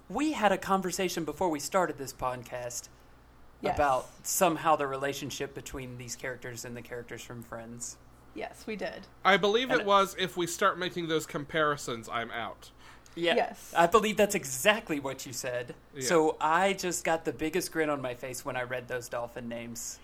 we 0.09 0.33
had 0.33 0.51
a 0.51 0.57
conversation 0.57 1.23
before 1.25 1.49
we 1.49 1.59
started 1.59 1.97
this 1.97 2.13
podcast 2.13 2.89
Yes. 3.61 3.75
about 3.75 4.09
somehow 4.23 4.75
the 4.75 4.87
relationship 4.87 5.53
between 5.53 5.97
these 5.99 6.15
characters 6.15 6.65
and 6.65 6.75
the 6.75 6.81
characters 6.81 7.21
from 7.21 7.43
Friends. 7.43 7.97
Yes, 8.33 8.63
we 8.65 8.75
did. 8.75 9.07
I 9.23 9.37
believe 9.37 9.69
it 9.71 9.81
it- 9.81 9.85
was 9.85 10.15
if 10.17 10.35
we 10.37 10.47
start 10.47 10.79
making 10.79 11.09
those 11.09 11.25
comparisons, 11.27 12.09
I'm 12.09 12.31
out. 12.31 12.71
Yeah. 13.15 13.35
Yes. 13.35 13.73
I 13.75 13.87
believe 13.87 14.17
that's 14.17 14.35
exactly 14.35 14.99
what 14.99 15.25
you 15.25 15.33
said. 15.33 15.75
Yeah. 15.95 16.01
So 16.03 16.37
I 16.39 16.73
just 16.73 17.03
got 17.03 17.25
the 17.25 17.33
biggest 17.33 17.71
grin 17.71 17.89
on 17.89 18.01
my 18.01 18.13
face 18.13 18.45
when 18.45 18.55
I 18.55 18.63
read 18.63 18.87
those 18.87 19.09
dolphin 19.09 19.49
names. 19.49 19.99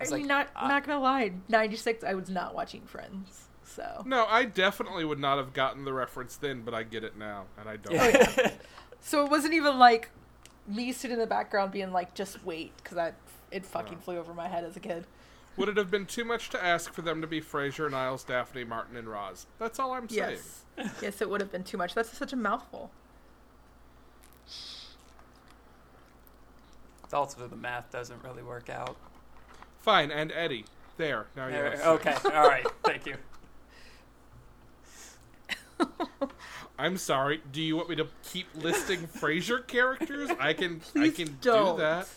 I 0.00 0.04
was 0.04 0.12
mean, 0.12 0.20
like, 0.22 0.28
not 0.28 0.48
I- 0.56 0.68
not 0.68 0.86
gonna 0.86 1.00
lie, 1.00 1.32
ninety 1.48 1.76
six. 1.76 2.02
I 2.02 2.14
was 2.14 2.30
not 2.30 2.54
watching 2.54 2.80
Friends, 2.86 3.48
so 3.64 4.02
No, 4.06 4.24
I 4.26 4.44
definitely 4.46 5.04
would 5.04 5.18
not 5.18 5.36
have 5.36 5.52
gotten 5.52 5.84
the 5.84 5.92
reference 5.92 6.36
then, 6.36 6.62
but 6.62 6.72
I 6.72 6.82
get 6.84 7.04
it 7.04 7.18
now, 7.18 7.44
and 7.58 7.68
I 7.68 7.76
don't. 7.76 7.94
Oh, 8.00 8.08
yeah. 8.08 8.50
so 9.00 9.24
it 9.24 9.30
wasn't 9.30 9.52
even 9.52 9.78
like 9.78 10.08
me 10.66 10.92
sitting 10.92 11.14
in 11.14 11.20
the 11.20 11.26
background 11.26 11.72
being 11.72 11.92
like, 11.92 12.14
just 12.14 12.42
wait, 12.44 12.72
because 12.82 12.96
I 12.96 13.12
it 13.50 13.66
fucking 13.66 13.98
Oh. 13.98 14.04
flew 14.04 14.16
over 14.18 14.32
my 14.32 14.48
head 14.48 14.64
as 14.64 14.76
a 14.76 14.80
kid. 14.80 15.04
Would 15.60 15.68
it 15.68 15.76
have 15.76 15.90
been 15.90 16.06
too 16.06 16.24
much 16.24 16.48
to 16.50 16.64
ask 16.64 16.90
for 16.90 17.02
them 17.02 17.20
to 17.20 17.26
be 17.26 17.38
Frasier, 17.38 17.90
Niles, 17.90 18.24
Daphne, 18.24 18.64
Martin, 18.64 18.96
and 18.96 19.06
Roz? 19.06 19.46
That's 19.58 19.78
all 19.78 19.92
I'm 19.92 20.08
saying. 20.08 20.38
Yes, 20.78 20.92
yes, 21.02 21.20
it 21.20 21.28
would 21.28 21.42
have 21.42 21.52
been 21.52 21.64
too 21.64 21.76
much. 21.76 21.92
That's 21.94 22.16
such 22.16 22.32
a 22.32 22.36
mouthful. 22.36 22.90
It's 27.04 27.12
also 27.12 27.46
the 27.46 27.56
math 27.56 27.90
doesn't 27.90 28.24
really 28.24 28.42
work 28.42 28.70
out. 28.70 28.96
Fine, 29.82 30.10
and 30.10 30.32
Eddie. 30.32 30.64
There. 30.96 31.26
Now 31.36 31.46
you 31.48 31.52
There- 31.52 31.70
have 31.76 31.86
okay. 31.86 32.16
All 32.24 32.48
right. 32.48 32.66
Thank 32.82 33.04
you. 33.04 33.16
I'm 36.78 36.96
sorry. 36.96 37.42
Do 37.52 37.60
you 37.60 37.76
want 37.76 37.90
me 37.90 37.96
to 37.96 38.06
keep 38.22 38.46
listing 38.54 39.00
Frasier 39.00 39.66
characters? 39.66 40.30
I 40.40 40.54
can. 40.54 40.80
Please 40.80 41.12
I 41.20 41.24
can 41.24 41.38
don't. 41.42 41.76
do 41.76 41.82
that. 41.82 42.08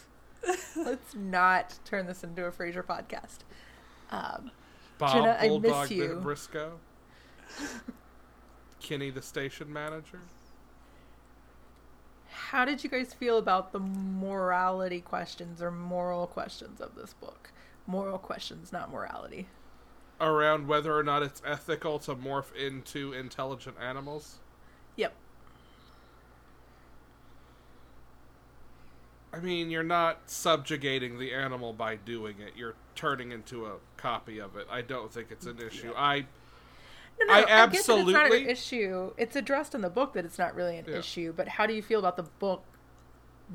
Let's 0.76 1.16
not 1.16 1.80
turn 1.86 2.06
this 2.08 2.24
into 2.24 2.46
a 2.46 2.52
Frasier 2.52 2.84
podcast. 2.84 3.40
Um, 4.12 4.52
Bob 4.98 5.14
Jenna, 5.14 5.38
I 5.40 5.48
miss 5.60 5.72
Bulldog 5.72 5.92
you. 5.92 6.20
Briscoe. 6.22 6.80
Kenny, 8.80 9.10
the 9.10 9.22
station 9.22 9.72
manager. 9.72 10.20
how 12.30 12.66
did 12.66 12.84
you 12.84 12.90
guys 12.90 13.14
feel 13.14 13.38
about 13.38 13.72
the 13.72 13.80
morality 13.80 15.02
questions 15.02 15.62
or 15.62 15.72
moral 15.72 16.28
questions 16.28 16.82
of 16.82 16.96
this 16.96 17.14
book? 17.14 17.52
Moral 17.88 18.18
questions, 18.18 18.72
not 18.72 18.92
morality. 18.92 19.48
Around 20.22 20.68
whether 20.68 20.98
or 20.98 21.04
not 21.04 21.24
it's 21.24 21.42
ethical 21.46 22.00
to 22.00 22.16
morph 22.16 22.54
into 22.56 23.14
intelligent 23.14 23.76
animals. 23.82 24.40
Yep. 24.96 25.14
I 29.34 29.40
mean, 29.40 29.72
you're 29.72 29.82
not 29.84 30.30
subjugating 30.30 31.18
the 31.18 31.34
animal 31.34 31.74
by 31.74 31.96
doing 31.96 32.36
it. 32.40 32.54
You're 32.56 32.76
turning 32.96 33.32
into 33.32 33.66
a 33.66 33.74
copy 33.98 34.38
of 34.40 34.56
it. 34.56 34.68
I 34.70 34.82
don't 34.82 35.12
think 35.12 35.30
it's 35.32 35.48
an 35.48 35.60
issue. 35.60 35.92
I 35.98 36.26
No, 37.20 37.26
no, 37.26 37.34
I 37.34 37.38
I, 37.38 37.42
that 37.46 37.74
it's 37.74 37.88
not 37.88 37.98
absolutely- 38.00 38.44
an 38.44 38.50
issue. 38.50 39.14
It's 39.18 39.36
addressed 39.36 39.74
in 39.74 39.82
the 39.82 39.90
book 39.90 40.14
that 40.14 40.24
it's 40.24 40.38
not 40.38 40.54
really 40.54 40.78
an 40.78 40.86
Yeah. 40.88 40.98
issue, 40.98 41.34
but 41.36 41.48
how 41.48 41.66
do 41.66 41.74
you 41.74 41.82
feel 41.82 41.98
about 42.00 42.16
the 42.16 42.24
book 42.24 42.64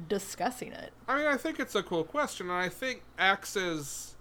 discussing 0.09 0.73
it? 0.73 0.93
I 1.07 1.17
mean, 1.19 1.27
I 1.27 1.37
think 1.37 1.61
it's 1.61 1.75
a 1.77 1.83
cool 1.83 2.05
question, 2.05 2.51
and 2.51 2.59
I 2.59 2.69
think 2.69 3.03
Ax's 3.17 4.17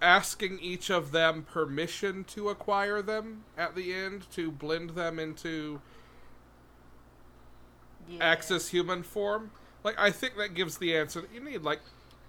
asking 0.00 0.58
each 0.60 0.90
of 0.90 1.12
them 1.12 1.42
permission 1.44 2.24
to 2.24 2.48
acquire 2.48 3.00
them 3.02 3.44
at 3.56 3.74
the 3.74 3.92
end 3.94 4.30
to 4.32 4.50
blend 4.50 4.90
them 4.90 5.18
into 5.18 5.80
Ax's 8.20 8.68
human 8.68 9.02
form. 9.02 9.50
Like, 9.84 9.98
I 9.98 10.10
think 10.10 10.36
that 10.38 10.54
gives 10.54 10.78
the 10.78 10.96
answer 10.96 11.20
that 11.20 11.32
you 11.32 11.40
need. 11.40 11.62
Like, 11.62 11.80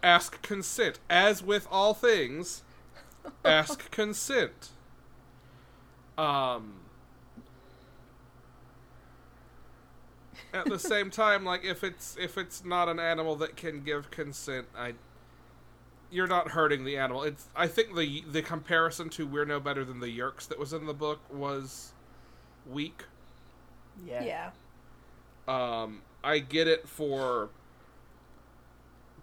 ask 0.04 0.42
consent. 0.42 1.00
As 1.10 1.42
with 1.42 1.68
all 1.72 1.94
things, 1.94 2.64
ask 3.46 3.90
consent. 3.92 4.70
Um. 6.18 6.74
At 10.54 10.66
the 10.66 10.80
same 10.80 11.10
time, 11.10 11.44
like 11.44 11.66
if 11.66 11.84
it's 11.84 12.16
if 12.18 12.38
it's 12.38 12.64
not 12.64 12.88
an 12.88 12.98
animal 12.98 13.36
that 13.38 13.58
can 13.58 13.84
give 13.84 14.10
consent, 14.10 14.68
I 14.78 14.94
you're 16.10 16.28
not 16.28 16.50
hurting 16.52 16.86
the 16.86 16.98
animal. 16.98 17.24
It's 17.24 17.50
I 17.56 17.68
think 17.68 17.96
the 17.96 18.24
the 18.32 18.42
comparison 18.42 19.10
to 19.10 19.28
we're 19.28 19.44
no 19.44 19.60
better 19.60 19.84
than 19.84 20.00
the 20.00 20.18
Yeerks 20.18 20.48
that 20.48 20.58
was 20.58 20.72
in 20.72 20.86
the 20.86 20.94
book 20.94 21.20
was 21.30 21.92
weak. 22.66 23.04
Yeah. 24.06 24.24
Yeah. 24.24 24.52
Um, 25.48 26.02
I 26.26 26.40
get 26.40 26.68
it 26.68 26.90
for 26.90 27.50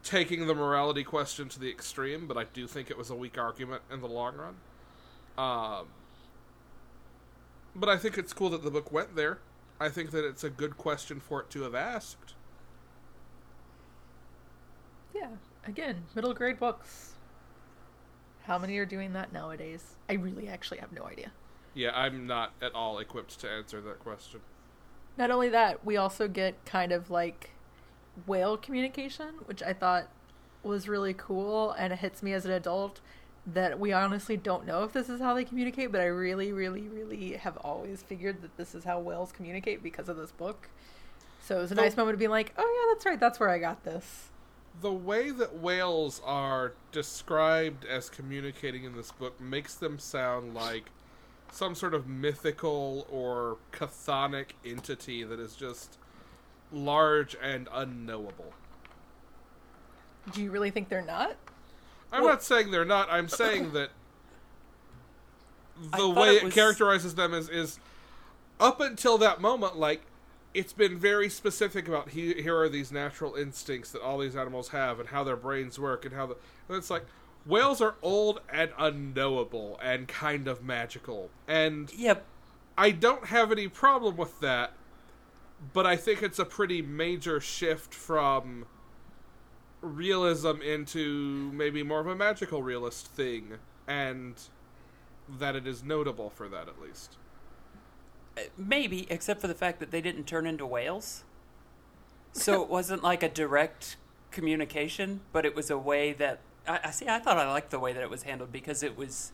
taking 0.05 0.47
the 0.47 0.55
morality 0.55 1.03
question 1.03 1.49
to 1.49 1.59
the 1.59 1.69
extreme, 1.69 2.29
but 2.29 2.38
I 2.38 2.45
do 2.45 2.69
think 2.69 2.91
it 2.91 2.97
was 2.97 3.11
a 3.11 3.15
weak 3.17 3.37
argument 3.37 3.83
in 3.93 4.01
the 4.01 4.07
long 4.07 4.37
run. 4.37 4.55
Um, 5.37 5.87
but 7.75 7.88
I 7.88 7.97
think 7.97 8.19
it's 8.19 8.33
cool 8.33 8.51
that 8.51 8.62
the 8.62 8.71
book 8.71 8.93
went 8.93 9.17
there. 9.17 9.41
I 9.81 9.88
think 9.88 10.12
that 10.12 10.25
it's 10.25 10.45
a 10.45 10.51
good 10.51 10.79
question 10.79 11.19
for 11.19 11.41
it 11.41 11.51
to 11.51 11.62
have 11.62 11.75
asked. 11.75 12.35
Yeah. 15.12 15.31
Again, 15.67 16.05
middle 16.15 16.35
grade 16.35 16.61
books. 16.61 17.15
How 18.45 18.59
many 18.59 18.79
are 18.79 18.87
doing 18.87 19.12
that 19.15 19.33
nowadays? 19.33 19.97
I 20.09 20.15
really 20.15 20.47
actually 20.49 20.79
have 20.79 20.93
no 20.93 21.05
idea. 21.05 21.33
Yeah, 21.75 21.91
I'm 21.95 22.29
not 22.29 22.53
at 22.62 22.75
all 22.75 23.01
equipped 23.01 23.41
to 23.41 23.51
answer 23.51 23.81
that 23.81 23.99
question. 23.99 24.41
Not 25.18 25.31
only 25.31 25.48
that, 25.51 25.85
we 25.85 25.96
also 25.96 26.29
get 26.29 26.64
kind 26.64 26.92
of 26.92 27.11
like 27.11 27.51
whale 28.27 28.57
communication, 28.57 29.35
which 29.46 29.62
I 29.62 29.72
thought 29.72 30.09
was 30.62 30.88
really 30.88 31.14
cool 31.14 31.72
and 31.72 31.92
it 31.92 31.98
hits 31.98 32.22
me 32.22 32.33
as 32.33 32.44
an 32.44 32.53
adult 32.53 33.01
that 33.46 33.81
we 33.81 33.92
honestly 33.92 34.37
don't 34.37 34.64
know 34.64 34.85
if 34.85 34.92
this 34.92 35.09
is 35.09 35.20
how 35.20 35.35
they 35.35 35.44
communicate, 35.44 35.90
but 35.90 36.01
I 36.01 36.05
really, 36.05 36.53
really, 36.53 36.83
really 36.83 37.33
have 37.33 37.57
always 37.59 38.01
figured 38.03 38.40
that 38.42 38.57
this 38.57 38.75
is 38.75 38.85
how 38.85 39.01
whales 39.01 39.33
communicate 39.33 39.83
because 39.83 40.09
of 40.09 40.16
this 40.16 40.31
book. 40.31 40.68
So 41.42 41.59
it 41.59 41.62
was 41.62 41.72
a 41.72 41.75
The- 41.75 41.83
nice 41.83 41.96
moment 41.96 42.14
to 42.14 42.18
be 42.18 42.29
like, 42.29 42.53
oh 42.57 42.62
yeah, 42.88 42.94
that's 42.94 43.05
right, 43.05 43.18
that's 43.18 43.40
where 43.40 43.48
I 43.48 43.59
got 43.59 43.83
this. 43.85 44.29
The 44.81 44.92
way 44.92 45.31
that 45.33 45.57
whales 45.59 46.22
are 46.25 46.72
described 46.92 47.85
as 47.85 48.09
communicating 48.09 48.85
in 48.85 48.94
this 48.96 49.11
book 49.11 49.40
makes 49.40 49.75
them 49.75 49.98
sound 49.98 50.55
like 50.55 50.85
some 51.53 51.75
sort 51.75 51.93
of 51.95 52.09
mythical 52.09 53.07
or 53.11 53.59
chthonic 53.73 54.53
entity 54.65 55.23
that 55.23 55.38
is 55.38 55.55
just 55.55 55.99
large 56.73 57.37
and 57.41 57.69
unknowable. 57.73 58.55
Do 60.33 60.43
you 60.43 60.51
really 60.51 60.71
think 60.71 60.88
they're 60.88 61.03
not? 61.03 61.37
I'm 62.11 62.23
Well- 62.23 62.33
not 62.33 62.43
saying 62.43 62.71
they're 62.71 62.85
not. 62.85 63.09
I'm 63.11 63.29
saying 63.29 63.73
that 63.73 63.91
the 65.97 66.09
way 66.09 66.37
it 66.37 66.45
it 66.45 66.53
characterizes 66.53 67.15
them 67.15 67.35
is 67.35 67.49
is 67.49 67.79
up 68.59 68.81
until 68.81 69.19
that 69.19 69.41
moment, 69.41 69.77
like 69.77 70.03
it's 70.55 70.73
been 70.73 70.97
very 70.97 71.29
specific 71.29 71.88
about 71.88 72.11
he, 72.11 72.35
here 72.35 72.57
are 72.57 72.69
these 72.69 72.93
natural 72.93 73.35
instincts 73.35 73.91
that 73.93 74.01
all 74.03 74.19
these 74.19 74.37
animals 74.37 74.69
have 74.69 75.01
and 75.01 75.09
how 75.11 75.25
their 75.25 75.37
brains 75.37 75.79
work 75.79 76.05
and 76.05 76.15
how 76.15 76.27
the 76.27 76.37
and 76.69 76.77
it's 76.79 76.91
like 76.91 77.05
whales 77.44 77.81
are 77.81 77.96
old 78.02 78.40
and 78.52 78.70
unknowable 78.78 79.78
and 79.83 80.09
kind 80.09 80.46
of 80.46 80.62
magical 80.62 81.31
and 81.48 81.92
Yep. 81.94 82.24
I 82.76 82.90
don't 82.90 83.26
have 83.26 83.52
any 83.52 83.68
problem 83.68 84.16
with 84.16 84.40
that, 84.40 84.72
but 85.72 85.87
I 85.87 85.96
think 85.96 86.22
it's 86.22 86.38
a 86.38 86.44
pretty 86.44 86.81
major 86.81 87.40
shift 87.40 87.92
from 87.92 88.64
realism 89.83 90.62
into 90.62 91.50
maybe 91.52 91.83
more 91.83 92.00
of 92.00 92.07
a 92.07 92.14
magical 92.14 92.62
realist 92.62 93.09
thing, 93.09 93.59
and 93.87 94.40
that 95.28 95.57
it 95.57 95.66
is 95.66 95.83
notable 95.83 96.31
for 96.31 96.48
that 96.48 96.68
at 96.68 96.81
least. 96.81 97.16
Uh, 98.37 98.42
Maybe, 98.57 99.07
except 99.11 99.40
for 99.40 99.48
the 99.48 99.55
fact 99.55 99.81
that 99.81 99.90
they 99.90 100.00
didn't 100.00 100.24
turn 100.24 100.46
into 100.46 100.64
whales. 100.64 101.24
So 102.33 102.62
it 102.62 102.70
wasn't 102.70 103.02
like 103.02 103.22
a 103.22 103.28
direct 103.28 103.96
communication, 104.31 105.20
but 105.33 105.44
it 105.44 105.55
was 105.55 105.68
a 105.68 105.76
way 105.76 106.14
that 106.14 106.40
I, 106.66 106.81
I 106.85 106.90
see. 106.90 107.09
I 107.09 107.18
thought 107.18 107.37
I 107.38 107.48
liked 107.51 107.70
the 107.70 107.79
way 107.79 107.92
that 107.92 108.03
it 108.03 108.11
was 108.11 108.22
handled 108.25 108.53
because 108.53 108.83
it 108.83 108.96
was, 108.96 109.33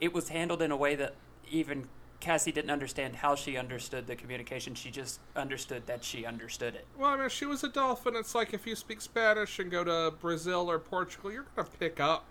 it 0.00 0.12
was 0.12 0.28
handled 0.30 0.62
in 0.62 0.70
a 0.70 0.76
way 0.76 0.94
that 0.96 1.14
even 1.50 1.88
Cassie 2.20 2.52
didn't 2.52 2.70
understand 2.70 3.16
how 3.16 3.34
she 3.34 3.56
understood 3.56 4.06
the 4.06 4.14
communication. 4.16 4.74
She 4.74 4.90
just 4.90 5.20
understood 5.36 5.86
that 5.86 6.04
she 6.04 6.24
understood 6.24 6.74
it. 6.74 6.86
Well, 6.96 7.10
I 7.10 7.16
mean, 7.16 7.28
she 7.28 7.44
was 7.46 7.64
a 7.64 7.68
dolphin. 7.68 8.14
It's 8.16 8.34
like 8.34 8.54
if 8.54 8.66
you 8.66 8.76
speak 8.76 9.00
Spanish 9.00 9.58
and 9.58 9.70
go 9.70 9.82
to 9.84 10.14
Brazil 10.20 10.70
or 10.70 10.78
Portugal, 10.78 11.32
you're 11.32 11.46
going 11.56 11.66
to 11.68 11.76
pick 11.78 11.98
up 12.00 12.24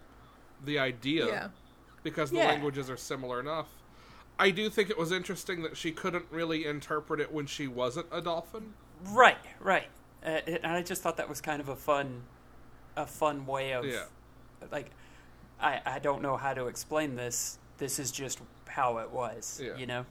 the 0.65 0.79
idea 0.79 1.25
Yeah. 1.27 1.47
because 2.03 2.31
the 2.31 2.37
Yeah. 2.37 2.47
languages 2.47 2.89
are 2.89 2.97
similar 2.97 3.39
enough. 3.39 3.67
I 4.39 4.49
do 4.49 4.69
think 4.69 4.89
it 4.89 4.97
was 4.97 5.11
interesting 5.11 5.61
that 5.63 5.75
she 5.77 5.91
couldn't 5.91 6.25
really 6.31 6.65
interpret 6.65 7.19
it 7.19 7.31
when 7.31 7.45
she 7.45 7.67
wasn't 7.67 8.07
a 8.11 8.21
dolphin. 8.21 8.73
Right, 9.09 9.37
right. 9.59 9.87
Uh, 10.25 10.39
it- 10.47 10.61
and 10.63 10.67
I 10.73 10.81
just 10.83 11.01
thought 11.03 11.17
that 11.17 11.27
was 11.29 11.41
kind 11.41 11.59
of 11.61 11.67
a 11.69 11.75
fun, 11.75 12.23
a 12.95 13.05
fun 13.05 13.45
way 13.45 13.71
of, 13.73 13.85
Yeah. 13.85 14.05
Like, 14.71 14.91
I 15.59 15.81
I 15.85 15.99
don't 15.99 16.21
know 16.21 16.37
how 16.37 16.53
to 16.53 16.67
explain 16.67 17.15
this. 17.15 17.57
This 17.77 17.97
is 17.99 18.11
just 18.11 18.39
how 18.67 18.97
it 18.99 19.09
was. 19.11 19.59
Yeah. 19.63 19.75
You 19.77 19.85
know. 19.87 20.05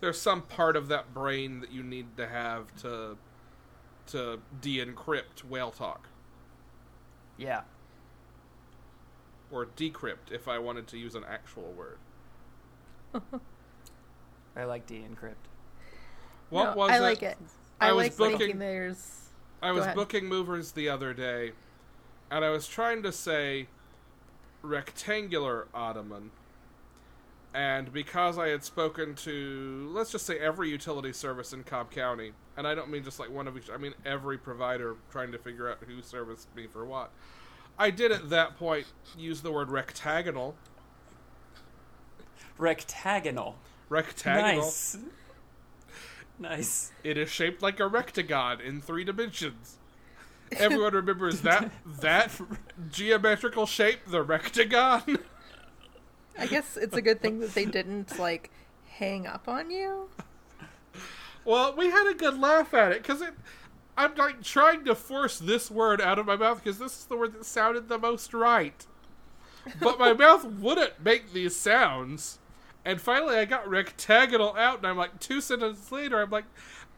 there's 0.00 0.20
some 0.20 0.42
part 0.42 0.76
of 0.76 0.88
that 0.88 1.14
brain 1.14 1.60
that 1.60 1.70
you 1.70 1.82
need 1.82 2.16
to 2.16 2.26
have 2.26 2.74
to 2.82 3.16
to 4.08 4.40
de-encrypt 4.60 5.44
whale 5.48 5.70
talk 5.70 6.08
Yeah. 7.38 7.60
or 9.50 9.66
decrypt 9.66 10.32
if 10.32 10.48
I 10.48 10.58
wanted 10.58 10.88
to 10.88 10.98
use 10.98 11.14
an 11.14 11.24
actual 11.28 11.72
word. 11.72 11.98
I 14.56 14.64
like 14.64 14.86
de-encrypt. 14.86 15.34
What 16.50 16.70
No, 16.72 16.76
was 16.76 16.90
I 16.90 16.96
it? 16.96 17.00
like 17.00 17.22
it. 17.22 17.38
I, 17.80 17.88
I 17.90 17.92
was 17.92 18.04
like 18.06 18.16
booking- 18.16 18.38
thinking 18.38 18.58
there's. 18.58 19.28
I 19.62 19.70
was 19.70 19.84
ahead. 19.84 19.94
booking 19.94 20.26
movers 20.26 20.72
the 20.72 20.88
other 20.88 21.14
day, 21.14 21.52
and 22.30 22.44
I 22.44 22.50
was 22.50 22.66
trying 22.66 23.02
to 23.04 23.12
say 23.12 23.68
rectangular 24.62 25.66
ottoman. 25.74 26.30
And 27.54 27.92
because 27.92 28.38
I 28.38 28.48
had 28.48 28.64
spoken 28.64 29.14
to, 29.16 29.90
let's 29.92 30.10
just 30.10 30.24
say, 30.24 30.38
every 30.38 30.70
utility 30.70 31.12
service 31.12 31.52
in 31.52 31.64
Cobb 31.64 31.90
County, 31.90 32.32
and 32.56 32.66
I 32.66 32.74
don't 32.74 32.88
mean 32.90 33.04
just 33.04 33.20
like 33.20 33.30
one 33.30 33.46
of 33.46 33.56
each, 33.58 33.68
I 33.68 33.76
mean 33.76 33.92
every 34.06 34.38
provider 34.38 34.96
trying 35.10 35.32
to 35.32 35.38
figure 35.38 35.70
out 35.70 35.78
who 35.86 36.00
serviced 36.00 36.48
me 36.56 36.66
for 36.66 36.86
what, 36.86 37.10
I 37.78 37.90
did 37.90 38.10
at 38.10 38.30
that 38.30 38.56
point 38.58 38.86
use 39.18 39.42
the 39.42 39.52
word 39.52 39.70
rectagonal. 39.70 40.54
Rectagonal. 42.56 43.56
Rectagonal. 43.88 44.62
Nice. 44.62 44.96
Nice. 46.38 46.90
It 47.04 47.16
is 47.18 47.30
shaped 47.30 47.62
like 47.62 47.78
a 47.78 47.84
rectagon 47.84 48.60
in 48.60 48.80
three 48.80 49.04
dimensions. 49.04 49.78
Everyone 50.56 50.94
remembers 50.94 51.40
that 51.42 51.70
that 52.00 52.30
geometrical 52.90 53.66
shape, 53.66 54.00
the 54.06 54.24
rectagon. 54.24 55.20
I 56.38 56.46
guess 56.46 56.76
it's 56.76 56.96
a 56.96 57.02
good 57.02 57.20
thing 57.20 57.40
that 57.40 57.54
they 57.54 57.64
didn't 57.64 58.18
like 58.18 58.50
hang 58.88 59.26
up 59.26 59.48
on 59.48 59.70
you. 59.70 60.08
Well, 61.44 61.74
we 61.76 61.90
had 61.90 62.08
a 62.08 62.14
good 62.14 62.38
laugh 62.38 62.72
at 62.74 62.92
it 62.92 63.02
because 63.02 63.20
it. 63.20 63.34
I'm 63.96 64.14
like 64.14 64.42
trying 64.42 64.84
to 64.86 64.94
force 64.94 65.38
this 65.38 65.70
word 65.70 66.00
out 66.00 66.18
of 66.18 66.24
my 66.24 66.36
mouth 66.36 66.62
because 66.62 66.78
this 66.78 67.00
is 67.00 67.04
the 67.04 67.16
word 67.16 67.34
that 67.34 67.44
sounded 67.44 67.88
the 67.88 67.98
most 67.98 68.32
right, 68.32 68.86
but 69.80 69.98
my 69.98 70.12
mouth 70.14 70.44
wouldn't 70.44 71.04
make 71.04 71.32
these 71.32 71.54
sounds. 71.54 72.38
And 72.84 73.00
finally, 73.00 73.36
I 73.36 73.44
got 73.44 73.68
rectagonal 73.68 74.56
out, 74.56 74.78
and 74.78 74.86
I'm 74.86 74.96
like 74.96 75.20
two 75.20 75.40
sentences 75.40 75.92
later, 75.92 76.20
I'm 76.20 76.30
like, 76.30 76.46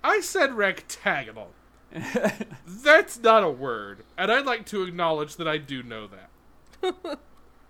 I 0.02 0.20
said 0.20 0.54
rectagonal. 0.54 1.50
That's 2.66 3.18
not 3.18 3.44
a 3.44 3.50
word, 3.50 4.04
and 4.18 4.30
I'd 4.32 4.46
like 4.46 4.66
to 4.66 4.82
acknowledge 4.82 5.36
that 5.36 5.46
I 5.48 5.58
do 5.58 5.82
know 5.82 6.08
that. 6.08 7.18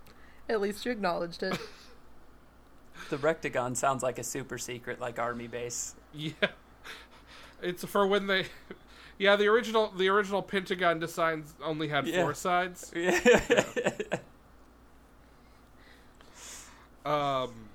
At 0.48 0.60
least 0.60 0.84
you 0.86 0.92
acknowledged 0.92 1.42
it. 1.42 1.58
The 3.10 3.18
rectagon 3.18 3.76
sounds 3.76 4.02
like 4.02 4.18
a 4.18 4.24
super 4.24 4.56
secret, 4.56 4.98
like 4.98 5.18
army 5.18 5.46
base. 5.46 5.94
Yeah, 6.14 6.32
it's 7.60 7.84
for 7.84 8.06
when 8.06 8.28
they. 8.28 8.46
Yeah, 9.18 9.36
the 9.36 9.46
original 9.48 9.90
the 9.90 10.08
original 10.08 10.40
Pentagon 10.42 11.00
designs 11.00 11.54
only 11.62 11.88
had 11.88 12.06
Yeah. 12.06 12.22
four 12.22 12.32
sides. 12.34 12.92
Yeah. 12.96 13.40
Um, 17.04 17.68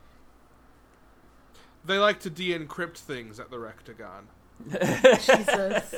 they 1.86 1.98
like 2.00 2.20
to 2.22 2.30
de-encrypt 2.30 2.98
things 2.98 3.40
at 3.40 3.52
the 3.52 3.58
Rectagon. 3.58 4.24
Jesus. 4.68 5.94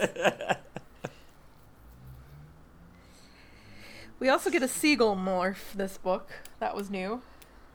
We 4.20 4.30
also 4.30 4.50
get 4.52 4.62
a 4.62 4.68
seagull 4.68 5.16
morph 5.16 5.74
this 5.74 5.98
book. 5.98 6.30
That 6.60 6.76
was 6.76 6.90
new. 6.90 7.22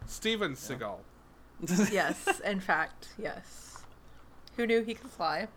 Steven 0.07 0.53
Seagal. 0.55 0.99
Yes, 1.91 2.41
in 2.45 2.61
fact, 2.61 3.09
yes. 3.19 3.83
Who 4.57 4.67
knew 4.67 4.83
he 4.83 4.95
could 4.95 5.11
fly? 5.11 5.49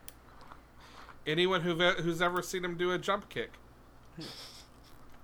Anyone 1.27 1.61
who 1.61 1.75
who's 1.75 2.21
ever 2.21 2.41
seen 2.41 2.65
him 2.65 2.75
do 2.77 2.91
a 2.91 2.97
jump 2.97 3.29
kick. 3.29 3.51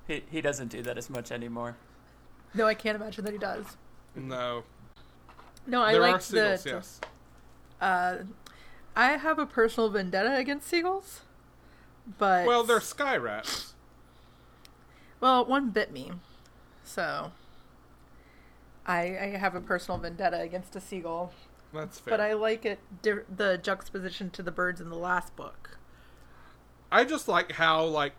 he, 0.07 0.23
he 0.29 0.41
doesn't 0.41 0.67
do 0.67 0.81
that 0.83 0.97
as 0.97 1.09
much 1.09 1.31
anymore. 1.31 1.77
No, 2.53 2.67
I 2.67 2.73
can't 2.73 2.95
imagine 2.95 3.23
that 3.25 3.33
he 3.33 3.39
does. 3.39 3.65
No, 4.15 4.63
No, 5.65 5.81
I 5.81 5.93
like 5.97 6.15
are 6.15 6.19
seagulls. 6.19 6.63
that. 6.63 6.69
Yes, 6.69 7.01
Uh, 7.81 8.17
I 8.95 9.17
have 9.17 9.39
a 9.39 9.45
personal 9.45 9.89
vendetta 9.89 10.35
against 10.35 10.67
seagulls, 10.67 11.21
but 12.17 12.45
well, 12.45 12.63
they're 12.63 12.79
sky 12.79 13.17
rats. 13.17 13.73
well, 15.19 15.45
one 15.45 15.69
bit 15.71 15.91
me, 15.91 16.11
so 16.83 17.31
I 18.85 19.01
I 19.17 19.37
have 19.37 19.55
a 19.55 19.61
personal 19.61 19.97
vendetta 19.99 20.39
against 20.39 20.75
a 20.75 20.81
seagull. 20.81 21.33
That's 21.73 21.99
fair. 21.99 22.11
But 22.11 22.21
I 22.21 22.33
like 22.33 22.65
it 22.65 22.79
di- 23.01 23.25
the 23.33 23.57
juxtaposition 23.57 24.29
to 24.31 24.41
the 24.43 24.51
birds 24.51 24.79
in 24.79 24.89
the 24.89 24.95
last 24.95 25.35
book. 25.35 25.77
I 26.91 27.03
just 27.03 27.27
like 27.27 27.53
how 27.53 27.83
like 27.83 28.13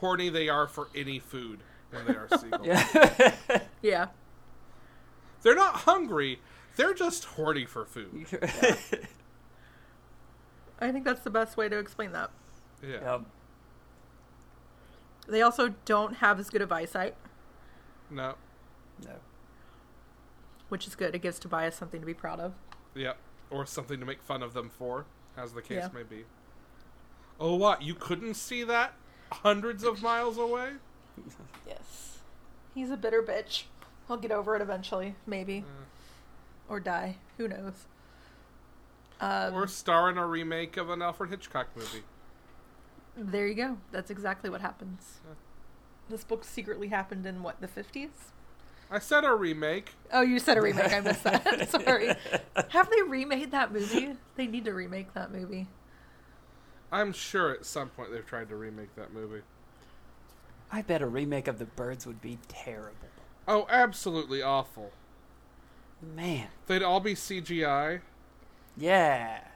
horny 0.00 0.28
they 0.28 0.48
are 0.48 0.66
for 0.66 0.88
any 0.94 1.20
food 1.20 1.60
when 1.90 2.04
they 2.06 2.14
are 2.14 2.26
seagulls. 2.36 2.66
Yeah. 2.66 3.60
Yeah, 3.80 4.06
They're 5.42 5.54
not 5.54 5.76
hungry. 5.76 6.40
They're 6.74 6.94
just 6.94 7.24
horny 7.24 7.64
for 7.64 7.84
food. 7.84 8.26
I 10.80 10.92
think 10.92 11.04
that's 11.04 11.20
the 11.22 11.30
best 11.30 11.56
way 11.56 11.68
to 11.68 11.78
explain 11.78 12.12
that. 12.12 12.30
Yeah. 12.82 13.00
Yep. 13.02 13.22
They 15.28 15.42
also 15.42 15.74
don't 15.84 16.14
have 16.16 16.38
as 16.38 16.50
good 16.50 16.62
of 16.62 16.70
eyesight, 16.70 17.16
No. 18.10 18.34
No. 19.04 19.14
which 20.68 20.86
is 20.86 20.94
good. 20.94 21.14
It 21.14 21.20
gives 21.22 21.38
Tobias 21.38 21.74
something 21.74 22.00
to 22.00 22.06
be 22.06 22.14
proud 22.14 22.38
of. 22.38 22.54
Yep. 22.94 23.16
Or 23.50 23.66
something 23.66 23.98
to 23.98 24.06
make 24.06 24.22
fun 24.22 24.42
of 24.42 24.52
them 24.54 24.70
for, 24.70 25.06
as 25.36 25.52
the 25.52 25.62
case 25.62 25.78
Yeah. 25.78 25.88
may 25.92 26.02
be. 26.04 26.24
Oh, 27.40 27.56
what? 27.56 27.82
You 27.82 27.94
couldn't 27.94 28.34
see 28.34 28.62
that 28.64 28.92
hundreds 29.32 29.82
of 29.84 30.02
miles 30.02 30.38
away? 30.38 30.72
Yes. 31.66 32.18
He's 32.74 32.90
a 32.90 32.96
bitter 32.96 33.22
bitch. 33.22 33.64
He'll 34.06 34.16
get 34.18 34.30
over 34.30 34.54
it 34.54 34.62
eventually, 34.62 35.16
maybe. 35.26 35.62
Mm. 35.62 35.64
Or 36.68 36.78
die. 36.78 37.16
Who 37.38 37.48
knows? 37.48 37.86
Um, 39.20 39.54
or 39.54 39.66
star 39.66 40.10
in 40.10 40.18
a 40.18 40.26
remake 40.26 40.76
of 40.76 40.90
an 40.90 41.00
Alfred 41.00 41.30
Hitchcock 41.30 41.68
movie. 41.74 42.02
there 43.16 43.46
you 43.46 43.54
go. 43.54 43.78
That's 43.92 44.10
exactly 44.10 44.50
what 44.50 44.60
happens. 44.60 45.20
This 46.08 46.22
book 46.22 46.44
secretly 46.44 46.88
happened 46.88 47.26
in 47.26 47.42
what, 47.42 47.60
the 47.60 47.66
50s? 47.66 48.10
I 48.90 48.98
said 49.00 49.24
a 49.24 49.34
remake. 49.34 49.94
Oh, 50.12 50.20
you 50.22 50.38
said 50.38 50.56
a 50.56 50.62
remake. 50.62 50.92
I 50.92 51.00
missed 51.00 51.24
that. 51.24 51.70
Sorry. 51.84 52.14
Have 52.68 52.88
they 52.90 53.02
remade 53.02 53.50
that 53.50 53.72
movie? 53.72 54.14
They 54.36 54.46
need 54.46 54.66
to 54.66 54.74
remake 54.74 55.14
that 55.14 55.32
movie. 55.32 55.66
I'm 56.92 57.12
sure 57.12 57.50
at 57.52 57.64
some 57.64 57.88
point 57.88 58.12
they've 58.12 58.26
tried 58.26 58.50
to 58.50 58.56
remake 58.56 58.94
that 58.96 59.14
movie. 59.14 59.40
I 60.70 60.82
bet 60.82 61.00
a 61.00 61.06
remake 61.06 61.48
of 61.48 61.58
The 61.58 61.64
Birds 61.64 62.06
would 62.06 62.20
be 62.20 62.38
terrible. 62.48 63.08
Oh, 63.48 63.66
absolutely 63.70 64.42
awful. 64.42 64.92
Man. 66.02 66.48
They'd 66.66 66.82
all 66.82 67.00
be 67.00 67.14
CGI. 67.14 68.00
Yeah. 68.76 69.40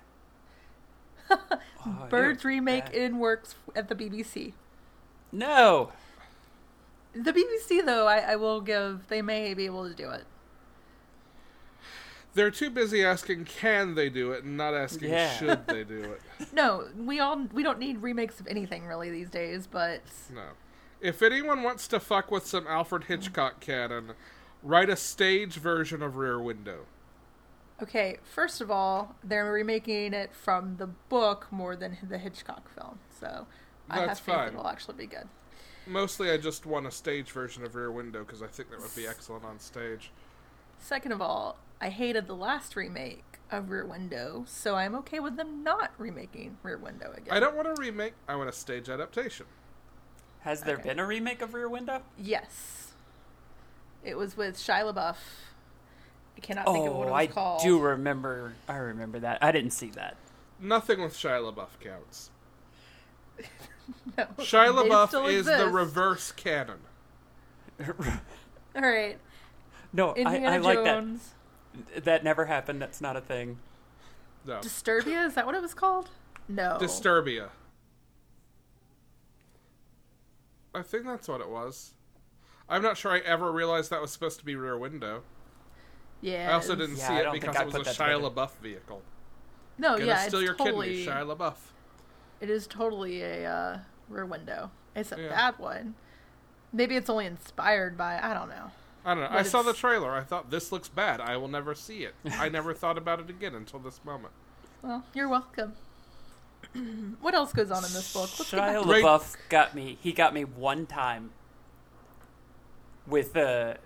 Oh, 1.86 2.06
Birds 2.10 2.44
ew. 2.44 2.48
remake 2.50 2.86
Bad. 2.86 2.94
in 2.94 3.18
works 3.18 3.54
at 3.74 3.88
the 3.88 3.94
BBC. 3.94 4.52
No. 5.32 5.92
The 7.14 7.32
BBC, 7.32 7.86
though, 7.86 8.06
I, 8.06 8.18
I 8.18 8.36
will 8.36 8.60
give, 8.60 9.08
they 9.08 9.22
may 9.22 9.54
be 9.54 9.64
able 9.64 9.88
to 9.88 9.94
do 9.94 10.10
it. 10.10 10.24
They're 12.34 12.50
too 12.50 12.68
busy 12.68 13.02
asking 13.04 13.46
can 13.46 13.94
they 13.94 14.10
do 14.10 14.30
it 14.32 14.44
and 14.44 14.56
not 14.58 14.74
asking 14.74 15.10
Yeah. 15.10 15.32
should 15.36 15.66
they 15.66 15.84
do 15.84 16.02
it. 16.40 16.52
No, 16.52 16.88
we 16.96 17.18
all 17.18 17.46
we 17.52 17.62
don't 17.62 17.78
need 17.78 18.02
remakes 18.02 18.38
of 18.40 18.46
anything 18.46 18.84
really 18.84 19.10
these 19.10 19.30
days, 19.30 19.66
but 19.66 20.02
No. 20.32 20.48
If 21.00 21.22
anyone 21.22 21.62
wants 21.62 21.88
to 21.88 21.98
fuck 21.98 22.30
with 22.30 22.46
some 22.46 22.66
Alfred 22.68 23.04
Hitchcock 23.04 23.58
canon, 23.60 24.12
write 24.62 24.90
a 24.90 24.96
stage 24.96 25.54
version 25.54 26.02
of 26.02 26.16
Rear 26.16 26.38
Window. 26.38 26.80
Okay, 27.82 28.18
first 28.22 28.60
of 28.60 28.70
all, 28.70 29.14
they're 29.24 29.50
remaking 29.52 30.12
it 30.14 30.34
from 30.34 30.76
the 30.76 30.86
book 30.86 31.46
more 31.50 31.76
than 31.76 31.96
the 32.08 32.18
Hitchcock 32.18 32.68
film. 32.74 32.98
So 33.18 33.46
I 33.88 34.00
have 34.00 34.18
faith 34.18 34.34
fine. 34.34 34.48
it'll 34.48 34.66
actually 34.68 34.96
be 34.96 35.06
good. 35.06 35.28
Mostly, 35.86 36.30
I 36.30 36.36
just 36.36 36.66
want 36.66 36.86
a 36.86 36.90
stage 36.90 37.30
version 37.32 37.64
of 37.64 37.74
Rear 37.74 37.90
Window 37.90 38.20
because 38.24 38.42
I 38.42 38.46
think 38.46 38.70
that 38.70 38.80
would 38.80 38.94
be 38.94 39.06
excellent 39.06 39.44
on 39.44 39.58
stage. 39.58 40.10
Second 40.78 41.12
of 41.12 41.20
all, 41.20 41.58
I 41.80 41.88
hated 41.88 42.26
the 42.26 42.34
last 42.36 42.76
remake 42.76 43.24
of 43.50 43.70
Rear 43.70 43.86
Window, 43.86 44.44
so 44.46 44.76
I'm 44.76 44.94
okay 44.96 45.18
with 45.20 45.36
them 45.36 45.64
not 45.64 45.90
remaking 45.98 46.58
Rear 46.62 46.78
Window 46.78 47.12
again. 47.16 47.34
I 47.34 47.40
don't 47.40 47.56
want 47.56 47.66
a 47.66 47.74
remake. 47.78 48.12
I 48.28 48.36
want 48.36 48.48
a 48.48 48.52
stage 48.52 48.88
adaptation. 48.88 49.46
Has 50.40 50.62
there 50.62 50.76
Okay. 50.76 50.90
been 50.90 50.98
a 50.98 51.06
remake 51.06 51.42
of 51.42 51.52
Rear 51.54 51.68
Window? 51.68 52.02
Yes. 52.16 52.92
It 54.04 54.16
was 54.16 54.36
with 54.36 54.56
Shia 54.56 54.94
LaBeouf. 54.94 55.16
I 56.36 56.40
cannot 56.40 56.66
think 56.66 56.86
of 56.88 56.94
what 56.94 57.08
it 57.08 57.10
Oh, 57.10 57.12
was 57.12 57.20
I 57.20 57.26
called. 57.26 57.60
I 57.60 57.64
do 57.64 57.78
remember. 57.80 58.54
I 58.68 58.76
remember 58.76 59.18
that. 59.20 59.38
I 59.42 59.52
didn't 59.52 59.72
see 59.72 59.90
that. 59.90 60.16
Nothing 60.60 61.02
with 61.02 61.14
Shia 61.14 61.52
LaBeouf 61.52 61.80
counts. 61.82 62.30
No, 64.16 64.24
Shia 64.38 64.72
LaBeouf 64.72 65.08
still 65.08 65.26
is 65.26 65.46
the 65.46 65.68
reverse 65.68 66.30
canon. 66.30 66.78
All 67.88 68.82
right, 68.82 69.18
no, 69.92 70.10
I, 70.16 70.44
I 70.44 70.56
like 70.58 70.84
Jones. 70.84 71.30
that. 71.94 72.04
That 72.04 72.24
never 72.24 72.44
happened. 72.46 72.80
That's 72.80 73.00
not 73.00 73.16
a 73.16 73.20
thing. 73.20 73.58
No. 74.46 74.58
Disturbia, 74.60 75.26
is 75.26 75.34
that 75.34 75.44
what 75.44 75.56
it 75.56 75.62
was 75.62 75.74
called? 75.74 76.08
No. 76.48 76.78
Disturbia. 76.80 77.48
I 80.74 80.82
think 80.82 81.04
that's 81.04 81.26
what 81.26 81.40
it 81.40 81.48
was. 81.48 81.94
I'm 82.68 82.82
not 82.82 82.96
sure 82.96 83.10
I 83.10 83.18
ever 83.20 83.50
realized 83.50 83.90
that 83.90 84.00
was 84.00 84.12
supposed 84.12 84.38
to 84.38 84.44
be 84.44 84.54
Rear 84.54 84.78
Window. 84.78 85.22
Yeah. 86.20 86.50
I 86.50 86.52
also 86.54 86.74
didn't 86.74 86.96
Yeah, 86.96 87.08
see 87.08 87.14
it 87.14 87.32
because 87.32 87.56
it 87.56 87.66
was 87.66 87.74
a 87.74 87.78
that 87.78 87.86
Shia 87.96 88.16
together. 88.16 88.30
LaBeouf 88.30 88.50
vehicle. 88.62 89.02
No, 89.78 89.92
Gonna 89.94 90.04
yeah, 90.06 90.26
steal 90.28 90.40
it's 90.40 90.46
your 90.46 90.54
totally. 90.54 90.88
kidneys, 90.88 91.06
Shia 91.06 91.36
LaBeouf. 91.36 91.54
It 92.40 92.50
is 92.50 92.66
totally 92.66 93.22
a 93.22 93.50
uh, 93.50 93.78
rear 94.08 94.26
window. 94.26 94.70
It's 94.94 95.12
a 95.12 95.20
Yeah. 95.20 95.28
bad 95.28 95.58
one. 95.58 95.94
Maybe 96.72 96.96
it's 96.96 97.08
only 97.10 97.26
inspired 97.26 97.96
by 97.96 98.18
I 98.20 98.34
don't 98.34 98.48
know. 98.48 98.70
I 99.04 99.14
don't 99.14 99.22
know. 99.24 99.28
But 99.30 99.38
I 99.38 99.42
saw 99.42 99.62
the 99.62 99.72
trailer. 99.72 100.10
I 100.12 100.22
thought 100.22 100.50
this 100.50 100.70
looks 100.70 100.88
bad. 100.88 101.20
I 101.20 101.36
will 101.38 101.48
never 101.48 101.74
see 101.74 102.04
it. 102.04 102.14
I 102.32 102.48
never 102.50 102.74
thought 102.74 102.98
about 102.98 103.18
it 103.20 103.30
again 103.30 103.54
until 103.54 103.78
this 103.80 104.00
moment. 104.04 104.34
Well, 104.82 105.04
you're 105.14 105.28
welcome. 105.28 105.72
what 107.20 107.34
else 107.34 107.52
goes 107.54 107.70
on 107.70 107.78
in 107.84 107.92
this 107.92 108.12
book? 108.12 108.28
Let's 108.38 108.50
get 108.50 108.58
back 108.58 108.76
Shia 108.76 108.80
to- 108.82 108.86
Great. 108.86 109.04
LaBeouf 109.04 109.36
got 109.48 109.74
me. 109.74 109.96
He 110.02 110.12
got 110.12 110.34
me 110.34 110.44
one 110.44 110.84
time 110.86 111.30
with 113.06 113.32
the 113.32 113.78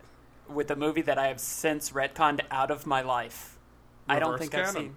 with 0.48 0.70
a 0.70 0.76
movie 0.76 1.02
that 1.02 1.18
I 1.18 1.28
have 1.28 1.40
since 1.40 1.90
retconned 1.90 2.40
out 2.50 2.70
of 2.70 2.86
my 2.86 3.00
life. 3.02 3.58
I 4.08 4.18
don't 4.18 4.32
Reverse 4.32 4.48
think 4.48 4.54
I've 4.54 4.70
seen. 4.70 4.96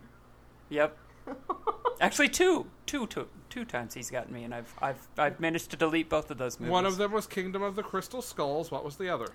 Yep. 0.70 0.98
Actually, 2.02 2.30
two, 2.30 2.68
two, 2.86 3.08
two, 3.08 3.28
two 3.50 3.66
times 3.66 3.94
he's 3.94 4.10
gotten 4.12 4.34
me, 4.34 4.44
and 4.44 4.54
I've 4.54 4.74
I've 4.82 5.08
I've 5.18 5.40
managed 5.40 5.72
to 5.72 5.78
delete 5.78 6.10
both 6.10 6.30
of 6.30 6.38
those 6.38 6.60
movies. 6.60 6.72
One 6.72 6.86
of 6.86 6.98
them 6.98 7.12
was 7.12 7.26
Kingdom 7.28 7.64
of 7.64 7.76
the 7.76 7.84
Crystal 7.84 8.22
Skulls. 8.22 8.70
What 8.72 8.84
was 8.86 8.98
the 8.98 9.10
other? 9.10 9.28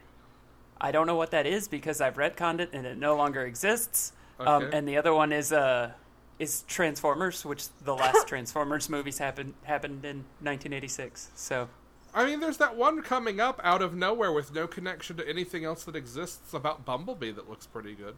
I 0.80 0.90
don't 0.90 1.06
know 1.06 1.16
what 1.16 1.30
that 1.30 1.46
is 1.46 1.68
because 1.68 2.00
I've 2.00 2.16
retconned 2.16 2.60
it 2.60 2.70
and 2.72 2.86
it 2.86 2.98
no 2.98 3.16
longer 3.16 3.42
exists. 3.46 4.12
Um, 4.40 4.64
Okay. 4.64 4.76
and 4.76 4.88
the 4.88 4.96
other 4.96 5.14
one 5.14 5.32
is 5.32 5.52
uh 5.52 5.92
is 6.38 6.62
Transformers, 6.62 7.44
which 7.44 7.68
the 7.84 7.94
last 7.94 8.26
Transformers 8.28 8.88
movies 8.88 9.18
happened 9.18 9.54
happened 9.64 10.04
in 10.04 10.24
1986. 10.40 11.30
So 11.34 11.68
I 12.14 12.24
mean, 12.26 12.40
there's 12.40 12.58
that 12.58 12.76
one 12.76 13.02
coming 13.02 13.40
up 13.40 13.60
out 13.64 13.80
of 13.82 13.94
nowhere 13.94 14.32
with 14.32 14.54
no 14.54 14.66
connection 14.66 15.16
to 15.16 15.26
anything 15.28 15.64
else 15.64 15.84
that 15.84 15.96
exists 15.96 16.52
about 16.52 16.84
Bumblebee 16.84 17.32
that 17.32 17.48
looks 17.48 17.66
pretty 17.66 17.94
good. 17.94 18.16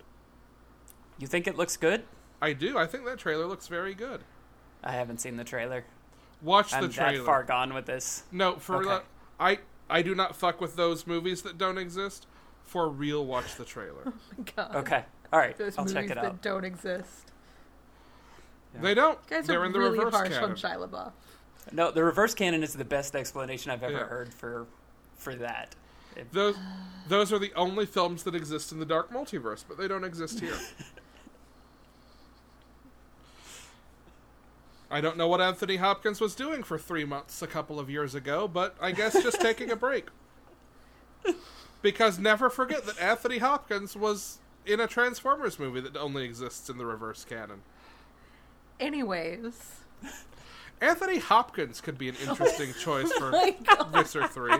you 1.18 1.26
think 1.28 1.46
it 1.46 1.56
looks 1.56 1.76
good? 1.76 2.04
I 2.42 2.52
do. 2.54 2.76
I 2.76 2.86
think 2.86 3.04
that 3.04 3.18
trailer 3.18 3.46
looks 3.46 3.68
very 3.68 3.94
good. 3.94 4.20
I 4.82 4.92
haven't 4.92 5.18
seen 5.20 5.36
the 5.36 5.44
trailer. 5.44 5.84
Watch 6.42 6.70
the 6.72 6.78
I'm 6.78 6.90
trailer. 6.90 7.18
that 7.18 7.24
far 7.24 7.42
gone 7.44 7.72
with 7.72 7.86
this. 7.86 8.24
No, 8.32 8.56
for 8.56 8.76
Okay. 8.76 8.88
real. 8.88 9.02
I 9.38 9.58
I 9.88 10.02
do 10.02 10.14
not 10.14 10.34
fuck 10.34 10.60
with 10.60 10.76
those 10.76 11.06
movies 11.06 11.42
that 11.42 11.56
don't 11.56 11.78
exist. 11.78 12.26
For 12.64 12.88
real, 12.88 13.24
watch 13.24 13.54
the 13.56 13.64
trailer. 13.64 14.12
Oh 14.38 14.44
God. 14.56 14.74
Okay, 14.76 15.04
all 15.32 15.38
right, 15.38 15.56
Those 15.56 15.78
I'll 15.78 15.84
movies 15.84 15.94
check 15.94 16.10
it 16.10 16.14
that 16.16 16.24
out. 16.24 16.42
don't 16.42 16.64
exist. 16.64 17.30
Yeah. 18.74 18.80
They 18.80 18.94
don't. 18.94 19.18
You 19.30 19.36
guys 19.36 19.46
They're 19.46 19.60
are 19.60 19.64
in 19.66 19.72
the 19.72 19.78
really 19.78 19.98
reverse 19.98 20.14
harsh 20.14 20.28
canon. 20.30 20.50
on 20.50 20.56
Shia 20.56 20.88
LaBeouf. 20.88 21.12
No, 21.72 21.90
the 21.90 22.04
reverse 22.04 22.34
canon 22.34 22.62
is 22.62 22.74
the 22.74 22.84
best 22.84 23.14
explanation 23.16 23.70
I've 23.70 23.82
ever 23.82 23.92
Yeah. 23.98 24.06
heard 24.06 24.32
for 24.34 24.66
for 25.16 25.34
that. 25.36 25.74
It- 26.16 26.32
Those 26.32 26.56
those 27.08 27.32
are 27.32 27.38
the 27.38 27.52
only 27.54 27.86
films 27.86 28.22
that 28.24 28.34
exist 28.34 28.70
in 28.72 28.78
the 28.78 28.84
dark 28.86 29.10
multiverse, 29.12 29.64
but 29.66 29.76
they 29.78 29.88
don't 29.88 30.04
exist 30.04 30.40
here. 30.40 30.56
I 34.90 35.00
don't 35.00 35.16
know 35.16 35.26
what 35.28 35.40
Anthony 35.40 35.76
Hopkins 35.76 36.20
was 36.20 36.34
doing 36.34 36.62
for 36.62 36.78
three 36.78 37.04
months 37.04 37.42
a 37.42 37.46
couple 37.46 37.80
of 37.80 37.90
years 37.90 38.14
ago, 38.14 38.46
but 38.46 38.76
I 38.80 38.92
guess 38.92 39.14
just 39.22 39.40
taking 39.40 39.70
a 39.70 39.76
break. 39.76 40.08
Because 41.82 42.18
never 42.18 42.48
forget 42.48 42.84
that 42.86 42.98
Anthony 43.00 43.38
Hopkins 43.38 43.96
was 43.96 44.38
in 44.64 44.80
a 44.80 44.86
Transformers 44.86 45.58
movie 45.58 45.80
that 45.80 45.96
only 45.96 46.24
exists 46.24 46.68
in 46.70 46.78
the 46.78 46.86
reverse 46.86 47.24
canon. 47.24 47.62
Anyways, 48.78 49.80
Anthony 50.80 51.18
Hopkins 51.18 51.80
could 51.80 51.98
be 51.98 52.08
an 52.08 52.16
oh 52.26 52.30
interesting 52.30 52.72
choice 52.74 53.12
for 53.12 53.30
my 53.30 53.56
God. 53.64 53.92
Visser 53.92 54.26
3. 54.26 54.54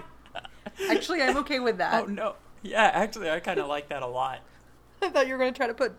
actually, 0.91 1.23
I'm 1.23 1.37
okay 1.39 1.61
with 1.61 1.79
that. 1.79 2.05
oh 2.05 2.07
no, 2.07 2.35
yeah, 2.62 2.91
actually, 2.95 3.31
I 3.31 3.41
kind 3.41 3.61
of 3.61 3.67
like 3.67 3.89
that 3.89 4.03
a 4.03 4.07
lot. 4.07 4.41
I 5.03 5.11
thought 5.11 5.27
you 5.27 5.35
were 5.35 5.39
going 5.39 5.53
to 5.53 5.57
try 5.57 5.67
to 5.67 5.75
put 5.75 5.93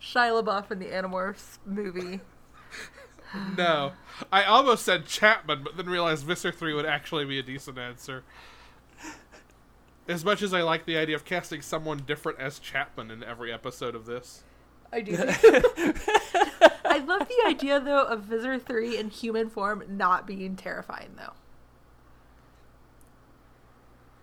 Shia 0.00 0.42
LaBeouf 0.42 0.70
in 0.70 0.78
the 0.78 0.86
Animorphs 0.86 1.58
movie. 1.66 2.20
No. 3.56 3.92
I 4.30 4.44
almost 4.44 4.84
said 4.84 5.06
Chapman, 5.06 5.62
but 5.64 5.78
then 5.78 5.86
realized 5.86 6.26
Visser 6.26 6.52
3 6.52 6.74
would 6.74 6.84
actually 6.84 7.24
be 7.24 7.38
a 7.38 7.42
decent 7.42 7.78
answer. 7.78 8.24
As 10.06 10.22
much 10.22 10.42
as 10.42 10.52
I 10.52 10.60
like 10.60 10.84
the 10.84 10.98
idea 10.98 11.16
of 11.16 11.24
casting 11.24 11.62
someone 11.62 12.02
different 12.06 12.38
as 12.40 12.58
Chapman 12.58 13.10
in 13.10 13.24
every 13.24 13.50
episode 13.50 13.94
of 13.94 14.04
this. 14.04 14.42
I 14.92 15.00
do. 15.00 15.16
I 16.92 16.98
love 16.98 17.26
the 17.26 17.48
idea 17.48 17.80
though 17.80 18.04
of 18.04 18.24
Visser 18.24 18.58
Three 18.58 18.98
in 18.98 19.08
human 19.08 19.48
form 19.48 19.82
not 19.88 20.26
being 20.26 20.56
terrifying 20.56 21.14
though. 21.16 21.32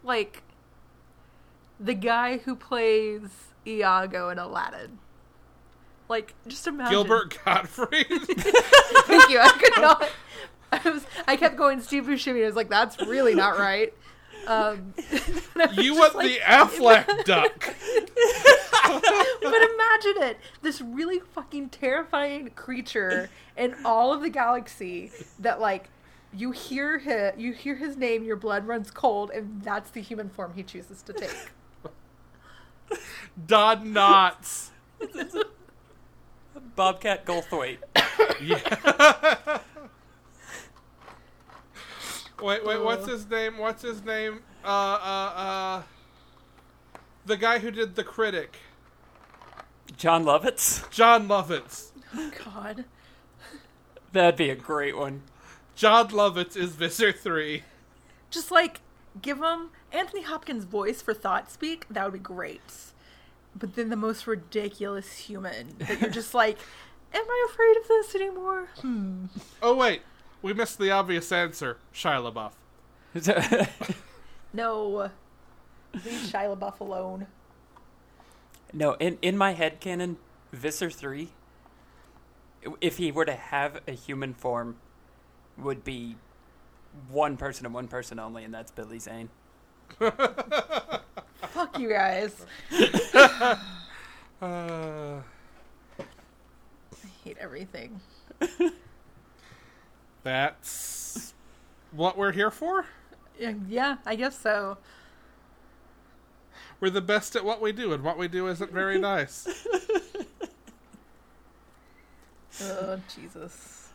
Like 0.03 0.43
the 1.80 1.95
guy 1.95 2.38
who 2.38 2.55
plays 2.55 3.22
Iago 3.65 4.30
in 4.30 4.38
Aladdin. 4.38 4.99
Like 6.07 6.36
just 6.47 6.67
imagine. 6.67 6.91
Gilbert 6.91 7.38
Gottfried? 7.43 8.05
Thank 8.07 9.30
you. 9.30 9.39
I 9.39 9.49
could 9.59 9.82
not. 9.82 10.09
I 10.72 10.89
was. 10.89 11.05
I 11.28 11.38
kept 11.38 11.55
going 11.55 11.82
Steve 11.82 12.03
Buscemi. 12.03 12.43
I 12.43 12.45
was 12.45 12.55
like, 12.55 12.70
that's 12.70 12.99
really 13.01 13.34
not 13.34 13.57
right. 13.57 13.93
Um, 14.48 14.94
and 15.54 15.62
I 15.62 15.66
was 15.68 15.78
you 15.78 15.96
just 15.96 16.00
want 16.00 16.16
like, 16.16 16.28
the 16.28 16.40
Aflac 16.40 17.24
duck. 17.26 17.76
but 19.42 19.62
imagine 19.62 20.24
it 20.24 20.38
this 20.62 20.82
really 20.82 21.20
fucking 21.20 21.70
terrifying 21.70 22.50
creature 22.56 23.30
in 23.58 23.76
all 23.86 24.14
of 24.14 24.22
the 24.22 24.30
galaxy 24.30 25.12
that 25.40 25.60
like 25.60 25.90
you 26.34 26.52
hear 26.52 26.98
his, 27.00 27.34
you 27.38 27.54
hear 27.54 27.76
his 27.76 27.98
name 27.98 28.24
your 28.24 28.36
blood 28.36 28.66
runs 28.68 28.90
cold 28.90 29.32
and 29.32 29.62
that's 29.62 29.92
the 29.92 30.02
human 30.02 30.30
form 30.30 30.54
he 30.56 30.64
chooses 30.64 31.02
to 31.04 31.14
take 31.14 31.36
Don 33.48 33.94
Knotts. 33.94 34.70
Bobcat 36.76 37.26
Goldthwait. 37.26 37.78
Yeah. 38.42 39.60
Wait, 42.42 42.66
wait, 42.66 42.82
what's 42.82 43.08
his 43.08 43.30
name? 43.30 43.58
What's 43.58 43.82
his 43.82 44.04
name? 44.04 44.42
Uh, 44.64 44.68
uh, 44.68 45.34
uh. 45.36 45.82
The 47.26 47.38
guy 47.38 47.60
who 47.60 47.72
did 47.72 47.96
The 47.96 48.04
Critic. 48.04 48.58
Jon 49.98 50.24
Lovitz. 50.24 50.90
Jon 50.90 51.28
Lovitz. 51.28 51.92
oh 52.16 52.32
god 52.46 52.86
That'd 54.12 54.38
be 54.38 54.50
a 54.50 54.56
great 54.56 54.98
one. 54.98 55.22
Jon 55.76 56.08
Lovitz 56.10 56.56
is 56.58 56.76
Visser 56.76 57.12
3. 57.12 57.64
just 58.30 58.52
like 58.52 58.82
give 59.22 59.40
him 59.40 59.70
anthony 59.92 60.22
hopkins 60.22 60.64
voice 60.66 61.02
for 61.02 61.14
thought 61.16 61.52
speak 61.52 61.86
that 61.90 62.04
would 62.04 62.14
be 62.14 62.20
great 62.20 62.62
but 63.56 63.76
then 63.76 63.90
the 63.90 63.96
most 63.96 64.28
ridiculous 64.28 65.18
human 65.18 65.76
that 65.80 66.00
you're 66.00 66.10
just 66.12 66.34
like 66.36 66.58
am 67.14 67.24
i 67.28 67.48
afraid 67.50 67.76
of 67.78 67.88
this 67.88 68.14
anymore 68.16 68.68
hmm 68.82 69.26
Oh, 69.64 69.76
wait. 69.76 70.02
We 70.42 70.54
missed 70.54 70.80
the 70.80 70.92
obvious 70.92 71.32
answer. 71.32 71.78
Shia 71.94 72.32
LaBeouf. 72.32 72.54
no 74.54 75.10
leave 75.94 76.22
shia 76.32 76.56
labeouf 76.56 76.80
alone 76.80 77.26
no, 78.74 78.94
in 78.94 79.18
in 79.22 79.38
my 79.38 79.54
head 79.54 79.80
canon, 79.80 80.18
Visser 80.52 80.90
three. 80.90 81.30
If 82.82 82.98
he 82.98 83.12
were 83.12 83.26
to 83.26 83.36
have 83.36 83.80
a 83.88 83.92
human 83.94 84.34
form, 84.34 84.78
would 85.58 85.84
be 85.84 86.18
one 87.10 87.38
person 87.38 87.66
and 87.66 87.74
one 87.74 87.88
person 87.88 88.20
only, 88.20 88.44
and 88.44 88.54
that's 88.54 88.72
Billy 88.72 89.00
Zane. 89.00 89.30
fuck 91.50 91.80
you 91.80 91.90
guys 91.90 92.46
Uh, 94.42 95.20
I 96.00 97.08
hate 97.26 97.38
everything. 97.40 98.00
That's 100.24 101.34
what 101.91 102.17
we're 102.17 102.32
here 102.32 102.51
for? 102.51 102.86
Yeah, 103.67 103.97
I 104.05 104.15
guess 104.15 104.38
so. 104.38 104.78
We're 106.80 106.89
the 106.89 107.01
best 107.01 107.36
at 107.36 107.43
what 107.45 107.61
we 107.61 107.72
do, 107.72 107.93
and 107.93 108.03
what 108.03 108.17
we 108.17 108.28
do 108.28 108.47
isn't 108.47 108.72
very 108.72 108.97
nice. 108.99 109.47
Oh, 112.61 112.99
Jesus. 113.13 113.89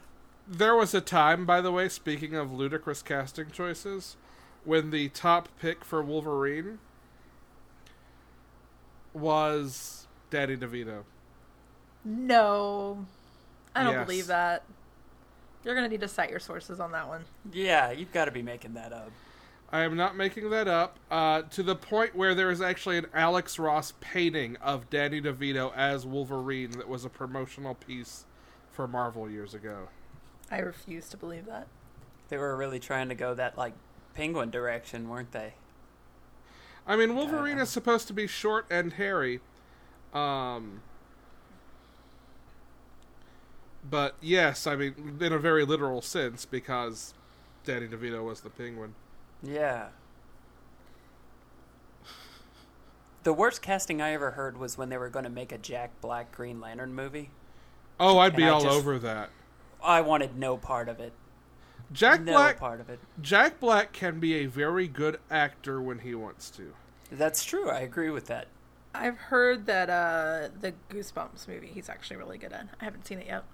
There 0.46 0.74
was 0.74 0.94
a 0.94 1.00
time, 1.00 1.46
by 1.46 1.60
the 1.60 1.72
way, 1.72 1.88
speaking 1.88 2.34
of 2.34 2.52
ludicrous 2.52 3.02
casting 3.02 3.50
choices, 3.50 4.16
when 4.64 4.90
the 4.90 5.08
top 5.10 5.48
pick 5.58 5.84
for 5.84 6.02
Wolverine 6.02 6.78
was 9.12 10.06
Danny 10.30 10.56
DeVito. 10.56 11.04
No. 12.04 13.06
I 13.74 13.82
don't 13.84 13.92
Yes. 13.94 14.06
believe 14.06 14.26
that. 14.26 14.62
You're 15.64 15.74
going 15.74 15.84
to 15.84 15.90
need 15.90 16.00
to 16.00 16.08
cite 16.08 16.30
your 16.30 16.40
sources 16.40 16.78
on 16.80 16.92
that 16.92 17.08
one. 17.08 17.24
Yeah, 17.52 17.90
you've 17.90 18.12
got 18.12 18.26
to 18.26 18.30
be 18.30 18.42
making 18.42 18.74
that 18.74 18.92
up. 18.92 19.10
I 19.72 19.80
am 19.80 19.96
not 19.96 20.14
making 20.16 20.50
that 20.50 20.68
up. 20.68 20.98
Uh, 21.10 21.42
to 21.42 21.62
the 21.62 21.74
point 21.74 22.14
where 22.14 22.34
there 22.34 22.50
is 22.50 22.60
actually 22.60 22.98
an 22.98 23.06
Alex 23.14 23.58
Ross 23.58 23.92
painting 24.00 24.56
of 24.60 24.88
Danny 24.90 25.20
DeVito 25.20 25.74
as 25.74 26.06
Wolverine 26.06 26.72
that 26.72 26.88
was 26.88 27.04
a 27.04 27.08
promotional 27.08 27.74
piece 27.74 28.26
for 28.70 28.86
Marvel 28.86 29.28
years 29.28 29.54
ago. 29.54 29.88
I 30.50 30.58
refuse 30.58 31.08
to 31.08 31.16
believe 31.16 31.46
that. 31.46 31.66
They 32.28 32.36
were 32.36 32.56
really 32.56 32.78
trying 32.78 33.08
to 33.08 33.14
go 33.14 33.34
that 33.34 33.56
like 33.58 33.72
penguin 34.14 34.50
direction, 34.50 35.08
weren't 35.08 35.32
they? 35.32 35.54
I 36.86 36.96
mean, 36.96 37.16
Wolverine 37.16 37.58
Uh. 37.58 37.62
is 37.62 37.70
supposed 37.70 38.06
to 38.08 38.12
be 38.12 38.26
short 38.26 38.66
and 38.70 38.92
hairy, 38.92 39.40
Um, 40.12 40.82
but 43.88 44.14
yes, 44.20 44.66
I 44.66 44.76
mean, 44.76 45.18
in 45.20 45.32
a 45.32 45.38
very 45.38 45.64
literal 45.64 46.00
sense, 46.02 46.44
because 46.44 47.14
Danny 47.64 47.86
DeVito 47.88 48.24
was 48.24 48.40
the 48.40 48.50
penguin. 48.50 48.94
Yeah. 49.42 49.88
The 53.22 53.32
worst 53.32 53.62
casting 53.62 54.02
I 54.02 54.12
ever 54.12 54.32
heard 54.32 54.58
was 54.58 54.76
when 54.76 54.90
they 54.90 54.98
were 54.98 55.08
going 55.08 55.24
to 55.24 55.30
make 55.30 55.50
a 55.52 55.58
Jack 55.58 55.90
Black 56.00 56.30
Green 56.32 56.60
Lantern 56.60 56.94
movie. 56.94 57.30
Oh, 57.98 58.18
I'd 58.18 58.28
And 58.32 58.36
be 58.36 58.44
I 58.44 58.48
all 58.50 58.60
just- 58.62 58.76
over 58.76 58.98
that. 58.98 59.30
I 59.82 60.00
wanted 60.00 60.36
no 60.36 60.56
part 60.56 60.88
of 60.88 60.98
it. 61.00 61.12
Jack 61.92 62.22
no 62.22 62.32
Black. 62.32 62.58
part 62.58 62.80
of 62.80 62.88
it. 62.88 62.98
Jack 63.20 63.60
Black 63.60 63.92
can 63.92 64.18
be 64.18 64.34
a 64.36 64.46
very 64.46 64.88
good 64.88 65.20
actor 65.30 65.80
when 65.80 65.98
he 66.00 66.14
wants 66.14 66.50
to. 66.50 66.74
That's 67.12 67.44
true. 67.44 67.68
I 67.70 67.80
agree 67.80 68.10
with 68.10 68.26
that. 68.26 68.48
I've 68.94 69.16
heard 69.18 69.66
that 69.66 69.90
uh, 69.90 70.48
the 70.60 70.72
Goosebumps 70.90 71.46
movie 71.46 71.66
he's 71.72 71.88
actually 71.88 72.16
really 72.16 72.38
good 72.38 72.52
in. 72.52 72.70
I 72.80 72.84
haven't 72.84 73.06
seen 73.06 73.18
it 73.18 73.26
yet. 73.26 73.44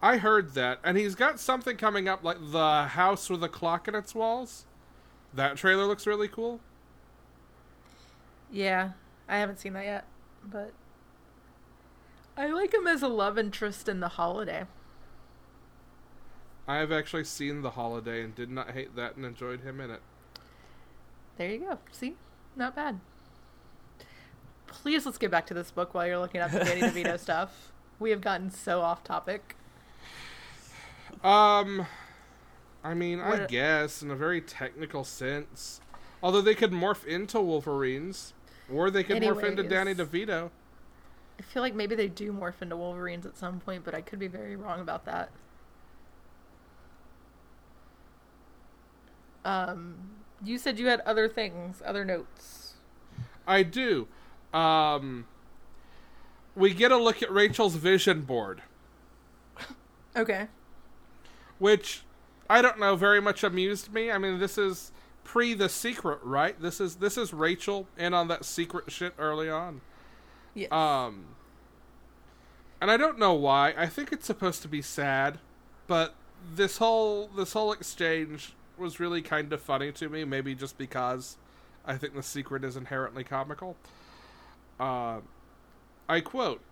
I 0.00 0.18
heard 0.18 0.54
that, 0.54 0.78
and 0.84 0.96
he's 0.96 1.14
got 1.14 1.40
something 1.40 1.76
coming 1.76 2.08
up 2.08 2.22
like 2.22 2.38
the 2.52 2.84
house 2.84 3.28
with 3.28 3.42
a 3.42 3.48
clock 3.48 3.88
in 3.88 3.94
its 3.94 4.14
walls. 4.14 4.64
That 5.34 5.56
trailer 5.56 5.86
looks 5.86 6.06
really 6.06 6.28
cool. 6.28 6.60
Yeah, 8.50 8.92
I 9.28 9.38
haven't 9.38 9.58
seen 9.58 9.72
that 9.74 9.84
yet, 9.84 10.04
but 10.44 10.72
I 12.36 12.46
like 12.46 12.72
him 12.72 12.86
as 12.86 13.02
a 13.02 13.08
love 13.08 13.38
interest 13.38 13.88
in 13.88 14.00
The 14.00 14.08
Holiday. 14.08 14.64
I 16.68 16.76
have 16.76 16.92
actually 16.92 17.24
seen 17.24 17.62
The 17.62 17.70
Holiday 17.70 18.22
and 18.22 18.34
did 18.34 18.50
not 18.50 18.70
hate 18.70 18.94
that 18.94 19.16
and 19.16 19.26
enjoyed 19.26 19.62
him 19.62 19.80
in 19.80 19.90
it. 19.90 20.00
There 21.36 21.50
you 21.50 21.58
go. 21.58 21.78
See, 21.90 22.14
not 22.54 22.76
bad. 22.76 23.00
Please 24.66 25.06
let's 25.06 25.18
get 25.18 25.30
back 25.30 25.46
to 25.46 25.54
this 25.54 25.70
book 25.70 25.94
while 25.94 26.06
you're 26.06 26.18
looking 26.18 26.40
up 26.40 26.50
the 26.50 26.60
Danny 26.60 26.80
DeVito 26.82 27.18
stuff. 27.18 27.72
We 27.98 28.10
have 28.10 28.20
gotten 28.20 28.50
so 28.50 28.80
off 28.80 29.02
topic. 29.02 29.56
Um, 31.24 31.86
I 32.84 32.94
mean, 32.94 33.20
I 33.20 33.46
guess 33.46 34.02
in 34.02 34.10
a 34.10 34.16
very 34.16 34.40
technical 34.40 35.04
sense. 35.04 35.80
Although 36.22 36.40
they 36.40 36.54
could 36.54 36.72
morph 36.72 37.04
into 37.04 37.40
Wolverines, 37.40 38.34
or 38.72 38.90
they 38.90 39.04
could 39.04 39.18
morph 39.18 39.42
into 39.42 39.62
Danny 39.62 39.94
DeVito. 39.94 40.50
I 41.38 41.42
feel 41.42 41.62
like 41.62 41.74
maybe 41.74 41.94
they 41.94 42.08
do 42.08 42.32
morph 42.32 42.62
into 42.62 42.76
Wolverines 42.76 43.24
at 43.26 43.36
some 43.36 43.60
point, 43.60 43.84
but 43.84 43.94
I 43.94 44.00
could 44.00 44.18
be 44.18 44.26
very 44.26 44.56
wrong 44.56 44.80
about 44.80 45.04
that. 45.04 45.30
Um, 49.44 49.96
you 50.44 50.58
said 50.58 50.78
you 50.78 50.88
had 50.88 51.00
other 51.00 51.28
things, 51.28 51.82
other 51.84 52.04
notes. 52.04 52.74
I 53.46 53.62
do. 53.62 54.08
Um, 54.52 55.26
we 56.54 56.74
get 56.74 56.90
a 56.90 56.96
look 56.96 57.22
at 57.22 57.30
Rachel's 57.30 57.76
vision 57.76 58.22
board, 58.22 58.62
Okay. 60.16 60.48
Which 61.58 62.02
I 62.48 62.62
don't 62.62 62.78
know 62.78 62.96
very 62.96 63.20
much 63.20 63.44
amused 63.44 63.92
me. 63.92 64.10
I 64.10 64.18
mean, 64.18 64.38
this 64.38 64.58
is 64.58 64.92
pre 65.24 65.54
the 65.54 65.68
secret, 65.68 66.20
right? 66.22 66.60
This 66.60 66.80
is 66.80 66.96
this 66.96 67.16
is 67.18 67.32
Rachel 67.32 67.86
in 67.96 68.14
on 68.14 68.28
that 68.28 68.44
secret 68.44 68.90
shit 68.90 69.14
early 69.18 69.50
on. 69.50 69.80
Yes. 70.54 70.72
Um, 70.72 71.26
and 72.80 72.90
I 72.90 72.96
don't 72.96 73.18
know 73.18 73.34
why. 73.34 73.74
I 73.76 73.86
think 73.86 74.12
it's 74.12 74.26
supposed 74.26 74.62
to 74.62 74.68
be 74.68 74.82
sad, 74.82 75.38
but 75.86 76.14
this 76.54 76.78
whole 76.78 77.28
this 77.28 77.52
whole 77.52 77.72
exchange 77.72 78.54
was 78.78 79.00
really 79.00 79.20
kind 79.20 79.52
of 79.52 79.60
funny 79.60 79.92
to 79.92 80.08
me. 80.08 80.24
Maybe 80.24 80.54
just 80.54 80.78
because 80.78 81.36
I 81.84 81.96
think 81.96 82.14
the 82.14 82.22
secret 82.22 82.64
is 82.64 82.76
inherently 82.76 83.24
comical. 83.24 83.76
Uh, 84.80 85.20
I 86.08 86.20
quote: 86.20 86.62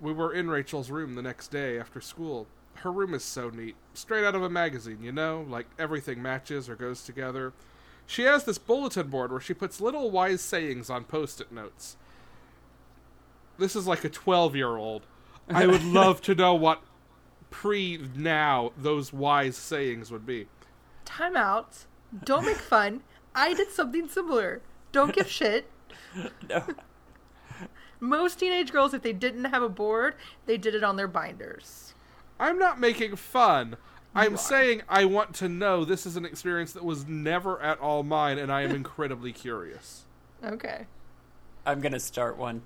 "We 0.00 0.12
were 0.12 0.32
in 0.32 0.48
Rachel's 0.48 0.90
room 0.90 1.14
the 1.14 1.22
next 1.22 1.48
day 1.48 1.80
after 1.80 2.00
school. 2.00 2.46
Her 2.74 2.90
room 2.90 3.14
is 3.14 3.24
so 3.24 3.50
neat, 3.50 3.76
straight 3.94 4.24
out 4.24 4.34
of 4.34 4.42
a 4.42 4.50
magazine. 4.50 5.02
You 5.02 5.12
know, 5.12 5.46
like 5.48 5.66
everything 5.78 6.22
matches 6.22 6.68
or 6.68 6.76
goes 6.76 7.02
together." 7.02 7.52
She 8.04 8.22
has 8.22 8.44
this 8.44 8.58
bulletin 8.58 9.08
board 9.08 9.30
where 9.30 9.40
she 9.40 9.54
puts 9.54 9.80
little 9.80 10.10
wise 10.10 10.40
sayings 10.40 10.90
on 10.90 11.04
post-it 11.04 11.52
notes 11.52 11.96
this 13.58 13.76
is 13.76 13.86
like 13.86 14.04
a 14.04 14.08
12 14.08 14.56
year 14.56 14.76
old. 14.76 15.06
I 15.48 15.66
would 15.66 15.84
love 16.00 16.20
to 16.22 16.34
know 16.34 16.54
what 16.54 16.82
pre 17.50 17.98
now 18.14 18.72
those 18.76 19.12
wise 19.12 19.56
sayings 19.56 20.10
would 20.10 20.26
be. 20.26 20.48
Time 21.04 21.36
out. 21.36 21.86
Don't 22.24 22.44
make 22.44 22.56
fun. 22.56 23.02
I 23.34 23.54
did 23.54 23.70
something 23.70 24.08
similar. 24.08 24.60
Don't 24.90 25.14
give 25.14 25.30
shit. 25.30 25.70
No. 26.48 26.64
Most 28.00 28.40
teenage 28.40 28.72
girls, 28.72 28.94
if 28.94 29.02
they 29.02 29.12
didn't 29.12 29.44
have 29.44 29.62
a 29.62 29.68
board, 29.68 30.16
they 30.46 30.58
did 30.58 30.74
it 30.74 30.82
on 30.82 30.96
their 30.96 31.08
binders. 31.08 31.94
I'm 32.38 32.58
not 32.58 32.80
making 32.80 33.16
fun. 33.16 33.76
I'm 34.14 34.36
saying 34.36 34.82
I 34.88 35.04
want 35.06 35.34
to 35.36 35.48
know 35.48 35.84
this 35.84 36.04
is 36.04 36.16
an 36.16 36.24
experience 36.26 36.72
that 36.72 36.84
was 36.84 37.06
never 37.06 37.60
at 37.62 37.78
all 37.80 38.02
mine, 38.02 38.38
and 38.38 38.52
I 38.52 38.62
am 38.62 38.70
incredibly 38.74 39.32
curious. 39.32 40.04
Okay. 40.44 40.86
I'm 41.64 41.80
going 41.80 41.92
to 41.92 42.00
start 42.00 42.36
one. 42.36 42.62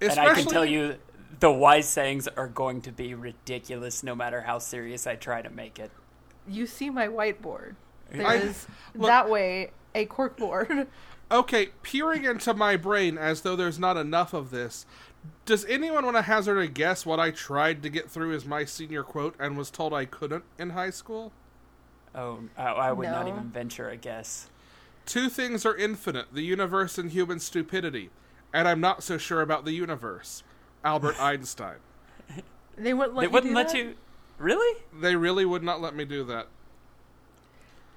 Especially, 0.00 0.20
and 0.22 0.30
I 0.30 0.34
can 0.34 0.50
tell 0.50 0.64
you 0.66 0.96
the 1.40 1.50
wise 1.52 1.88
sayings 1.88 2.26
are 2.28 2.48
going 2.48 2.80
to 2.82 2.92
be 2.92 3.14
ridiculous 3.14 4.02
no 4.02 4.14
matter 4.14 4.42
how 4.42 4.58
serious 4.58 5.06
I 5.06 5.14
try 5.14 5.40
to 5.42 5.50
make 5.50 5.78
it. 5.78 5.90
You 6.48 6.66
see 6.66 6.90
my 6.90 7.06
whiteboard. 7.08 7.76
There 8.10 8.26
I- 8.26 8.34
is 8.36 8.66
look- 8.94 9.08
that 9.08 9.30
way 9.30 9.70
a 9.94 10.06
corkboard. 10.06 10.86
Okay, 11.30 11.70
peering 11.82 12.26
into 12.26 12.52
my 12.52 12.76
brain 12.76 13.16
as 13.16 13.40
though 13.40 13.56
there's 13.56 13.78
not 13.78 13.96
enough 13.96 14.34
of 14.34 14.50
this. 14.50 14.84
Does 15.44 15.64
anyone 15.64 16.04
want 16.04 16.16
to 16.16 16.22
hazard 16.22 16.58
a 16.58 16.68
guess 16.68 17.04
what 17.04 17.18
I 17.18 17.30
tried 17.30 17.82
to 17.82 17.88
get 17.88 18.10
through 18.10 18.32
as 18.34 18.44
my 18.44 18.64
senior 18.64 19.02
quote 19.02 19.34
and 19.38 19.56
was 19.56 19.70
told 19.70 19.92
I 19.92 20.04
couldn't 20.04 20.44
in 20.58 20.70
high 20.70 20.90
school? 20.90 21.32
Oh, 22.14 22.40
I, 22.56 22.64
I 22.64 22.92
would 22.92 23.08
not 23.08 23.26
even 23.26 23.50
venture 23.50 23.88
a 23.88 23.96
guess. 23.96 24.50
Two 25.06 25.28
things 25.28 25.66
are 25.66 25.76
infinite 25.76 26.26
the 26.32 26.42
universe 26.42 26.96
and 26.98 27.10
human 27.10 27.40
stupidity. 27.40 28.10
And 28.54 28.68
I'm 28.68 28.80
not 28.80 29.02
so 29.02 29.18
sure 29.18 29.40
about 29.40 29.64
the 29.64 29.72
universe. 29.72 30.42
Albert 30.84 31.16
Einstein. 31.20 31.76
They 32.76 32.94
wouldn't 32.94 33.14
let 33.16 33.22
they 33.22 33.26
you 33.26 33.32
wouldn't 33.32 33.52
do 33.52 33.56
let 33.56 33.68
that? 33.68 33.78
you. 33.78 33.94
Really? 34.38 34.80
They 35.00 35.16
really 35.16 35.44
would 35.44 35.62
not 35.62 35.80
let 35.80 35.94
me 35.94 36.04
do 36.04 36.22
that. 36.24 36.48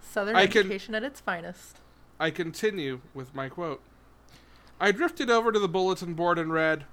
Southern 0.01 0.36
I 0.36 0.47
can- 0.47 0.61
education 0.61 0.95
at 0.95 1.03
its 1.03 1.19
finest. 1.19 1.78
I 2.19 2.30
continue 2.32 3.01
with 3.13 3.36
my 3.36 3.49
quote. 3.49 3.82
I 4.80 4.91
drifted 4.91 5.30
over 5.30 5.51
to 5.51 5.59
the 5.59 5.67
bulletin 5.67 6.13
board 6.13 6.39
and 6.39 6.51
read 6.51 6.86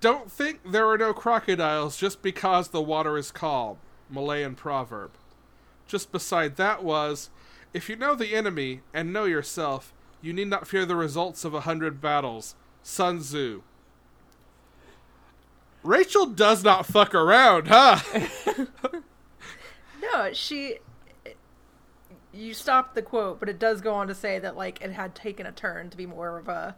Don't 0.00 0.30
think 0.30 0.60
there 0.70 0.88
are 0.88 0.98
no 0.98 1.12
crocodiles 1.12 1.96
just 1.96 2.22
because 2.22 2.68
the 2.68 2.82
water 2.82 3.16
is 3.16 3.30
calm. 3.30 3.78
Malayan 4.10 4.54
proverb. 4.54 5.12
Just 5.86 6.12
beside 6.12 6.56
that 6.56 6.82
was 6.82 7.30
If 7.72 7.88
you 7.88 7.96
know 7.96 8.14
the 8.14 8.34
enemy 8.34 8.80
and 8.94 9.12
know 9.12 9.24
yourself, 9.24 9.92
you 10.22 10.32
need 10.32 10.48
not 10.48 10.66
fear 10.66 10.86
the 10.86 10.96
results 10.96 11.44
of 11.44 11.54
a 11.54 11.60
hundred 11.60 12.00
battles. 12.00 12.54
Sun 12.82 13.20
Tzu. 13.20 13.62
Rachel 15.82 16.26
does 16.26 16.64
not 16.64 16.86
fuck 16.86 17.14
around, 17.14 17.68
huh? 17.68 17.98
No, 20.12 20.32
she. 20.32 20.78
You 22.32 22.54
stopped 22.54 22.94
the 22.94 23.02
quote, 23.02 23.40
but 23.40 23.48
it 23.48 23.58
does 23.58 23.80
go 23.80 23.94
on 23.94 24.08
to 24.08 24.14
say 24.14 24.38
that 24.38 24.56
like 24.56 24.80
it 24.82 24.92
had 24.92 25.14
taken 25.14 25.46
a 25.46 25.52
turn 25.52 25.90
to 25.90 25.96
be 25.96 26.06
more 26.06 26.38
of 26.38 26.48
a 26.48 26.76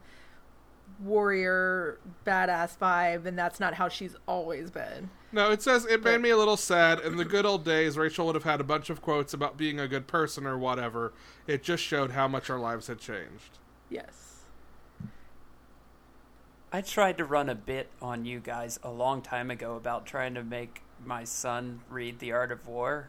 warrior 1.03 1.99
badass 2.27 2.77
vibe, 2.79 3.27
and 3.27 3.39
that's 3.39 3.61
not 3.61 3.75
how 3.75 3.89
she's 3.89 4.17
always 4.27 4.71
been. 4.71 5.11
No, 5.31 5.51
it 5.51 5.63
says 5.63 5.85
it 5.85 6.03
made 6.03 6.21
me 6.21 6.31
a 6.31 6.37
little 6.37 6.57
sad. 6.57 7.01
In 7.01 7.17
the 7.17 7.25
good 7.25 7.45
old 7.45 7.65
days, 7.65 7.99
Rachel 7.99 8.27
would 8.27 8.35
have 8.35 8.45
had 8.45 8.61
a 8.61 8.65
bunch 8.65 8.89
of 8.89 9.03
quotes 9.03 9.35
about 9.35 9.57
being 9.57 9.79
a 9.79 9.87
good 9.87 10.07
person 10.07 10.47
or 10.47 10.57
whatever. 10.57 11.13
It 11.47 11.63
just 11.63 11.83
showed 11.83 12.13
how 12.13 12.29
much 12.29 12.49
our 12.49 12.59
lives 12.59 12.87
had 12.87 12.99
changed. 12.99 13.59
Yes. 13.91 14.45
I 16.73 16.81
tried 16.81 17.19
to 17.19 17.25
run 17.25 17.49
a 17.49 17.55
bit 17.55 17.89
on 18.01 18.25
you 18.25 18.41
guys 18.41 18.79
a 18.83 18.91
long 18.91 19.23
time 19.23 19.51
ago 19.51 19.77
about 19.77 20.07
trying 20.07 20.35
to 20.35 20.43
make 20.45 20.83
my 21.05 21.25
son 21.25 21.81
read 21.91 22.19
The 22.19 22.33
Art 22.33 22.53
of 22.53 22.67
War. 22.67 23.09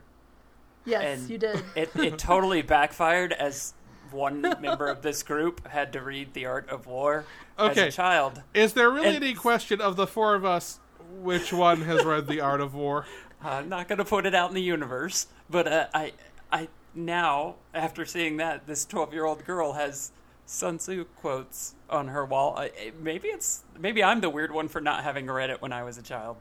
Yes, 0.86 1.20
And 1.20 1.30
you 1.30 1.38
did. 1.38 1.62
It, 1.76 1.90
it 1.96 2.18
totally 2.18 2.62
backfired 2.62 3.34
as 3.34 3.74
one 4.12 4.42
member 4.42 4.88
of 4.88 5.02
this 5.02 5.24
group 5.24 5.68
had 5.68 5.94
to 5.94 6.02
read 6.02 6.34
The 6.34 6.46
Art 6.46 6.70
of 6.70 6.88
War 6.88 7.26
Okay. 7.60 7.88
as 7.88 7.94
a 7.94 7.98
child. 7.98 8.42
Is 8.54 8.74
there 8.74 8.90
really 8.90 9.08
And- 9.16 9.24
any 9.24 9.34
question 9.34 9.82
of 9.82 9.96
the 9.96 10.08
four 10.08 10.36
of 10.36 10.46
us 10.46 10.80
which 11.22 11.52
one 11.52 11.82
has 11.82 12.06
read 12.06 12.28
The 12.28 12.40
Art 12.42 12.62
of 12.62 12.74
War? 12.74 13.06
I'm 13.44 13.70
not 13.70 13.88
going 13.88 13.98
to 14.00 14.06
put 14.06 14.26
it 14.26 14.36
out 14.36 14.50
in 14.50 14.56
the 14.56 14.62
universe, 14.62 15.28
but 15.50 15.68
uh, 15.68 15.88
I, 15.94 16.12
I 16.52 16.68
now 16.94 17.56
after 17.74 18.06
seeing 18.06 18.38
that, 18.38 18.68
this 18.68 18.86
12 18.86 19.14
year 19.14 19.26
old 19.26 19.46
girl 19.46 19.74
has 19.74 20.12
Sun 20.46 20.78
Tzu 20.80 21.06
quotes 21.16 21.76
on 21.90 22.10
her 22.10 22.26
wall. 22.26 22.56
I, 22.58 22.92
maybe 23.00 23.28
it's 23.30 23.64
maybe 23.80 24.04
I'm 24.04 24.20
the 24.22 24.30
weird 24.30 24.52
one 24.52 24.68
for 24.68 24.82
not 24.82 25.04
having 25.04 25.28
read 25.28 25.50
it 25.50 25.62
when 25.62 25.72
I 25.72 25.84
was 25.84 25.98
a 25.98 26.02
child. 26.02 26.38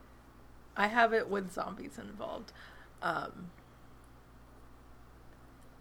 I 0.77 0.87
have 0.89 1.13
it 1.13 1.29
with 1.29 1.53
zombies 1.53 1.99
involved. 1.99 2.53
Um, 3.03 3.51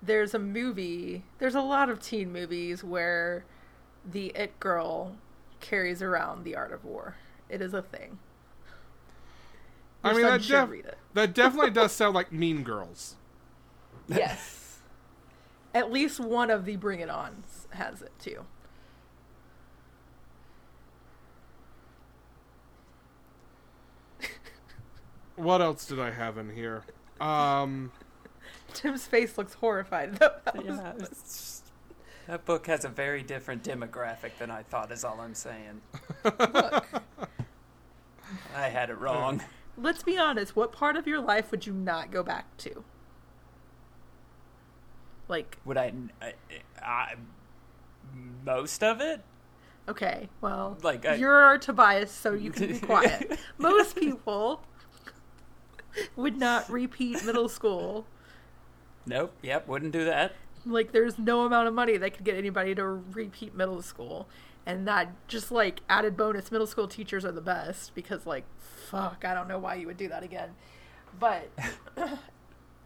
there's 0.02 0.34
a 0.34 0.40
movie. 0.40 1.24
There's 1.40 1.56
a 1.56 1.62
lot 1.62 1.90
of 1.90 2.02
teen 2.02 2.32
movies 2.32 2.84
where 2.84 3.46
the 4.06 4.28
it 4.36 4.60
girl 4.60 5.16
carries 5.60 6.02
around 6.02 6.44
the 6.44 6.56
art 6.56 6.72
of 6.72 6.84
war. 6.86 7.16
It 7.50 7.62
is 7.62 7.74
a 7.74 7.82
thing. 7.82 8.20
I 10.04 10.14
mean, 10.14 10.22
son 10.22 10.32
that, 10.40 10.42
def- 10.48 10.70
read 10.70 10.86
it. 10.86 10.98
that 11.14 11.34
definitely 11.34 11.72
does 11.72 11.92
sound 11.94 12.16
like 12.16 12.32
Mean 12.32 12.64
Girls. 12.64 13.16
Yes. 14.08 14.80
At 15.74 15.92
least 15.92 16.20
one 16.20 16.50
of 16.50 16.66
the 16.66 16.76
Bring 16.76 17.00
It 17.02 17.10
Ons 17.10 17.68
has 17.72 18.02
it 18.02 18.12
too. 18.20 18.46
What 25.36 25.62
else 25.62 25.86
did 25.86 26.00
I 26.00 26.10
have 26.12 26.38
in 26.38 26.50
here? 26.50 26.84
Um, 27.22 27.92
Tim's 28.74 29.06
face 29.06 29.38
looks 29.38 29.54
horrified. 29.54 30.16
though. 30.16 30.32
Yeah, 30.64 30.94
it's 31.00 31.10
just- 31.10 31.57
that 32.28 32.46
book 32.46 32.68
has 32.68 32.86
a 32.86 32.90
very 32.90 33.24
different 33.24 33.64
demographic 33.64 34.38
than 34.40 34.52
I 34.52 34.64
thought. 34.64 34.92
Is 34.92 35.04
all 35.04 35.20
I'm 35.20 35.34
saying. 35.34 35.82
Look, 36.24 36.86
I 38.56 38.70
had 38.70 38.90
it 38.90 38.98
wrong. 39.00 39.42
let's 39.78 40.04
be 40.04 40.18
honest. 40.18 40.56
What 40.56 40.72
part 40.72 40.96
of 40.96 41.08
your 41.08 41.20
life 41.22 41.52
would 41.52 41.66
you 41.66 41.74
not 41.74 42.12
go 42.12 42.24
back 42.24 42.58
to? 42.58 42.84
Like, 45.28 45.58
Would 45.66 45.78
I, 45.78 45.92
I, 46.22 46.34
I? 46.82 47.16
Most 48.46 48.82
of 48.82 49.02
it. 49.02 49.22
okay, 49.90 50.30
well, 50.40 50.78
Like, 50.84 51.06
I- 51.06 51.16
you're 51.16 51.58
Tobias, 51.58 52.12
so 52.12 52.34
you 52.34 52.50
can 52.52 52.68
be 52.68 52.80
quiet. 52.80 53.38
Most 53.58 53.98
people 53.98 54.62
would 56.16 56.38
not 56.38 56.70
repeat 56.70 57.26
middle 57.26 57.50
school. 57.50 58.06
Nope. 59.06 59.34
Yep. 59.42 59.68
Wouldn't 59.68 59.92
do 59.92 60.06
that. 60.06 60.34
Like, 60.70 60.92
there's 60.92 61.18
no 61.18 61.42
amount 61.42 61.68
of 61.68 61.74
money 61.74 61.98
that 61.98 62.14
could 62.14 62.26
get 62.26 62.36
anybody 62.36 62.76
to 62.76 62.86
repeat 62.86 63.56
middle 63.56 63.82
school. 63.82 64.28
And 64.66 64.88
that 64.88 65.12
just 65.30 65.50
like 65.52 65.80
added 65.88 66.18
bonus, 66.18 66.52
middle 66.52 66.68
school 66.68 66.88
teachers 66.88 67.24
are 67.24 67.32
the 67.32 67.42
best 67.42 67.96
because, 67.96 68.26
like, 68.26 68.44
fuck, 68.58 69.24
I 69.26 69.34
don't 69.34 69.48
know 69.48 69.60
why 69.60 69.76
you 69.76 69.88
would 69.88 69.98
do 69.98 70.10
that 70.10 70.24
again. 70.24 70.50
But 71.18 71.50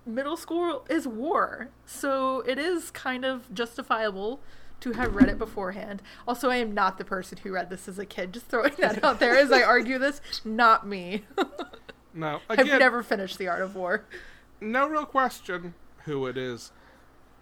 middle 0.06 0.38
school 0.38 0.86
is 0.90 1.08
war. 1.08 1.70
So 1.86 2.42
it 2.42 2.58
is 2.58 2.92
kind 2.92 3.26
of 3.26 3.52
justifiable 3.54 4.42
to 4.82 4.94
have 4.94 5.16
read 5.16 5.30
it 5.30 5.38
beforehand. 5.38 6.02
Also, 6.28 6.50
I 6.50 6.58
am 6.58 6.74
not 6.74 6.98
the 6.98 7.06
person 7.06 7.38
who 7.44 7.52
read 7.52 7.70
this 7.70 7.88
as 7.88 8.00
a 8.00 8.06
kid. 8.06 8.34
Just 8.34 8.48
throwing 8.48 8.74
that 8.80 9.04
out 9.04 9.20
there 9.20 9.36
as 9.38 9.52
I 9.52 9.62
argue 9.62 9.98
this. 10.00 10.22
Not 10.44 10.86
me. 10.88 11.24
no, 12.14 12.42
I've 12.50 12.60
again, 12.60 12.80
never 12.80 13.04
finished 13.04 13.38
The 13.38 13.48
Art 13.48 13.62
of 13.62 13.76
War. 13.76 14.06
no 14.60 14.88
real 14.88 15.06
question 15.06 15.74
who 16.06 16.26
it 16.26 16.38
is. 16.38 16.72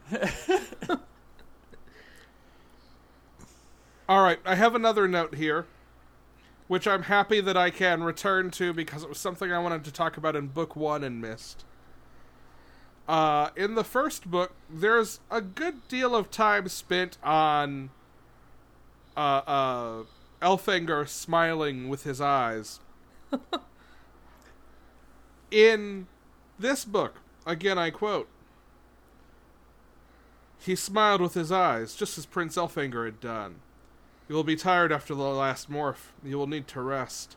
All 4.08 4.24
right, 4.24 4.40
I 4.46 4.56
have 4.56 4.74
another 4.76 5.08
note 5.08 5.36
here, 5.36 5.68
which 6.68 6.88
I'm 6.88 7.04
happy 7.04 7.42
that 7.42 7.56
I 7.56 7.70
can 7.70 8.04
return 8.04 8.50
to 8.52 8.74
because 8.74 9.04
it 9.04 9.10
was 9.10 9.20
something 9.20 9.52
I 9.52 9.60
wanted 9.60 9.84
to 9.86 9.92
talk 9.92 10.18
about 10.18 10.36
in 10.36 10.48
book 10.48 10.76
one 10.76 11.04
and 11.04 11.22
missed. 11.22 11.64
Uh, 13.08 13.50
in 13.56 13.76
the 13.76 13.84
first 13.84 14.30
book, 14.30 14.54
there's 14.70 15.20
a 15.30 15.42
good 15.42 15.88
deal 15.88 16.16
of 16.16 16.32
time 16.32 16.68
spent 16.70 17.18
on 17.24 17.90
uh, 19.18 19.42
uh, 19.46 20.04
Elfangor 20.42 21.08
smiling 21.08 21.90
with 21.90 22.04
his 22.04 22.22
eyes. 22.22 22.80
in 25.52 26.08
this 26.58 26.86
book, 26.86 27.22
again 27.46 27.78
I 27.78 27.90
quote, 27.90 28.28
he 30.60 30.76
smiled 30.76 31.22
with 31.22 31.34
his 31.34 31.52
eyes, 31.52 31.96
just 31.96 32.18
as 32.18 32.26
Prince 32.26 32.56
Elfangor 32.58 33.06
had 33.06 33.20
done. 33.20 33.56
You 34.28 34.36
will 34.36 34.44
be 34.44 34.56
tired 34.56 34.92
after 34.92 35.16
the 35.16 35.24
last 35.24 35.72
morph. 35.72 36.12
You 36.24 36.38
will 36.38 36.48
need 36.48 36.68
to 36.68 36.82
rest. 36.82 37.36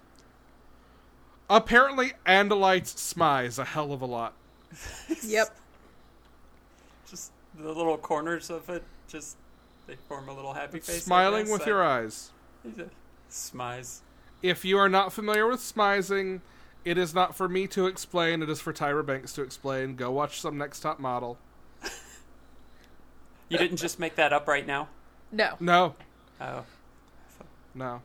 Apparently, 1.48 2.12
Andalites 2.26 2.94
smize 2.94 3.58
a 3.58 3.64
hell 3.64 3.92
of 3.92 4.02
a 4.02 4.06
lot. 4.06 4.34
Yep. 5.22 5.54
Just 7.08 7.30
the 7.58 7.68
little 7.72 7.98
corners 7.98 8.50
of 8.50 8.68
it. 8.70 8.82
Just 9.08 9.36
they 9.86 9.96
form 10.08 10.28
a 10.28 10.34
little 10.34 10.54
happy 10.54 10.80
face. 10.80 11.04
Smiling 11.04 11.44
guess. 11.44 11.52
with 11.52 11.62
I- 11.62 11.66
your 11.66 11.82
eyes. 11.82 12.30
Smize. 13.30 14.00
If 14.42 14.64
you 14.64 14.78
are 14.78 14.88
not 14.88 15.12
familiar 15.12 15.46
with 15.46 15.60
smizing, 15.60 16.40
it 16.84 16.98
is 16.98 17.14
not 17.14 17.36
for 17.36 17.48
me 17.48 17.66
to 17.68 17.86
explain. 17.86 18.42
It 18.42 18.50
is 18.50 18.60
for 18.60 18.72
Tyra 18.72 19.04
Banks 19.06 19.32
to 19.34 19.42
explain. 19.42 19.94
Go 19.94 20.10
watch 20.10 20.40
some 20.40 20.58
Next 20.58 20.80
Top 20.80 20.98
Model. 20.98 21.38
You 23.52 23.58
didn't 23.58 23.76
just 23.76 23.98
make 23.98 24.14
that 24.16 24.32
up 24.32 24.48
right 24.48 24.66
now. 24.66 24.88
No. 25.30 25.56
No, 25.60 25.94
Oh, 26.40 26.64
no. 27.74 28.00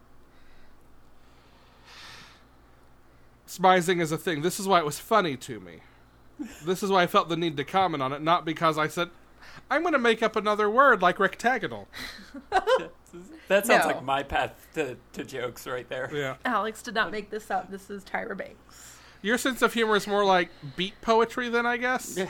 Smizing 3.47 4.01
is 4.01 4.11
a 4.11 4.17
thing. 4.17 4.41
This 4.41 4.59
is 4.59 4.67
why 4.67 4.79
it 4.79 4.85
was 4.85 4.99
funny 4.99 5.37
to 5.37 5.59
me. 5.59 5.79
This 6.65 6.83
is 6.83 6.89
why 6.91 7.03
I 7.03 7.07
felt 7.07 7.29
the 7.29 7.37
need 7.37 7.57
to 7.57 7.63
comment 7.63 8.03
on 8.03 8.11
it, 8.13 8.21
not 8.21 8.45
because 8.45 8.77
I 8.77 8.87
said, 8.87 9.09
I'm 9.71 9.81
going 9.81 9.93
to 9.93 9.99
make 9.99 10.21
up 10.21 10.35
another 10.35 10.69
word 10.69 11.01
like 11.01 11.17
rectagonal. 11.19 11.87
that 12.51 13.65
sounds 13.65 13.69
No. 13.69 13.87
like 13.87 14.03
my 14.03 14.21
path 14.23 14.53
to, 14.75 14.97
to 15.13 15.23
jokes 15.23 15.65
right 15.65 15.87
there. 15.89 16.09
Yeah. 16.13 16.35
Alex 16.45 16.81
did 16.81 16.93
not 16.93 17.09
make 17.11 17.29
this 17.29 17.49
up. 17.49 17.71
This 17.71 17.89
is 17.89 18.03
Tyra 18.03 18.37
Banks. 18.37 18.97
Your 19.21 19.37
sense 19.37 19.61
of 19.61 19.73
humor 19.73 19.95
is 19.95 20.05
more 20.07 20.23
like 20.25 20.49
beat 20.75 20.99
poetry 21.01 21.49
then, 21.49 21.65
I 21.65 21.77
guess? 21.77 22.19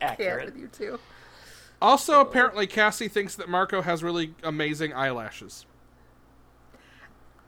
Can't 0.00 0.12
Accurate. 0.20 0.46
with 0.46 0.56
you 0.56 0.68
two. 0.68 0.98
Also, 1.82 2.20
apparently, 2.20 2.66
Cassie 2.66 3.08
thinks 3.08 3.34
that 3.36 3.48
Marco 3.48 3.82
has 3.82 4.02
really 4.02 4.34
amazing 4.42 4.92
eyelashes. 4.92 5.66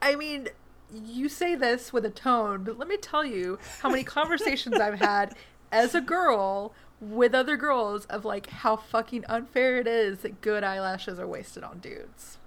I 0.01 0.15
mean, 0.15 0.49
you 0.93 1.27
say 1.29 1.55
this 1.55 1.91
with 1.91 2.05
a 2.05 2.09
tone, 2.09 2.63
but 2.63 2.77
let 2.77 2.87
me 2.87 2.97
tell 2.97 3.25
you 3.25 3.57
how 3.81 3.89
many 3.89 4.03
conversations 4.03 4.79
I've 4.79 4.99
had 4.99 5.35
as 5.71 5.95
a 5.95 6.01
girl 6.01 6.73
with 6.99 7.35
other 7.35 7.57
girls 7.57 8.05
of 8.05 8.25
like 8.25 8.49
how 8.49 8.75
fucking 8.75 9.25
unfair 9.27 9.77
it 9.77 9.87
is 9.87 10.19
that 10.19 10.41
good 10.41 10.63
eyelashes 10.63 11.19
are 11.19 11.27
wasted 11.27 11.63
on 11.63 11.79
dudes. 11.79 12.37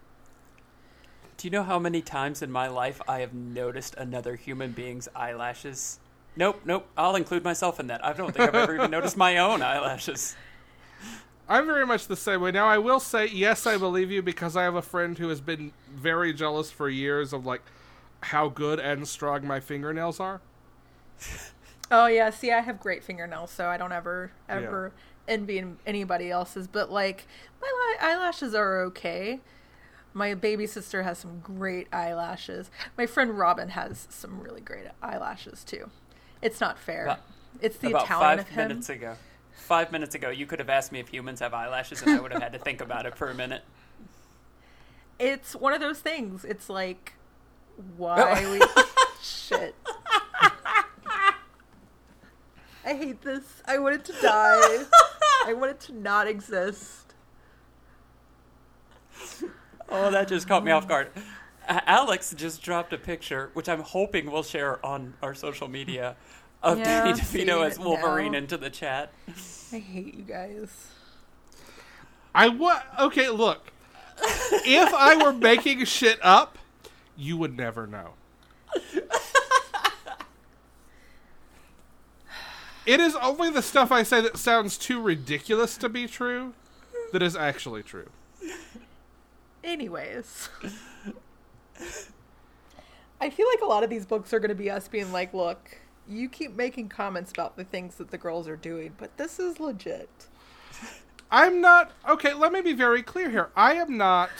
Do 1.36 1.46
you 1.46 1.52
know 1.52 1.62
how 1.62 1.78
many 1.78 2.02
times 2.02 2.42
in 2.42 2.50
my 2.50 2.68
life 2.68 3.00
I 3.08 3.20
have 3.20 3.32
noticed 3.32 3.94
another 3.94 4.36
human 4.36 4.72
being's 4.72 5.08
eyelashes? 5.14 5.99
Nope, 6.36 6.62
nope. 6.64 6.86
I'll 6.96 7.16
include 7.16 7.44
myself 7.44 7.80
in 7.80 7.88
that. 7.88 8.04
I 8.04 8.12
don't 8.12 8.34
think 8.34 8.48
I've 8.48 8.54
ever 8.54 8.74
even 8.76 8.90
noticed 8.90 9.16
my 9.16 9.36
own 9.38 9.62
eyelashes. 9.62 10.36
I'm 11.48 11.66
very 11.66 11.84
much 11.84 12.06
the 12.06 12.16
same 12.16 12.40
way. 12.40 12.52
Now, 12.52 12.66
I 12.66 12.78
will 12.78 13.00
say, 13.00 13.26
yes, 13.26 13.66
I 13.66 13.76
believe 13.76 14.10
you 14.10 14.22
because 14.22 14.56
I 14.56 14.62
have 14.62 14.76
a 14.76 14.82
friend 14.82 15.18
who 15.18 15.28
has 15.28 15.40
been 15.40 15.72
very 15.92 16.32
jealous 16.32 16.70
for 16.70 16.88
years 16.88 17.32
of, 17.32 17.44
like, 17.44 17.62
how 18.22 18.48
good 18.48 18.78
and 18.78 19.08
strong 19.08 19.46
my 19.46 19.60
fingernails 19.60 20.20
are. 20.20 20.40
Oh 21.92 22.06
yeah, 22.06 22.30
see, 22.30 22.52
I 22.52 22.60
have 22.60 22.78
great 22.78 23.02
fingernails, 23.02 23.50
so 23.50 23.66
I 23.66 23.76
don't 23.76 23.90
ever 23.90 24.30
ever 24.48 24.92
envy 25.26 25.64
anybody 25.84 26.30
else's. 26.30 26.68
But 26.68 26.90
like, 26.92 27.26
my 27.60 27.66
li- 27.66 27.98
eyelashes 28.12 28.54
are 28.54 28.80
okay. 28.82 29.40
My 30.14 30.34
baby 30.34 30.66
sister 30.66 31.02
has 31.02 31.18
some 31.18 31.40
great 31.40 31.88
eyelashes. 31.92 32.70
My 32.96 33.06
friend 33.06 33.36
Robin 33.36 33.70
has 33.70 34.06
some 34.08 34.40
really 34.40 34.60
great 34.60 34.86
eyelashes 35.02 35.64
too. 35.64 35.90
It's 36.42 36.60
not 36.60 36.78
fair. 36.78 37.04
About- 37.04 37.20
it's 37.60 37.76
the 37.78 37.88
About 37.88 38.04
Italian 38.04 38.38
five 38.38 38.38
of 38.40 38.48
him. 38.48 38.68
minutes 38.68 38.88
ago. 38.88 39.16
Five 39.52 39.92
minutes 39.92 40.14
ago, 40.14 40.30
you 40.30 40.46
could 40.46 40.58
have 40.58 40.70
asked 40.70 40.92
me 40.92 41.00
if 41.00 41.08
humans 41.08 41.40
have 41.40 41.52
eyelashes, 41.52 42.02
and 42.02 42.12
I 42.12 42.20
would 42.20 42.32
have 42.32 42.42
had 42.42 42.52
to 42.54 42.58
think 42.58 42.80
about 42.80 43.06
it 43.06 43.14
for 43.16 43.28
a 43.28 43.34
minute. 43.34 43.62
It's 45.18 45.54
one 45.54 45.72
of 45.74 45.80
those 45.80 45.98
things. 46.00 46.44
It's 46.44 46.70
like, 46.70 47.12
why 47.96 48.42
oh. 48.44 48.52
we 48.52 48.60
shit. 49.22 49.74
I 52.84 52.94
hate 52.94 53.20
this. 53.22 53.62
I 53.66 53.78
want 53.78 53.96
it 53.96 54.04
to 54.06 54.12
die. 54.22 54.84
I 55.46 55.52
want 55.54 55.72
it 55.72 55.80
to 55.80 55.92
not 55.92 56.26
exist. 56.26 57.14
Oh, 59.88 60.10
that 60.10 60.28
just 60.28 60.48
caught 60.48 60.64
me 60.64 60.70
off 60.70 60.88
guard. 60.88 61.10
A- 61.70 61.88
Alex 61.88 62.34
just 62.36 62.62
dropped 62.62 62.92
a 62.92 62.98
picture, 62.98 63.50
which 63.54 63.68
I'm 63.68 63.80
hoping 63.80 64.30
we'll 64.30 64.42
share 64.42 64.84
on 64.84 65.14
our 65.22 65.34
social 65.34 65.68
media, 65.68 66.16
of 66.62 66.78
Yeah, 66.78 66.84
Danny 66.84 67.10
I'm 67.12 67.16
DeVito 67.16 67.64
as 67.66 67.78
Wolverine 67.78 68.32
now. 68.32 68.38
into 68.38 68.56
the 68.58 68.68
chat. 68.70 69.12
I 69.72 69.78
hate 69.78 70.14
you 70.14 70.22
guys. 70.24 70.88
I 72.34 72.48
what? 72.48 72.84
Okay, 72.98 73.28
look. 73.30 73.70
if 74.20 74.92
I 74.92 75.16
were 75.24 75.32
making 75.32 75.84
shit 75.84 76.18
up, 76.22 76.58
you 77.16 77.36
would 77.36 77.56
never 77.56 77.86
know. 77.86 78.10
it 82.86 83.00
is 83.00 83.14
only 83.16 83.50
the 83.50 83.62
stuff 83.62 83.92
I 83.92 84.02
say 84.02 84.20
that 84.20 84.36
sounds 84.36 84.76
too 84.76 85.00
ridiculous 85.00 85.76
to 85.78 85.88
be 85.88 86.06
true 86.06 86.52
that 87.12 87.22
is 87.22 87.36
actually 87.36 87.82
true. 87.82 88.08
Anyways. 89.62 90.48
I 93.20 93.30
feel 93.30 93.46
like 93.48 93.60
a 93.62 93.66
lot 93.66 93.84
of 93.84 93.90
these 93.90 94.06
books 94.06 94.32
are 94.32 94.40
going 94.40 94.50
to 94.50 94.54
be 94.54 94.70
us 94.70 94.88
being 94.88 95.12
like, 95.12 95.34
look, 95.34 95.78
you 96.08 96.28
keep 96.28 96.56
making 96.56 96.88
comments 96.88 97.30
about 97.30 97.56
the 97.56 97.64
things 97.64 97.96
that 97.96 98.10
the 98.10 98.18
girls 98.18 98.48
are 98.48 98.56
doing, 98.56 98.94
but 98.98 99.16
this 99.16 99.38
is 99.38 99.60
legit. 99.60 100.08
I'm 101.30 101.60
not 101.60 101.92
okay. 102.08 102.34
Let 102.34 102.52
me 102.52 102.60
be 102.60 102.72
very 102.72 103.02
clear 103.02 103.30
here. 103.30 103.50
I 103.54 103.74
am 103.74 103.96
not 103.96 104.30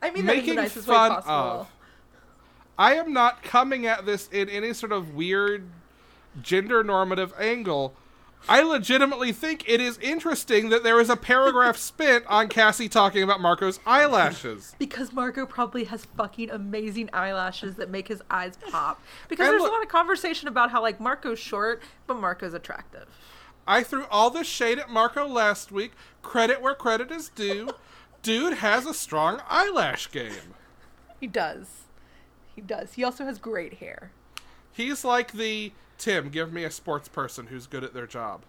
I 0.00 0.10
mean 0.10 0.26
that 0.26 0.38
in 0.38 0.46
the 0.46 0.54
making 0.54 0.82
fun 0.82 1.10
possible. 1.10 1.32
of. 1.34 1.68
I 2.78 2.94
am 2.94 3.12
not 3.12 3.42
coming 3.42 3.86
at 3.86 4.06
this 4.06 4.28
in 4.32 4.48
any 4.48 4.72
sort 4.72 4.92
of 4.92 5.14
weird 5.14 5.68
gender 6.40 6.82
normative 6.82 7.34
angle. 7.38 7.94
I 8.48 8.62
legitimately 8.62 9.32
think 9.32 9.68
it 9.68 9.80
is 9.80 9.98
interesting 9.98 10.68
that 10.70 10.82
there 10.82 11.00
is 11.00 11.08
a 11.10 11.16
paragraph 11.16 11.76
spent 11.78 12.24
on 12.26 12.48
Cassie 12.48 12.88
talking 12.88 13.22
about 13.22 13.40
Marco's 13.40 13.78
eyelashes. 13.86 14.74
Because 14.78 15.12
Marco 15.12 15.46
probably 15.46 15.84
has 15.84 16.04
fucking 16.16 16.50
amazing 16.50 17.08
eyelashes 17.12 17.76
that 17.76 17.88
make 17.90 18.08
his 18.08 18.22
eyes 18.30 18.56
pop. 18.70 19.00
Because 19.28 19.46
And 19.46 19.52
there's 19.52 19.62
look- 19.62 19.70
a 19.70 19.74
lot 19.74 19.82
of 19.82 19.88
conversation 19.88 20.48
about 20.48 20.70
how 20.70 20.82
like 20.82 21.00
Marco's 21.00 21.38
short, 21.38 21.82
but 22.06 22.14
Marco's 22.20 22.54
attractive. 22.54 23.06
I 23.66 23.84
threw 23.84 24.06
all 24.10 24.28
this 24.30 24.48
shade 24.48 24.78
at 24.80 24.90
Marco 24.90 25.26
last 25.26 25.70
week. 25.70 25.92
Credit 26.22 26.60
where 26.60 26.74
credit 26.74 27.10
is 27.12 27.28
due. 27.28 27.70
Dude 28.22 28.54
has 28.54 28.86
a 28.86 28.94
strong 28.94 29.40
eyelash 29.48 30.10
game. 30.10 30.54
He 31.20 31.26
does. 31.28 31.82
He 32.54 32.60
does. 32.60 32.94
He 32.94 33.04
also 33.04 33.24
has 33.24 33.38
great 33.38 33.74
hair. 33.74 34.10
He's 34.72 35.04
like 35.04 35.32
the 35.32 35.72
Tim, 35.98 36.30
give 36.30 36.52
me 36.52 36.64
a 36.64 36.70
sports 36.70 37.08
person 37.08 37.46
who's 37.46 37.66
good 37.66 37.84
at 37.84 37.94
their 37.94 38.06
job. 38.06 38.42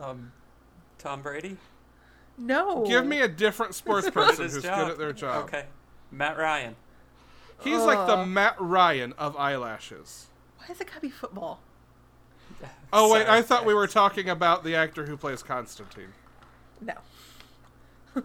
Um, 0.00 0.32
Tom 0.98 1.22
Brady. 1.22 1.56
No. 2.38 2.84
Give 2.86 3.04
me 3.04 3.20
a 3.20 3.28
different 3.28 3.74
sports 3.74 4.08
person 4.12 4.48
who's 4.48 4.62
job. 4.62 4.78
good 4.78 4.92
at 4.92 4.98
their 4.98 5.12
job. 5.12 5.44
Okay, 5.44 5.66
Matt 6.10 6.38
Ryan. 6.38 6.76
He's 7.62 7.80
like 7.80 8.06
the 8.06 8.24
Matt 8.26 8.56
Ryan 8.58 9.12
of 9.18 9.36
eyelashes. 9.36 10.26
Why 10.58 10.66
is 10.70 10.80
it 10.80 10.88
gotta 10.88 11.00
be 11.00 11.10
football? 11.10 11.60
Oh 12.92 13.12
wait, 13.12 13.26
Sorry. 13.26 13.38
I 13.38 13.42
thought 13.42 13.64
we 13.64 13.74
were 13.74 13.86
talking 13.86 14.28
about 14.28 14.64
the 14.64 14.74
actor 14.74 15.06
who 15.06 15.16
plays 15.16 15.42
Constantine. 15.42 16.12
No. 16.80 16.94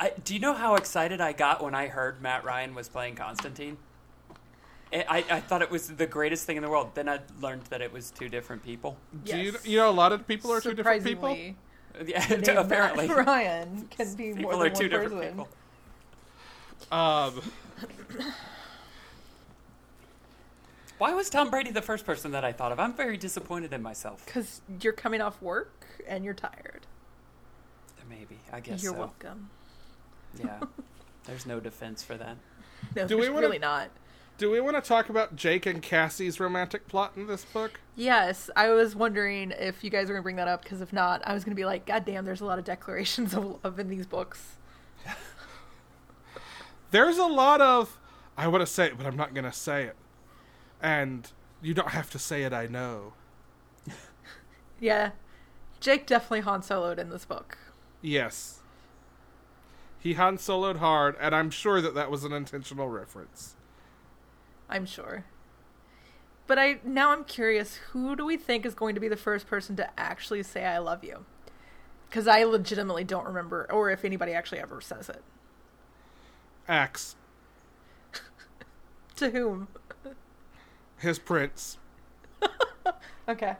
I, 0.00 0.12
do 0.24 0.32
you 0.34 0.40
know 0.40 0.54
how 0.54 0.76
excited 0.76 1.20
I 1.20 1.32
got 1.32 1.62
when 1.62 1.74
I 1.74 1.88
heard 1.88 2.22
Matt 2.22 2.44
Ryan 2.44 2.74
was 2.74 2.88
playing 2.88 3.16
Constantine? 3.16 3.78
I, 4.92 5.04
I, 5.08 5.24
I 5.36 5.40
thought 5.40 5.62
it 5.62 5.70
was 5.70 5.88
the 5.88 6.06
greatest 6.06 6.46
thing 6.46 6.56
in 6.56 6.62
the 6.62 6.68
world. 6.68 6.90
Then 6.94 7.08
I 7.08 7.20
learned 7.40 7.62
that 7.64 7.80
it 7.82 7.92
was 7.92 8.10
two 8.10 8.28
different 8.28 8.64
people. 8.64 8.96
Do 9.24 9.36
you 9.38 9.52
Yes. 9.52 9.66
you 9.66 9.76
know 9.78 9.90
a 9.90 9.92
lot 9.92 10.12
of 10.12 10.26
people 10.26 10.52
are 10.52 10.60
two 10.60 10.74
different 10.74 11.04
people? 11.04 11.28
Surprisingly, 11.28 11.56
Yeah, 12.06 12.52
apparently. 12.60 13.08
Matt 13.08 13.26
Ryan 13.26 13.86
can 13.90 14.14
be 14.14 14.32
People 14.34 14.42
more 14.52 14.54
are 14.66 14.68
than 14.70 14.78
two 14.78 14.84
one 14.84 14.90
different 14.90 15.12
person. 15.14 15.30
people. 15.30 15.48
Um, 16.96 17.42
Why 20.98 21.14
was 21.14 21.30
Tom 21.30 21.50
Brady 21.50 21.70
the 21.70 21.82
first 21.82 22.04
person 22.04 22.32
that 22.32 22.44
I 22.44 22.52
thought 22.52 22.72
of? 22.72 22.80
I'm 22.80 22.92
very 22.94 23.16
disappointed 23.16 23.72
in 23.72 23.82
myself. 23.82 24.24
Because 24.26 24.60
you're 24.80 24.92
coming 24.92 25.20
off 25.20 25.40
work 25.40 25.86
and 26.08 26.24
you're 26.24 26.34
tired. 26.34 26.86
Maybe. 28.08 28.38
I 28.52 28.60
guess 28.60 28.82
you're 28.82 28.94
so. 28.94 28.98
welcome. 28.98 29.50
Yeah. 30.42 30.60
There's 31.24 31.44
no 31.44 31.60
defense 31.60 32.02
for 32.02 32.16
that. 32.16 32.36
No, 32.96 33.06
Do 33.08 33.18
we 33.18 33.28
wanna- 33.28 33.40
really 33.46 33.58
not. 33.58 33.90
Do 34.38 34.50
we 34.50 34.60
want 34.60 34.76
to 34.76 34.80
talk 34.80 35.08
about 35.08 35.34
Jake 35.34 35.66
and 35.66 35.82
Cassie's 35.82 36.38
romantic 36.38 36.86
plot 36.86 37.12
in 37.16 37.26
this 37.26 37.44
book? 37.44 37.80
Yes, 37.96 38.48
I 38.54 38.70
was 38.70 38.94
wondering 38.94 39.50
if 39.50 39.82
you 39.82 39.90
guys 39.90 40.06
were 40.08 40.14
going 40.14 40.22
to 40.22 40.24
bring 40.24 40.36
that 40.36 40.48
up 40.48 40.62
because 40.62 40.80
if 40.80 40.92
not, 40.92 41.20
I 41.26 41.34
was 41.34 41.44
going 41.44 41.50
to 41.50 41.60
be 41.60 41.64
like, 41.64 41.84
God 41.84 42.04
damn, 42.04 42.24
there's 42.24 42.40
a 42.40 42.44
lot 42.44 42.58
of 42.58 42.64
declarations 42.64 43.34
of 43.34 43.58
love 43.62 43.78
in 43.78 43.88
these 43.88 44.06
books. 44.06 44.54
There's 46.90 47.18
a 47.18 47.26
lot 47.26 47.60
of 47.60 47.98
I 48.38 48.46
want 48.46 48.62
to 48.62 48.66
say 48.66 48.86
it, 48.86 48.96
but 48.96 49.04
I'm 49.04 49.16
not 49.16 49.34
going 49.34 49.44
to 49.44 49.52
say 49.52 49.84
it. 49.84 49.96
And 50.80 51.28
you 51.60 51.74
don't 51.74 51.90
have 51.90 52.08
to 52.10 52.18
say 52.18 52.44
it, 52.44 52.52
I 52.52 52.66
know. 52.66 53.12
Yeah, 54.80 55.10
Jake 55.80 56.06
definitely 56.06 56.42
Han 56.42 56.62
Soloed 56.62 56.98
in 56.98 57.10
this 57.10 57.24
book. 57.24 57.58
Yes. 58.00 58.60
He 59.98 60.12
Han 60.12 60.38
Soloed 60.38 60.76
hard, 60.76 61.16
and 61.20 61.34
I'm 61.34 61.50
sure 61.50 61.80
that 61.80 61.96
that 61.96 62.12
was 62.12 62.22
an 62.22 62.32
intentional 62.32 62.88
reference. 62.88 63.56
I'm 64.68 64.86
sure. 64.86 65.24
But 66.46 66.58
I 66.58 66.80
now 66.84 67.10
I'm 67.10 67.24
curious, 67.24 67.76
who 67.92 68.16
do 68.16 68.24
we 68.24 68.36
think 68.36 68.64
is 68.64 68.74
going 68.74 68.94
to 68.94 69.00
be 69.00 69.08
the 69.08 69.16
first 69.16 69.46
person 69.46 69.76
to 69.76 70.00
actually 70.00 70.42
say 70.42 70.64
I 70.64 70.78
love 70.78 71.04
you? 71.04 71.24
Because 72.08 72.26
I 72.26 72.44
legitimately 72.44 73.04
don't 73.04 73.26
remember, 73.26 73.66
or 73.70 73.90
if 73.90 74.04
anybody 74.04 74.32
actually 74.32 74.60
ever 74.60 74.80
says 74.80 75.08
it. 75.10 75.22
Ax, 76.66 77.16
To 79.16 79.30
whom? 79.30 79.68
his 80.98 81.18
prince. 81.18 81.78
Okay. 83.28 83.56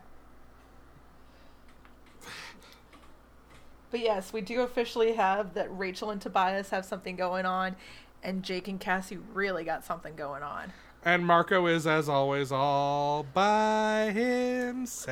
But 3.90 4.00
yes, 4.00 4.32
we 4.32 4.40
do 4.40 4.62
officially 4.62 5.12
have 5.12 5.54
that 5.54 5.68
Rachel 5.76 6.10
and 6.10 6.20
Tobias 6.20 6.70
have 6.70 6.84
something 6.84 7.16
going 7.16 7.44
on, 7.46 7.76
and 8.22 8.42
Jake 8.42 8.68
and 8.68 8.78
Cassie 8.80 9.18
really 9.34 9.64
got 9.64 9.84
something 9.84 10.14
going 10.16 10.42
on. 10.42 10.72
And 11.04 11.24
Marco 11.26 11.66
is, 11.66 11.86
as 11.86 12.08
always, 12.08 12.50
all 12.52 13.22
by 13.22 14.10
himself. 14.14 15.08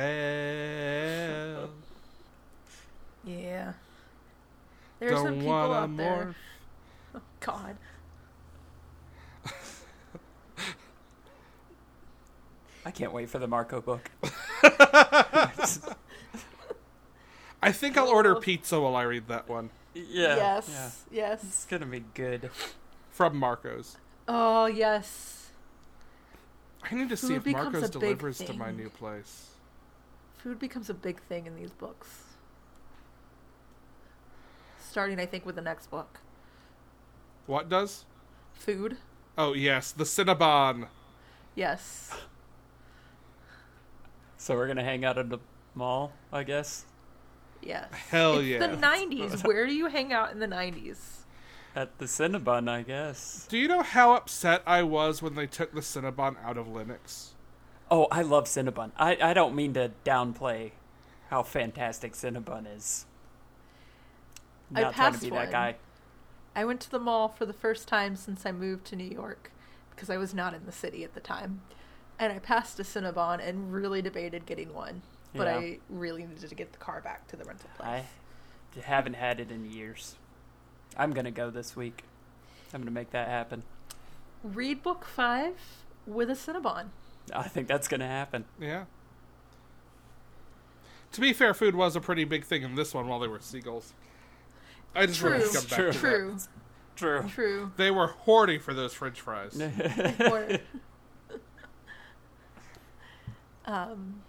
Yeah. 3.23 3.73
There's 4.99 5.11
Don't 5.11 5.25
some 5.25 5.33
people 5.35 5.47
wanna 5.49 5.73
out 5.73 5.97
there. 5.97 6.35
Oh, 7.15 7.21
God. 7.39 7.77
I 12.85 12.91
can't 12.91 13.11
wait 13.11 13.29
for 13.29 13.39
the 13.39 13.47
Marco 13.47 13.81
book. 13.81 14.09
I 17.61 17.71
think 17.71 17.97
I'll 17.97 18.07
order 18.07 18.35
pizza 18.35 18.79
while 18.79 18.95
I 18.95 19.01
read 19.03 19.27
that 19.27 19.49
one 19.49 19.71
Yeah. 19.93 20.35
yes. 20.35 20.69
Yeah. 21.11 21.19
Yes. 21.29 21.43
It's 21.43 21.65
gonna 21.65 21.85
be 21.85 22.03
good. 22.13 22.49
from 23.11 23.35
Marco's. 23.37 23.97
Oh, 24.27 24.67
yes. 24.67 25.36
I 26.89 26.95
need 26.95 27.09
to 27.09 27.17
see 27.17 27.35
if 27.35 27.43
becomes 27.43 27.73
Marco's 27.73 27.89
delivers 27.89 28.37
to 28.39 28.53
my 28.53 28.71
new 28.71 28.89
place. 28.89 29.51
Food 30.37 30.59
becomes 30.59 30.89
a 30.89 30.93
big 30.93 31.21
thing 31.23 31.45
in 31.47 31.55
these 31.55 31.71
books. 31.71 32.07
Starting, 34.79 35.19
I 35.19 35.25
think, 35.25 35.45
with 35.45 35.55
the 35.55 35.61
next 35.61 35.87
book. 35.91 36.19
What 37.45 37.69
does? 37.69 38.05
Food. 38.53 38.97
Oh 39.37 39.53
yes, 39.53 39.91
the 39.91 40.03
Cinnabon. 40.03 40.87
Yes. 41.55 42.11
So 44.37 44.55
we're 44.55 44.67
gonna 44.67 44.83
hang 44.83 45.05
out 45.05 45.17
at 45.17 45.29
the 45.29 45.39
mall, 45.75 46.11
I 46.31 46.43
guess. 46.43 46.85
Yes. 47.61 47.91
Hell 47.91 48.39
it's 48.39 48.47
yeah. 48.47 48.59
the 48.59 48.77
90s. 48.77 49.43
Where 49.47 49.65
do 49.65 49.73
you 49.73 49.87
hang 49.87 50.13
out 50.13 50.31
in 50.31 50.39
the 50.39 50.47
90s? 50.47 51.25
At 51.77 51.99
the 51.99 52.05
Cinnabon, 52.05 52.67
I 52.67 52.81
guess. 52.81 53.45
Do 53.47 53.55
you 53.55 53.67
know 53.67 53.83
how 53.83 54.15
upset 54.15 54.63
I 54.65 54.81
was 54.81 55.21
when 55.21 55.35
they 55.35 55.45
took 55.45 55.73
the 55.75 55.81
Cinnabon 55.81 56.35
out 56.43 56.57
of 56.57 56.67
Lenox? 56.67 57.35
Oh, 57.91 58.07
I 58.09 58.23
love 58.23 58.45
Cinnabon. 58.45 58.93
I, 58.97 59.15
I 59.21 59.33
don't 59.35 59.53
mean 59.53 59.75
to 59.75 59.91
downplay 60.03 60.71
how 61.29 61.43
fantastic 61.43 62.13
Cinnabon 62.13 62.65
is. 62.75 63.05
I 64.73 64.81
Not 64.81 64.95
trying 64.95 65.11
to 65.11 65.19
passed 65.19 65.23
be 65.23 65.29
one. 65.29 65.45
that 65.45 65.51
guy. 65.51 65.75
I 66.55 66.65
went 66.65 66.81
to 66.81 66.89
the 66.89 66.97
mall 66.97 67.27
for 67.29 67.45
the 67.45 67.53
first 67.53 67.87
time 67.87 68.15
since 68.15 68.43
I 68.43 68.51
moved 68.51 68.85
to 68.85 68.95
New 68.95 69.03
York 69.07 69.51
because 69.91 70.09
I 70.09 70.17
was 70.17 70.33
not 70.33 70.55
in 70.55 70.65
the 70.65 70.71
city 70.71 71.03
at 71.03 71.13
the 71.13 71.19
time. 71.19 71.61
And 72.17 72.33
I 72.33 72.39
passed 72.39 72.79
a 72.79 72.83
Cinnabon 72.83 73.39
and 73.47 73.71
really 73.71 74.01
debated 74.01 74.47
getting 74.47 74.73
one. 74.73 75.03
But 75.35 75.45
Yeah. 75.45 75.57
I 75.57 75.79
really 75.91 76.25
needed 76.25 76.49
to 76.49 76.55
get 76.55 76.71
the 76.71 76.79
car 76.79 77.01
back 77.01 77.27
to 77.27 77.35
the 77.35 77.43
rental 77.43 77.69
place. 77.77 78.05
I 78.75 78.79
haven't 78.79 79.13
had 79.13 79.39
it 79.39 79.51
in 79.51 79.69
years. 79.71 80.15
I'm 80.97 81.13
gonna 81.13 81.31
go 81.31 81.49
this 81.49 81.75
week. 81.75 82.03
I'm 82.73 82.81
gonna 82.81 82.91
make 82.91 83.11
that 83.11 83.27
happen. 83.27 83.63
Read 84.43 84.83
book 84.83 85.05
five 85.05 85.55
with 86.05 86.29
a 86.29 86.33
Cinnabon. 86.33 86.87
I 87.33 87.47
think 87.47 87.67
that's 87.67 87.87
gonna 87.87 88.07
happen. 88.07 88.45
Yeah. 88.59 88.85
To 91.13 91.21
be 91.21 91.31
fair, 91.33 91.53
food 91.53 91.75
was 91.75 91.95
a 91.95 92.01
pretty 92.01 92.25
big 92.25 92.43
thing 92.43 92.63
in 92.63 92.75
this 92.75 92.93
one 92.93 93.07
while 93.07 93.19
they 93.19 93.27
were 93.27 93.39
seagulls. 93.39 93.93
I 94.93 95.05
just 95.05 95.21
wanted 95.23 95.43
to 95.43 95.45
True. 95.45 95.53
come 95.53 95.63
back 95.65 95.77
True. 95.77 95.91
to 95.91 95.97
True. 95.99 96.37
True. 96.95 97.29
True. 97.29 97.61
that. 97.65 97.77
They 97.77 97.91
were 97.91 98.07
hoarding 98.07 98.59
for 98.59 98.73
those 98.73 98.93
French 98.93 99.21
fries. 99.21 99.61
Um, 103.67 104.21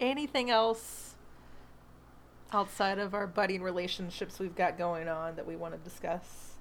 anything 0.00 0.50
else 0.50 1.09
outside 2.52 2.98
of 2.98 3.14
our 3.14 3.26
budding 3.26 3.62
relationships 3.62 4.38
we've 4.38 4.54
got 4.54 4.78
going 4.78 5.08
on 5.08 5.36
that 5.36 5.46
we 5.46 5.56
want 5.56 5.74
to 5.74 5.80
discuss? 5.80 6.54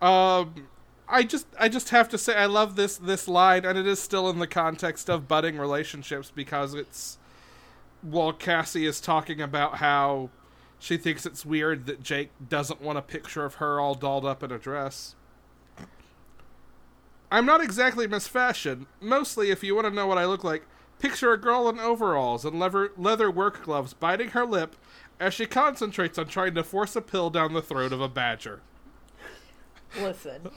Um, 0.00 0.68
I 1.08 1.22
just 1.22 1.46
I 1.58 1.68
just 1.68 1.88
have 1.90 2.08
to 2.10 2.18
say 2.18 2.34
I 2.34 2.46
love 2.46 2.76
this 2.76 2.96
this 2.96 3.26
line, 3.26 3.64
and 3.64 3.78
it 3.78 3.86
is 3.86 4.00
still 4.00 4.28
in 4.30 4.38
the 4.38 4.46
context 4.46 5.08
of 5.08 5.26
budding 5.26 5.58
relationships 5.58 6.30
because 6.34 6.74
it's 6.74 7.18
while 8.02 8.32
Cassie 8.32 8.86
is 8.86 9.00
talking 9.00 9.40
about 9.40 9.76
how 9.76 10.30
she 10.78 10.96
thinks 10.96 11.26
it's 11.26 11.44
weird 11.44 11.86
that 11.86 12.02
Jake 12.02 12.30
doesn't 12.48 12.80
want 12.80 12.98
a 12.98 13.02
picture 13.02 13.44
of 13.44 13.54
her 13.54 13.80
all 13.80 13.94
dolled 13.94 14.24
up 14.24 14.42
in 14.42 14.52
a 14.52 14.58
dress. 14.58 15.16
I'm 17.30 17.44
not 17.44 17.62
exactly 17.62 18.06
Miss 18.06 18.28
Fashion. 18.28 18.86
Mostly, 19.00 19.50
if 19.50 19.62
you 19.62 19.74
want 19.74 19.86
to 19.86 19.92
know 19.92 20.06
what 20.06 20.18
I 20.18 20.24
look 20.24 20.44
like, 20.44 20.66
Picture 20.98 21.32
a 21.32 21.40
girl 21.40 21.68
in 21.68 21.78
overalls 21.78 22.44
and 22.44 22.58
leather, 22.58 22.92
leather 22.96 23.30
work 23.30 23.62
gloves 23.62 23.94
biting 23.94 24.30
her 24.30 24.44
lip 24.44 24.76
as 25.20 25.34
she 25.34 25.46
concentrates 25.46 26.18
on 26.18 26.26
trying 26.26 26.54
to 26.54 26.64
force 26.64 26.96
a 26.96 27.00
pill 27.00 27.30
down 27.30 27.52
the 27.52 27.62
throat 27.62 27.92
of 27.92 28.00
a 28.00 28.08
badger. 28.08 28.60
Listen. 30.00 30.50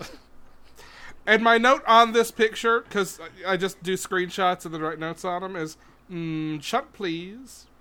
And 1.26 1.44
my 1.44 1.58
note 1.58 1.84
on 1.86 2.14
this 2.14 2.32
picture, 2.32 2.82
because 2.82 3.20
I 3.46 3.54
I 3.54 3.58
just 3.58 3.82
do 3.84 3.94
screenshots 3.94 4.66
and 4.66 4.74
then 4.74 4.82
write 4.82 5.00
notes 5.00 5.24
on 5.24 5.42
them, 5.42 5.56
is 5.56 5.78
mm, 6.12 6.62
shut 6.62 6.94
please. 6.94 7.68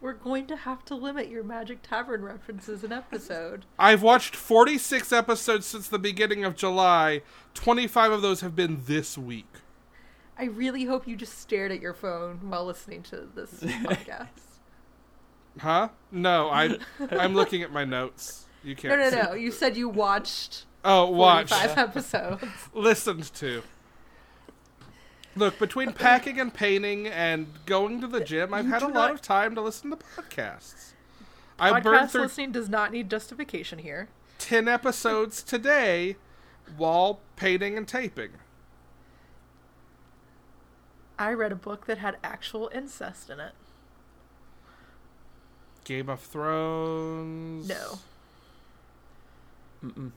We're 0.00 0.12
going 0.12 0.46
to 0.48 0.56
have 0.56 0.84
to 0.86 0.94
limit 0.94 1.28
your 1.28 1.42
Magic 1.42 1.78
Tavern 1.82 2.22
references 2.22 2.84
an 2.84 2.92
episode. 2.92 3.64
I've 3.78 4.02
watched 4.02 4.36
46 4.36 5.12
episodes 5.12 5.64
since 5.64 5.88
the 5.88 5.98
beginning 5.98 6.44
of 6.44 6.56
July. 6.56 7.22
25 7.54 8.12
of 8.12 8.22
those 8.22 8.42
have 8.42 8.54
been 8.54 8.82
this 8.84 9.16
week. 9.16 9.46
I 10.38 10.44
really 10.44 10.84
hope 10.84 11.06
you 11.06 11.16
just 11.16 11.38
stared 11.38 11.70
at 11.72 11.80
your 11.80 11.94
phone 11.94 12.50
while 12.50 12.64
listening 12.64 13.02
to 13.04 13.28
this 13.34 13.50
podcast. 13.62 14.28
Huh? 15.60 15.88
No, 16.10 16.48
I 16.50 16.78
I'm 17.10 17.34
looking 17.34 17.62
at 17.62 17.72
my 17.72 17.84
notes. 17.84 18.46
You 18.64 18.74
can't. 18.74 18.98
no, 18.98 19.10
no, 19.10 19.22
no. 19.30 19.32
You 19.34 19.50
said 19.52 19.76
you 19.76 19.88
watched 19.88 20.64
Oh, 20.84 21.06
watch. 21.10 21.50
five 21.50 21.76
episodes. 21.78 22.44
Listened 22.74 23.32
to. 23.34 23.62
Look, 25.36 25.58
between 25.58 25.92
packing 25.92 26.38
and 26.40 26.52
painting 26.52 27.06
and 27.08 27.46
going 27.66 28.00
to 28.00 28.06
the 28.06 28.20
gym, 28.20 28.54
I've 28.54 28.66
You 28.66 28.72
had 28.72 28.82
a 28.82 28.86
lot 28.86 28.94
not- 28.94 29.10
of 29.12 29.22
time 29.22 29.54
to 29.56 29.60
listen 29.60 29.90
to 29.90 29.96
podcasts. 29.96 30.92
I 31.58 31.80
burned 31.80 32.08
Podcast 32.08 32.10
through 32.10 32.22
listening 32.22 32.52
does 32.52 32.68
not 32.68 32.90
need 32.92 33.08
justification 33.10 33.78
here. 33.78 34.08
10 34.38 34.66
episodes 34.68 35.42
today 35.42 36.16
while 36.76 37.20
painting 37.36 37.76
and 37.78 37.86
taping. 37.86 38.30
I 41.18 41.32
read 41.32 41.52
a 41.52 41.56
book 41.56 41.86
that 41.86 41.98
had 41.98 42.16
actual 42.24 42.70
incest 42.74 43.30
in 43.30 43.40
it. 43.40 43.52
Game 45.84 46.08
of 46.08 46.20
Thrones. 46.20 47.68
No. 47.68 47.98
Mm-mm. 49.84 50.12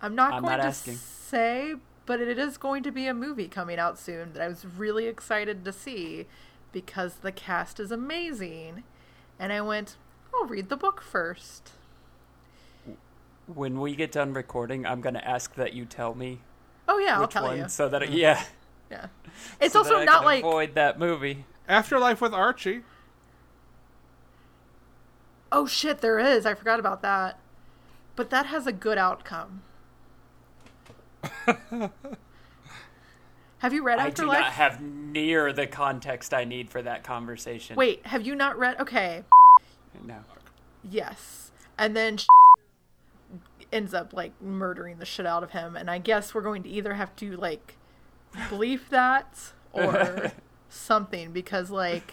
I'm 0.00 0.14
not 0.14 0.34
I'm 0.34 0.42
going 0.42 0.56
not 0.56 0.62
to 0.62 0.64
asking. 0.64 0.96
say, 0.96 1.74
but 2.06 2.20
it 2.20 2.38
is 2.38 2.56
going 2.58 2.82
to 2.82 2.90
be 2.90 3.06
a 3.06 3.14
movie 3.14 3.48
coming 3.48 3.78
out 3.78 3.98
soon 3.98 4.32
that 4.32 4.42
I 4.42 4.48
was 4.48 4.64
really 4.66 5.06
excited 5.06 5.64
to 5.64 5.72
see 5.72 6.26
because 6.72 7.16
the 7.16 7.32
cast 7.32 7.78
is 7.78 7.92
amazing. 7.92 8.82
And 9.38 9.52
I 9.52 9.60
went, 9.60 9.96
I'll 10.34 10.46
read 10.46 10.68
the 10.68 10.76
book 10.76 11.00
first. 11.00 11.70
When 13.46 13.80
we 13.80 13.94
get 13.94 14.12
done 14.12 14.32
recording, 14.34 14.86
I'm 14.86 15.00
going 15.00 15.14
to 15.14 15.26
ask 15.26 15.54
that 15.54 15.72
you 15.72 15.84
tell 15.84 16.14
me 16.14 16.40
Oh 16.88 16.98
yeah, 16.98 17.16
I'll 17.16 17.22
which 17.22 17.30
tell 17.30 17.44
one, 17.44 17.58
you. 17.58 17.68
so 17.68 17.88
that 17.88 18.02
mm. 18.02 18.08
yeah, 18.10 18.44
Yeah. 18.92 19.06
It's 19.58 19.72
so 19.72 19.82
that 19.82 19.92
also 19.92 20.02
I 20.02 20.04
not 20.04 20.18
can 20.18 20.24
like 20.26 20.44
avoid 20.44 20.74
that 20.74 20.98
movie. 20.98 21.46
Afterlife 21.66 22.20
with 22.20 22.34
Archie. 22.34 22.82
Oh 25.50 25.66
shit, 25.66 26.00
there 26.02 26.18
is. 26.18 26.44
I 26.44 26.54
forgot 26.54 26.78
about 26.78 27.00
that. 27.02 27.38
But 28.16 28.28
that 28.30 28.46
has 28.46 28.66
a 28.66 28.72
good 28.72 28.98
outcome. 28.98 29.62
have 33.58 33.72
you 33.72 33.82
read 33.82 33.98
I 33.98 34.04
do 34.04 34.08
Afterlife? 34.08 34.40
not 34.40 34.52
have 34.52 34.82
near 34.82 35.52
the 35.52 35.66
context 35.66 36.34
I 36.34 36.44
need 36.44 36.68
for 36.68 36.82
that 36.82 37.02
conversation. 37.02 37.76
Wait, 37.76 38.04
have 38.06 38.26
you 38.26 38.34
not 38.34 38.58
read? 38.58 38.78
Okay. 38.78 39.24
no. 40.04 40.18
Yes. 40.84 41.52
And 41.78 41.96
then 41.96 42.18
ends 43.72 43.94
up 43.94 44.12
like 44.12 44.32
murdering 44.42 44.98
the 44.98 45.06
shit 45.06 45.24
out 45.24 45.42
of 45.42 45.52
him 45.52 45.76
and 45.76 45.90
I 45.90 45.96
guess 45.96 46.34
we're 46.34 46.42
going 46.42 46.62
to 46.64 46.68
either 46.68 46.92
have 46.92 47.16
to 47.16 47.36
like 47.36 47.78
believe 48.48 48.88
that 48.90 49.52
or 49.72 50.32
something 50.68 51.32
because 51.32 51.70
like 51.70 52.12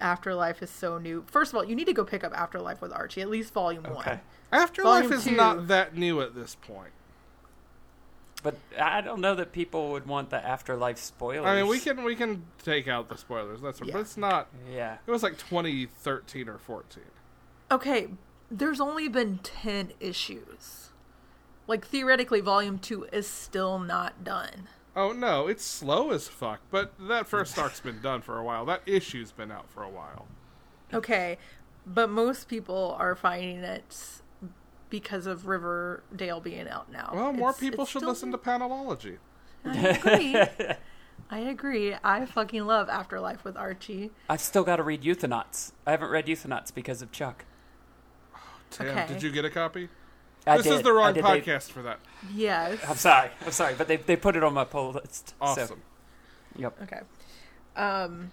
Afterlife 0.00 0.62
is 0.62 0.70
so 0.70 0.98
new. 0.98 1.24
First 1.28 1.52
of 1.52 1.56
all, 1.56 1.64
you 1.64 1.76
need 1.76 1.86
to 1.86 1.92
go 1.92 2.04
pick 2.04 2.24
up 2.24 2.32
Afterlife 2.34 2.80
with 2.80 2.92
Archie, 2.92 3.20
at 3.20 3.28
least 3.30 3.52
volume 3.52 3.86
Okay. 3.86 3.94
1. 4.10 4.20
Afterlife 4.52 5.04
Volume 5.04 5.12
is 5.18 5.24
two. 5.24 5.30
not 5.36 5.68
that 5.68 5.96
new 5.96 6.20
at 6.20 6.34
this 6.34 6.54
point. 6.56 6.90
But 8.42 8.56
I 8.80 9.00
don't 9.00 9.20
know 9.20 9.36
that 9.36 9.52
people 9.52 9.92
would 9.92 10.06
want 10.06 10.30
the 10.30 10.44
afterlife 10.44 10.98
spoilers. 10.98 11.46
I 11.46 11.54
mean, 11.60 11.68
we 11.68 11.78
can 11.78 12.02
we 12.02 12.16
can 12.16 12.42
take 12.64 12.88
out 12.88 13.08
the 13.08 13.16
spoilers. 13.16 13.60
That's 13.60 13.80
Yeah. 13.80 13.92
but 13.92 14.00
it's 14.00 14.16
not. 14.16 14.48
Yeah. 14.70 14.96
It 15.06 15.10
was 15.10 15.22
like 15.22 15.38
2013 15.38 16.48
or 16.48 16.58
14. 16.58 17.04
Okay, 17.70 18.08
there's 18.50 18.80
only 18.80 19.06
been 19.08 19.38
10 19.38 19.92
issues. 20.00 20.81
Like 21.66 21.86
theoretically 21.86 22.40
volume 22.40 22.78
2 22.78 23.04
is 23.12 23.26
still 23.26 23.78
not 23.78 24.24
done. 24.24 24.68
Oh 24.94 25.12
no, 25.12 25.46
it's 25.48 25.64
slow 25.64 26.10
as 26.10 26.28
fuck. 26.28 26.60
But 26.70 26.92
that 27.08 27.26
first 27.26 27.58
arc's 27.58 27.80
been 27.80 28.00
done 28.00 28.20
for 28.20 28.38
a 28.38 28.44
while. 28.44 28.64
That 28.66 28.82
issue's 28.86 29.32
been 29.32 29.50
out 29.50 29.70
for 29.70 29.82
a 29.82 29.88
while. 29.88 30.26
Okay, 30.92 31.38
but 31.86 32.10
most 32.10 32.48
people 32.48 32.94
are 32.98 33.14
finding 33.14 33.58
it 33.60 33.96
because 34.90 35.26
of 35.26 35.46
Riverdale 35.46 36.40
being 36.40 36.68
out 36.68 36.92
now. 36.92 37.10
Well, 37.14 37.32
more 37.32 37.50
It's- 37.50 37.60
people 37.60 37.82
it's 37.84 37.92
should 37.92 38.00
still- 38.00 38.10
listen 38.10 38.32
to 38.32 38.38
Panelology. 38.38 39.16
I 39.64 39.76
agree. 39.88 40.36
I 41.30 41.38
agree. 41.38 41.94
I 42.04 42.26
fucking 42.26 42.66
love 42.66 42.90
Afterlife 42.90 43.42
with 43.44 43.56
Archie. 43.56 44.10
I've 44.28 44.42
still 44.42 44.64
got 44.64 44.76
to 44.76 44.82
read 44.82 45.02
Euthanauts. 45.02 45.72
I 45.86 45.92
haven't 45.92 46.10
read 46.10 46.26
Euthanauts 46.26 46.74
because 46.74 47.00
of 47.00 47.10
Chuck. 47.12 47.46
Oh, 48.34 48.38
damn, 48.76 48.88
Okay. 48.88 49.06
did 49.14 49.22
you 49.22 49.30
get 49.30 49.46
a 49.46 49.50
copy? 49.50 49.88
I 50.46 50.56
this 50.56 50.66
is 50.66 50.82
the 50.82 50.92
wrong 50.92 51.14
did. 51.14 51.24
They- 51.24 51.40
podcast 51.40 51.70
for 51.70 51.82
that. 51.82 52.00
Yes. 52.34 52.78
I'm 52.88 52.96
sorry. 52.96 53.30
I'm 53.44 53.52
sorry, 53.52 53.74
but 53.76 53.88
they 53.88 53.96
they 53.96 54.16
put 54.16 54.36
it 54.36 54.42
on 54.42 54.54
my 54.54 54.64
poll 54.64 54.92
list. 54.92 55.34
Awesome. 55.40 55.68
So, 55.68 55.76
yep. 56.56 56.76
Okay. 56.82 57.00
Um. 57.76 58.30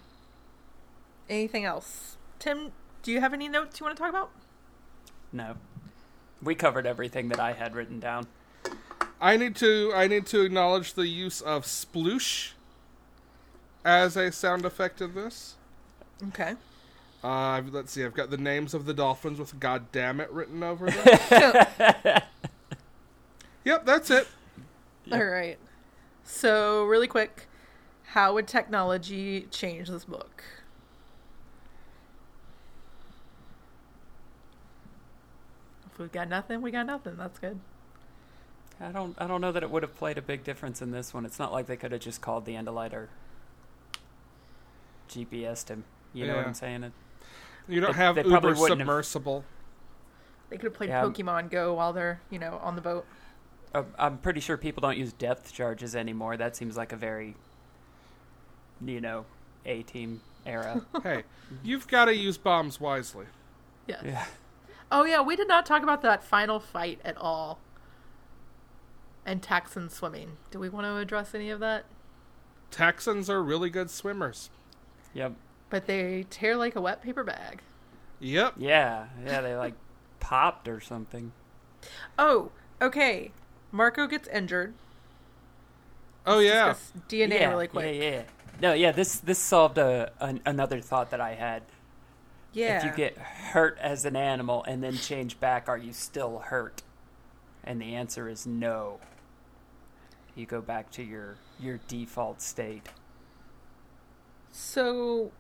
Anything 1.29 1.65
else, 1.65 2.17
Tim? 2.39 2.71
Do 3.03 3.11
you 3.11 3.19
have 3.21 3.33
any 3.33 3.47
notes 3.47 3.79
you 3.79 3.85
want 3.85 3.95
to 3.95 4.01
talk 4.01 4.09
about? 4.09 4.31
No. 5.31 5.55
We 6.41 6.55
covered 6.55 6.87
everything 6.87 7.29
that 7.29 7.39
I 7.39 7.53
had 7.53 7.75
written 7.75 7.99
down. 7.99 8.27
I 9.21 9.37
need 9.37 9.55
to 9.57 9.91
I 9.93 10.07
need 10.07 10.25
to 10.27 10.41
acknowledge 10.41 10.93
the 10.93 11.07
use 11.07 11.41
of 11.41 11.63
sploosh 11.65 12.51
as 13.85 14.15
a 14.17 14.31
sound 14.31 14.65
effect 14.65 15.01
in 15.01 15.13
this. 15.13 15.55
Okay. 16.29 16.55
Uh, 17.23 17.61
let's 17.71 17.91
see. 17.91 18.05
I've 18.05 18.13
got 18.13 18.29
the 18.29 18.37
names 18.37 18.73
of 18.73 18.85
the 18.85 18.93
dolphins 18.93 19.39
with 19.39 19.59
"God 19.59 19.91
damn 19.91 20.19
it" 20.21 20.31
written 20.31 20.63
over 20.63 20.89
them. 20.89 21.17
yep, 23.65 23.85
that's 23.85 24.09
it. 24.09 24.27
All 25.11 25.25
right. 25.25 25.57
So, 26.23 26.85
really 26.85 27.07
quick, 27.07 27.47
how 28.07 28.33
would 28.35 28.47
technology 28.47 29.47
change 29.51 29.89
this 29.89 30.05
book? 30.05 30.43
If 35.91 35.99
we've 35.99 36.11
got 36.11 36.29
nothing, 36.29 36.61
we 36.61 36.71
got 36.71 36.85
nothing. 36.85 37.17
That's 37.17 37.39
good. 37.39 37.59
I 38.79 38.91
don't 38.91 39.13
I 39.19 39.27
don't 39.27 39.41
know 39.41 39.51
that 39.51 39.63
it 39.63 39.69
would 39.69 39.83
have 39.83 39.97
played 39.97 40.17
a 40.17 40.21
big 40.21 40.43
difference 40.43 40.81
in 40.81 40.91
this 40.91 41.13
one. 41.13 41.25
It's 41.25 41.39
not 41.39 41.51
like 41.51 41.67
they 41.67 41.75
could 41.75 41.91
have 41.91 42.01
just 42.01 42.21
called 42.21 42.45
the 42.45 42.53
Andalite 42.53 42.93
or 42.93 43.09
GPS'd 45.09 45.69
him. 45.69 45.83
You 46.13 46.27
know 46.27 46.37
what 46.37 46.47
I'm 46.47 46.53
saying? 46.53 46.83
It, 46.83 46.93
You 47.69 47.79
don't 47.81 47.91
They- 47.95 47.97
have 48.03 48.15
they 48.15 48.23
Uber 48.23 48.33
wouldn't 48.49 48.57
have- 48.57 48.67
submersible. 48.79 49.45
They 50.49 50.57
could 50.57 50.65
have 50.65 50.73
played 50.73 50.89
Yeah. 50.89 51.03
Pokemon 51.03 51.51
Go 51.51 51.75
while 51.75 51.93
they're, 51.93 52.21
you 52.31 52.39
know, 52.39 52.57
on 52.63 52.75
the 52.75 52.81
boat. 52.81 53.05
uh, 53.75 53.83
I'm 53.99 54.17
pretty 54.17 54.39
sure 54.39 54.57
people 54.57 54.81
don't 54.81 54.97
use 54.97 55.13
depth 55.13 55.53
charges 55.53 55.95
anymore. 55.95 56.35
That 56.37 56.55
seems 56.55 56.75
like 56.75 56.91
a 56.91 56.95
very, 56.97 57.35
you 58.83 58.99
know, 58.99 59.25
A 59.65 59.83
team 59.83 60.21
era. 60.45 60.83
hey, 61.03 61.23
you've 61.63 61.87
got 61.87 62.05
to 62.05 62.15
use 62.15 62.37
bombs 62.39 62.79
wisely. 62.79 63.27
Yes. 63.85 64.01
yeah. 64.03 64.25
Oh 64.91 65.03
yeah, 65.05 65.21
we 65.21 65.35
did 65.35 65.47
not 65.47 65.65
talk 65.67 65.83
about 65.83 66.01
that 66.01 66.23
final 66.23 66.59
fight 66.59 66.99
at 67.05 67.15
all. 67.17 67.59
And 69.25 69.41
Taxxon 69.43 69.91
swimming. 69.91 70.37
Do 70.49 70.57
we 70.57 70.69
want 70.69 70.85
to 70.87 70.95
address 70.97 71.35
any 71.35 71.51
of 71.51 71.59
that? 71.59 71.85
Taxxons 72.71 73.29
are 73.29 73.43
really 73.43 73.69
good 73.69 73.91
swimmers. 73.91 74.49
Yep. 75.13 75.33
But 75.69 75.87
they 75.87 76.25
tear 76.29 76.55
like 76.55 76.75
a 76.75 76.81
wet 76.81 77.01
paper 77.01 77.23
bag. 77.23 77.61
Yep. 78.19 78.55
Yeah. 78.57 79.07
Yeah. 79.25 79.41
They 79.41 79.55
like 79.55 79.75
popped 80.19 80.67
or 80.67 80.79
something. 80.79 81.31
Oh, 82.17 82.51
okay. 82.81 83.31
Marco 83.71 84.07
gets 84.07 84.27
injured. 84.27 84.73
Oh 86.25 86.39
yeah. 86.39 86.75
DNA 87.07 87.39
yeah, 87.39 87.49
really 87.49 87.67
quick. 87.67 87.95
Yeah. 87.95 88.09
Yeah. 88.09 88.21
No. 88.61 88.73
Yeah. 88.73 88.91
This 88.91 89.19
this 89.19 89.39
solved 89.39 89.77
a 89.77 90.11
an, 90.19 90.41
another 90.45 90.81
thought 90.81 91.11
that 91.11 91.21
I 91.21 91.35
had. 91.35 91.63
Yeah. 92.51 92.77
If 92.77 92.83
you 92.83 92.91
get 92.91 93.17
hurt 93.17 93.77
as 93.79 94.05
an 94.05 94.15
animal 94.15 94.63
and 94.63 94.83
then 94.83 94.95
change 94.95 95.39
back, 95.39 95.69
are 95.69 95.77
you 95.77 95.93
still 95.93 96.39
hurt? 96.39 96.81
And 97.63 97.79
the 97.81 97.93
answer 97.95 98.27
is 98.27 98.47
no. 98.47 98.99
You 100.35 100.45
go 100.45 100.61
back 100.61 100.89
to 100.91 101.03
your 101.03 101.35
your 101.59 101.79
default 101.87 102.41
state. 102.41 102.87
So, 104.51 105.31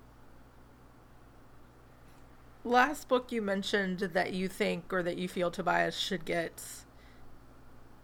last 2.63 3.07
book 3.07 3.31
you 3.31 3.41
mentioned 3.41 3.99
that 3.99 4.33
you 4.33 4.47
think 4.47 4.91
or 4.91 5.01
that 5.03 5.17
you 5.17 5.27
feel 5.27 5.49
Tobias 5.51 5.97
should 5.97 6.25
get 6.25 6.61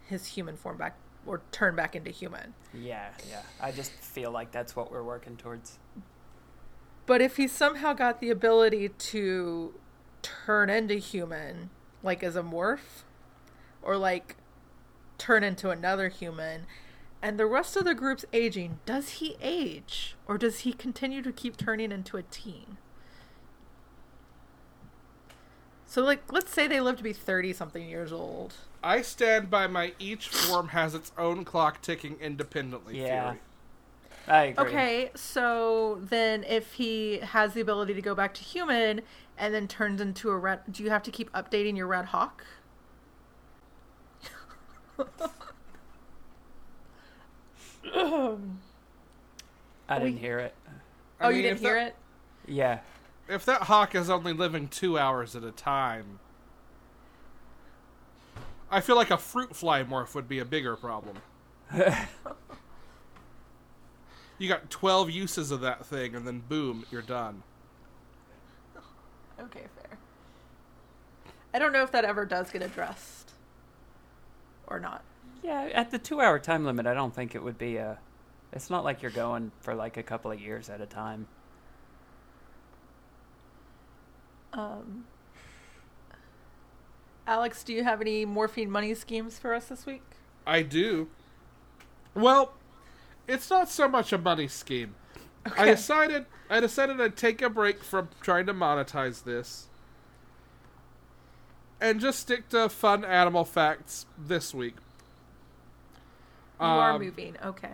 his 0.08 0.28
human 0.28 0.56
form 0.56 0.78
back. 0.78 0.98
or 1.26 1.42
turn 1.52 1.76
back 1.76 1.96
into 1.96 2.12
human. 2.12 2.54
Yeah, 2.74 3.10
yeah. 3.30 3.42
I 3.60 3.72
just 3.72 3.92
feel 3.92 4.30
like 4.32 4.52
that's 4.52 4.76
what 4.76 4.92
we're 4.92 5.04
working 5.04 5.38
towards. 5.38 5.80
But 7.08 7.22
if 7.22 7.38
he 7.38 7.48
somehow 7.48 7.94
got 7.94 8.20
the 8.22 8.30
ability 8.30 8.90
to 8.90 9.74
turn 10.22 10.70
into 10.70 10.96
human, 10.96 11.72
like 12.04 12.24
as 12.24 12.36
a 12.36 12.44
morph, 12.44 13.04
or 13.82 13.98
like 13.98 14.38
turn 15.18 15.44
into 15.44 15.70
another 15.72 16.10
human, 16.10 16.66
and 17.22 17.40
the 17.40 17.46
rest 17.48 17.76
of 17.76 17.86
the 17.86 17.96
group's 17.96 18.26
aging, 18.34 18.80
does 18.86 19.10
he 19.14 19.36
age? 19.42 20.16
Or 20.28 20.38
does 20.38 20.60
he 20.60 20.74
continue 20.74 21.22
to 21.24 21.32
keep 21.32 21.58
turning 21.58 21.92
into 21.92 22.18
a 22.18 22.24
teen? 22.24 22.78
So, 25.88 26.04
like, 26.04 26.32
let's 26.32 26.52
say 26.52 26.68
they 26.68 26.82
live 26.82 26.98
to 26.98 27.04
be 27.04 27.14
30 27.14 27.54
something 27.54 27.88
years 27.88 28.12
old. 28.12 28.54
I 28.84 29.02
stand 29.02 29.50
by 29.50 29.68
my 29.68 29.94
each 30.00 30.28
form 30.28 30.70
has 30.70 30.94
its 30.94 31.12
own 31.18 31.46
clock 31.46 31.82
ticking 31.82 32.18
independently 32.20 33.00
Yeah. 33.02 33.32
theory. 33.32 33.40
I 34.28 34.44
agree. 34.46 34.66
Okay, 34.66 35.12
so 35.16 36.00
then 36.02 36.44
if 36.44 36.74
he 36.74 37.20
has 37.20 37.54
the 37.54 37.62
ability 37.62 37.94
to 37.94 38.02
go 38.02 38.16
back 38.16 38.34
to 38.36 38.42
human 38.44 39.02
and 39.38 39.54
then 39.54 39.68
turns 39.68 40.02
into 40.02 40.30
a 40.32 40.38
red, 40.38 40.62
do 40.72 40.84
you 40.84 40.90
have 40.90 41.04
to 41.04 41.12
keep 41.12 41.32
updating 41.34 41.78
your 41.78 41.86
red 41.88 42.06
hawk? 42.06 42.44
I 49.88 50.00
didn't 50.00 50.18
hear 50.18 50.40
it. 50.40 50.56
I 51.20 51.26
oh, 51.26 51.28
mean, 51.30 51.38
you 51.38 51.44
didn't 51.44 51.60
hear 51.60 51.76
that- 51.76 51.88
it? 51.88 51.96
Yeah. 52.48 52.80
If 53.28 53.46
that 53.46 53.64
hawk 53.64 53.96
is 53.96 54.10
only 54.10 54.34
living 54.34 54.68
two 54.68 55.00
hours 55.00 55.36
at 55.36 55.44
a 55.44 55.52
time, 55.52 56.20
I 58.70 58.82
feel 58.82 58.96
like 58.96 59.10
a 59.12 59.18
fruit 59.18 59.56
fly 59.56 59.84
morph 59.84 60.14
would 60.16 60.28
be 60.28 60.40
a 60.40 60.46
bigger 60.46 60.76
problem. 60.76 61.18
you 64.38 64.48
got 64.48 64.70
12 64.70 65.10
uses 65.10 65.50
of 65.52 65.62
that 65.62 65.86
thing, 65.86 66.16
and 66.16 66.28
then 66.28 66.44
boom, 66.48 66.86
you're 66.92 67.02
done. 67.02 67.42
Okay, 69.40 69.64
fair. 69.76 69.98
I 71.54 71.60
don't 71.60 71.72
know 71.72 71.84
if 71.84 71.92
that 71.92 72.06
ever 72.06 72.26
does 72.26 72.52
get 72.52 72.62
addressed 72.62 73.32
or 74.68 74.80
not. 74.80 75.04
Yeah, 75.44 75.70
at 75.74 75.92
the 75.92 76.00
two 76.00 76.22
hour 76.22 76.40
time 76.40 76.66
limit, 76.66 76.86
I 76.88 76.94
don't 76.94 77.14
think 77.14 77.36
it 77.36 77.44
would 77.44 77.58
be 77.58 77.78
a. 77.78 77.98
It's 78.52 78.70
not 78.70 78.84
like 78.84 79.02
you're 79.02 79.12
going 79.12 79.52
for 79.60 79.76
like 79.76 79.98
a 79.98 80.04
couple 80.04 80.32
of 80.32 80.40
years 80.40 80.70
at 80.70 80.82
a 80.82 80.86
time. 80.86 81.28
Um, 84.56 85.06
Alex, 87.28 87.64
do 87.64 87.74
you 87.74 87.84
have 87.84 88.02
any 88.02 88.26
morphine 88.26 88.72
money 88.72 88.94
schemes 88.96 89.38
for 89.38 89.54
us 89.54 89.66
this 89.66 89.86
week? 89.86 90.04
I 90.48 90.62
do. 90.62 91.10
Well, 92.14 92.54
it's 93.28 93.50
not 93.50 93.70
so 93.70 93.88
much 93.88 94.14
a 94.14 94.18
money 94.18 94.48
scheme. 94.48 94.96
I 95.58 95.66
decided 95.66 96.26
I 96.50 96.60
decided 96.60 97.02
I'd 97.02 97.18
take 97.18 97.42
a 97.42 97.50
break 97.50 97.84
from 97.84 98.10
trying 98.22 98.46
to 98.48 98.54
monetize 98.54 99.24
this 99.24 99.68
and 101.82 102.00
just 102.00 102.20
stick 102.20 102.50
to 102.50 102.70
fun 102.70 103.04
animal 103.04 103.44
facts 103.44 104.06
this 104.18 104.54
week. 104.54 104.76
You 106.60 106.66
are 106.68 106.92
Um, 106.94 107.02
moving. 107.02 107.36
Okay. 107.44 107.74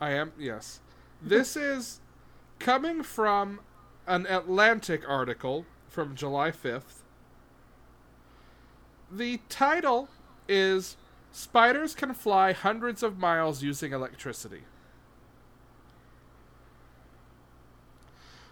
I 0.00 0.10
am, 0.10 0.32
yes. 0.38 0.80
This 1.22 1.56
is 1.56 2.00
coming 2.58 3.02
from 3.02 3.60
an 4.06 4.26
Atlantic 4.26 5.08
article 5.08 5.64
from 5.96 6.14
July 6.14 6.50
5th. 6.50 7.00
The 9.10 9.40
title 9.48 10.10
is 10.46 10.94
Spiders 11.32 11.94
Can 11.94 12.12
Fly 12.12 12.52
Hundreds 12.52 13.02
of 13.02 13.16
Miles 13.18 13.62
Using 13.62 13.94
Electricity. 13.94 14.64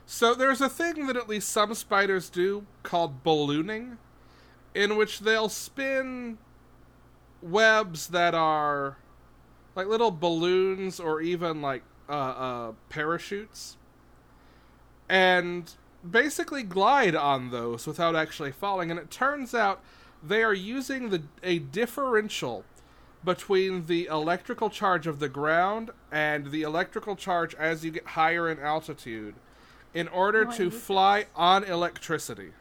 So 0.06 0.32
there's 0.32 0.62
a 0.62 0.70
thing 0.70 1.06
that 1.06 1.18
at 1.18 1.28
least 1.28 1.50
some 1.50 1.74
spiders 1.74 2.30
do 2.30 2.64
called 2.82 3.22
ballooning, 3.22 3.98
in 4.74 4.96
which 4.96 5.20
they'll 5.20 5.50
spin 5.50 6.38
webs 7.42 8.06
that 8.06 8.34
are 8.34 8.96
like 9.76 9.86
little 9.86 10.10
balloons 10.10 10.98
or 10.98 11.20
even 11.20 11.60
like 11.60 11.82
uh, 12.08 12.12
uh, 12.12 12.72
parachutes, 12.88 13.76
and 15.10 15.74
basically 16.08 16.62
glide 16.62 17.14
on 17.14 17.50
those 17.50 17.86
without 17.86 18.14
actually 18.16 18.52
falling. 18.52 18.90
And 18.90 18.98
it 19.00 19.10
turns 19.10 19.54
out 19.54 19.80
they 20.22 20.42
are 20.42 20.54
using 20.54 21.10
the 21.10 21.22
a 21.42 21.58
differential 21.58 22.64
between 23.24 23.86
the 23.86 24.06
electrical 24.06 24.68
charge 24.70 25.06
of 25.06 25.18
the 25.18 25.28
ground 25.28 25.90
and 26.12 26.50
the 26.50 26.62
electrical 26.62 27.16
charge 27.16 27.54
as 27.54 27.84
you 27.84 27.90
get 27.90 28.06
higher 28.08 28.50
in 28.50 28.58
altitude 28.60 29.34
in 29.94 30.08
order 30.08 30.46
Oh, 30.46 30.52
to 30.52 30.70
knew 30.70 30.70
fly 30.70 31.26
on 31.34 31.64
electricity. 31.64 32.52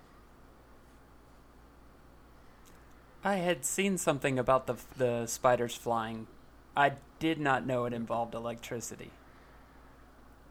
I 3.23 3.35
had 3.35 3.65
seen 3.65 3.97
something 3.97 4.37
about 4.37 4.67
the 4.67 4.75
the 4.97 5.27
spiders 5.27 5.75
flying. 5.75 6.27
I 6.75 6.93
did 7.19 7.39
not 7.39 7.65
know 7.65 7.85
it 7.85 7.93
involved 7.93 8.33
electricity. 8.35 9.11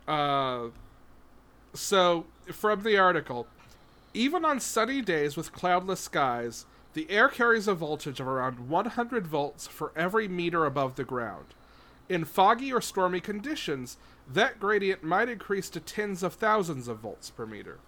Uh, 0.06 0.68
so, 1.74 2.26
from 2.50 2.82
the 2.82 2.98
article, 2.98 3.46
even 4.14 4.44
on 4.44 4.60
sunny 4.60 5.00
days 5.00 5.36
with 5.36 5.52
cloudless 5.52 6.00
skies, 6.00 6.66
the 6.94 7.10
air 7.10 7.28
carries 7.28 7.66
a 7.66 7.74
voltage 7.74 8.20
of 8.20 8.28
around 8.28 8.68
100 8.68 9.26
volts 9.26 9.66
for 9.66 9.92
every 9.96 10.28
meter 10.28 10.66
above 10.66 10.96
the 10.96 11.04
ground. 11.04 11.46
In 12.08 12.26
foggy 12.26 12.72
or 12.72 12.82
stormy 12.82 13.20
conditions, 13.20 13.96
that 14.30 14.60
gradient 14.60 15.02
might 15.02 15.30
increase 15.30 15.70
to 15.70 15.80
tens 15.80 16.22
of 16.22 16.34
thousands 16.34 16.88
of 16.88 16.98
volts 16.98 17.30
per 17.30 17.46
meter. 17.46 17.78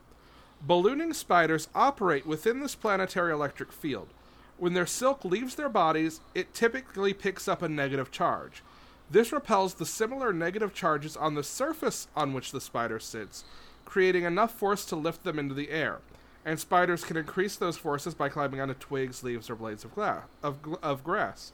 Ballooning 0.62 1.12
spiders 1.12 1.68
operate 1.74 2.26
within 2.26 2.60
this 2.60 2.74
planetary 2.74 3.32
electric 3.32 3.70
field. 3.70 4.08
When 4.56 4.72
their 4.72 4.86
silk 4.86 5.24
leaves 5.24 5.56
their 5.56 5.68
bodies, 5.68 6.20
it 6.34 6.54
typically 6.54 7.12
picks 7.12 7.48
up 7.48 7.60
a 7.60 7.68
negative 7.68 8.10
charge. 8.10 8.62
This 9.10 9.32
repels 9.32 9.74
the 9.74 9.84
similar 9.84 10.32
negative 10.32 10.72
charges 10.72 11.16
on 11.16 11.34
the 11.34 11.42
surface 11.42 12.08
on 12.16 12.32
which 12.32 12.52
the 12.52 12.60
spider 12.60 12.98
sits, 12.98 13.44
creating 13.84 14.24
enough 14.24 14.52
force 14.52 14.84
to 14.86 14.96
lift 14.96 15.24
them 15.24 15.38
into 15.38 15.54
the 15.54 15.70
air. 15.70 16.00
And 16.44 16.60
spiders 16.60 17.04
can 17.04 17.16
increase 17.16 17.56
those 17.56 17.78
forces 17.78 18.14
by 18.14 18.28
climbing 18.28 18.60
onto 18.60 18.74
twigs, 18.74 19.22
leaves, 19.22 19.48
or 19.48 19.54
blades 19.54 19.84
of, 19.84 19.94
gla- 19.94 20.24
of, 20.42 20.58
of 20.82 21.02
grass. 21.02 21.52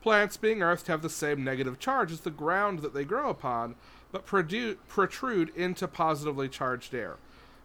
Plants, 0.00 0.36
being 0.36 0.62
earthed, 0.62 0.88
have 0.88 1.02
the 1.02 1.08
same 1.08 1.44
negative 1.44 1.78
charge 1.78 2.10
as 2.10 2.20
the 2.20 2.30
ground 2.30 2.80
that 2.80 2.92
they 2.92 3.04
grow 3.04 3.30
upon, 3.30 3.76
but 4.10 4.26
produ- 4.26 4.76
protrude 4.88 5.54
into 5.54 5.86
positively 5.86 6.48
charged 6.48 6.92
air. 6.92 7.18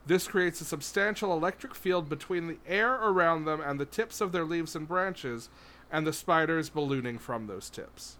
This 0.05 0.27
creates 0.27 0.61
a 0.61 0.65
substantial 0.65 1.33
electric 1.33 1.73
field 1.73 2.07
between 2.07 2.47
the 2.47 2.57
air 2.67 2.93
around 2.93 3.45
them 3.45 3.59
and 3.59 3.79
the 3.79 3.85
tips 3.85 4.21
of 4.21 4.31
their 4.31 4.45
leaves 4.45 4.75
and 4.75 4.87
branches, 4.87 5.49
and 5.91 6.05
the 6.05 6.13
spiders 6.13 6.69
ballooning 6.69 7.17
from 7.17 7.47
those 7.47 7.69
tips. 7.69 8.17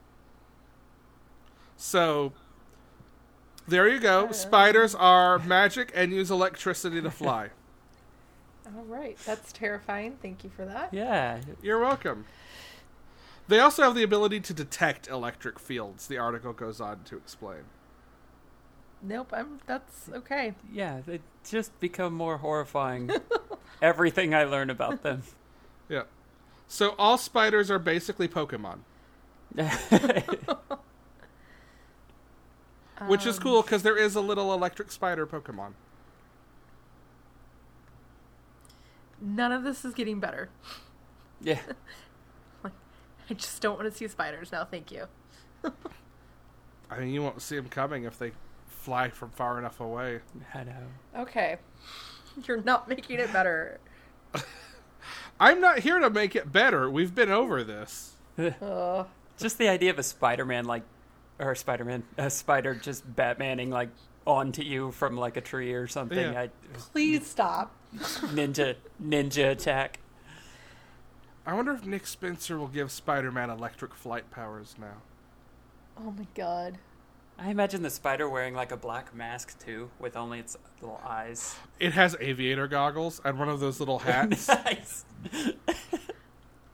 So, 1.78 2.34
there 3.68 3.88
you 3.88 4.00
go. 4.00 4.28
Uh, 4.28 4.32
spiders 4.34 4.96
are 4.96 5.40
magic 5.40 5.92
and 5.96 6.12
use 6.12 6.32
electricity 6.32 7.02
to 7.02 7.12
fly. 7.12 7.50
All 8.76 8.84
right. 8.86 9.18
That's 9.26 9.52
terrifying. 9.54 10.18
Thank 10.22 10.44
you 10.44 10.50
for 10.50 10.66
that. 10.66 10.94
Yeah, 10.94 11.40
You're 11.62 11.80
welcome. 11.80 12.26
They 13.48 13.60
also 13.60 13.84
have 13.84 13.96
the 13.96 14.04
ability 14.04 14.42
to 14.42 14.54
detect 14.54 15.08
electric 15.08 15.58
fields, 15.58 16.08
the 16.08 16.18
article 16.18 16.52
goes 16.52 16.82
on 16.82 17.04
to 17.06 17.16
explain. 17.16 17.62
Nope. 19.02 19.32
I'm. 19.32 19.60
That's 19.68 20.10
okay. 20.12 20.54
yeah. 20.72 21.02
They 21.06 21.20
just 21.50 21.80
become 21.80 22.14
more 22.14 22.38
horrifying. 22.40 23.10
Everything 23.82 24.34
I 24.34 24.44
learn 24.44 24.70
about 24.70 25.04
them. 25.04 25.24
Yeah. 25.90 26.04
So, 26.68 26.96
all 27.00 27.18
spiders 27.18 27.72
are 27.72 27.80
basically 27.80 28.28
Pokemon. 28.28 28.80
Which 33.06 33.26
is 33.26 33.38
Um, 33.38 33.44
cool 33.44 33.62
because 33.62 33.84
there 33.84 33.98
is 33.98 34.16
a 34.16 34.22
little 34.22 34.54
electric 34.54 34.92
spider 34.92 35.28
Pokemon. 35.28 35.74
None 39.22 39.52
of 39.52 39.64
this 39.64 39.84
is 39.86 39.94
getting 39.94 40.20
better. 40.20 40.50
yeah. 41.42 41.60
I 43.30 43.34
just 43.34 43.62
don't 43.62 43.78
want 43.78 43.92
to 43.92 43.96
see 43.98 44.08
spiders 44.08 44.52
now. 44.52 44.64
Thank 44.66 44.92
you. 44.92 45.06
I 46.90 47.00
mean, 47.00 47.10
you 47.10 47.22
won't 47.22 47.42
see 47.42 47.56
them 47.58 47.68
coming 47.68 48.04
if 48.06 48.18
they 48.18 48.32
fly 48.68 49.10
from 49.10 49.32
far 49.32 49.60
enough 49.60 49.80
away. 49.82 50.22
I 50.54 50.64
know. 50.64 50.88
Okay. 51.18 51.58
You're 52.46 52.62
not 52.62 52.88
making 52.88 53.20
it 53.20 53.34
better. 53.34 53.80
I'm 55.40 55.60
not 55.60 55.80
here 55.80 56.00
to 56.00 56.10
make 56.10 56.36
it 56.36 56.52
better. 56.52 56.90
We've 56.90 57.14
been 57.14 57.30
over 57.32 57.64
this. 57.64 58.14
Just 59.38 59.58
the 59.58 59.68
idea 59.68 59.90
of 59.90 60.00
a 60.00 60.04
Spider-Man 60.04 60.66
like, 60.66 60.84
or 61.40 61.56
Spider-Man, 61.56 62.04
a 62.18 62.30
spider 62.30 62.76
just 62.76 63.16
Batmaning 63.16 63.70
like 63.70 63.90
onto 64.26 64.62
you 64.62 64.92
from 64.92 65.18
like 65.18 65.38
a 65.38 65.42
tree 65.42 65.74
or 65.74 65.88
something. 65.88 66.34
Yeah. 66.34 66.42
I, 66.42 66.50
Please 66.74 67.26
stop. 67.26 67.74
ninja 67.96 68.76
ninja 69.02 69.52
attack. 69.52 70.00
I 71.46 71.54
wonder 71.54 71.72
if 71.72 71.86
Nick 71.86 72.06
Spencer 72.06 72.58
will 72.58 72.68
give 72.68 72.92
Spider 72.92 73.32
Man 73.32 73.50
electric 73.50 73.94
flight 73.94 74.30
powers 74.32 74.76
now. 74.80 75.02
Oh 75.98 76.12
my 76.12 76.28
god. 76.36 76.78
I 77.40 77.52
imagine 77.52 77.84
the 77.84 77.92
spider 77.92 78.28
wearing 78.28 78.56
like 78.56 78.72
a 78.72 78.78
black 78.78 79.14
mask 79.16 79.60
too, 79.64 79.92
with 80.00 80.18
only 80.18 80.40
its 80.40 80.58
little 80.82 81.00
eyes. 81.06 81.56
It 81.80 81.94
has 81.94 82.16
aviator 82.20 82.68
goggles 82.68 83.22
and 83.24 83.38
one 83.38 83.48
of 83.48 83.60
those 83.60 83.80
little 83.80 84.00
hats. 84.00 84.48
nice. 84.66 85.06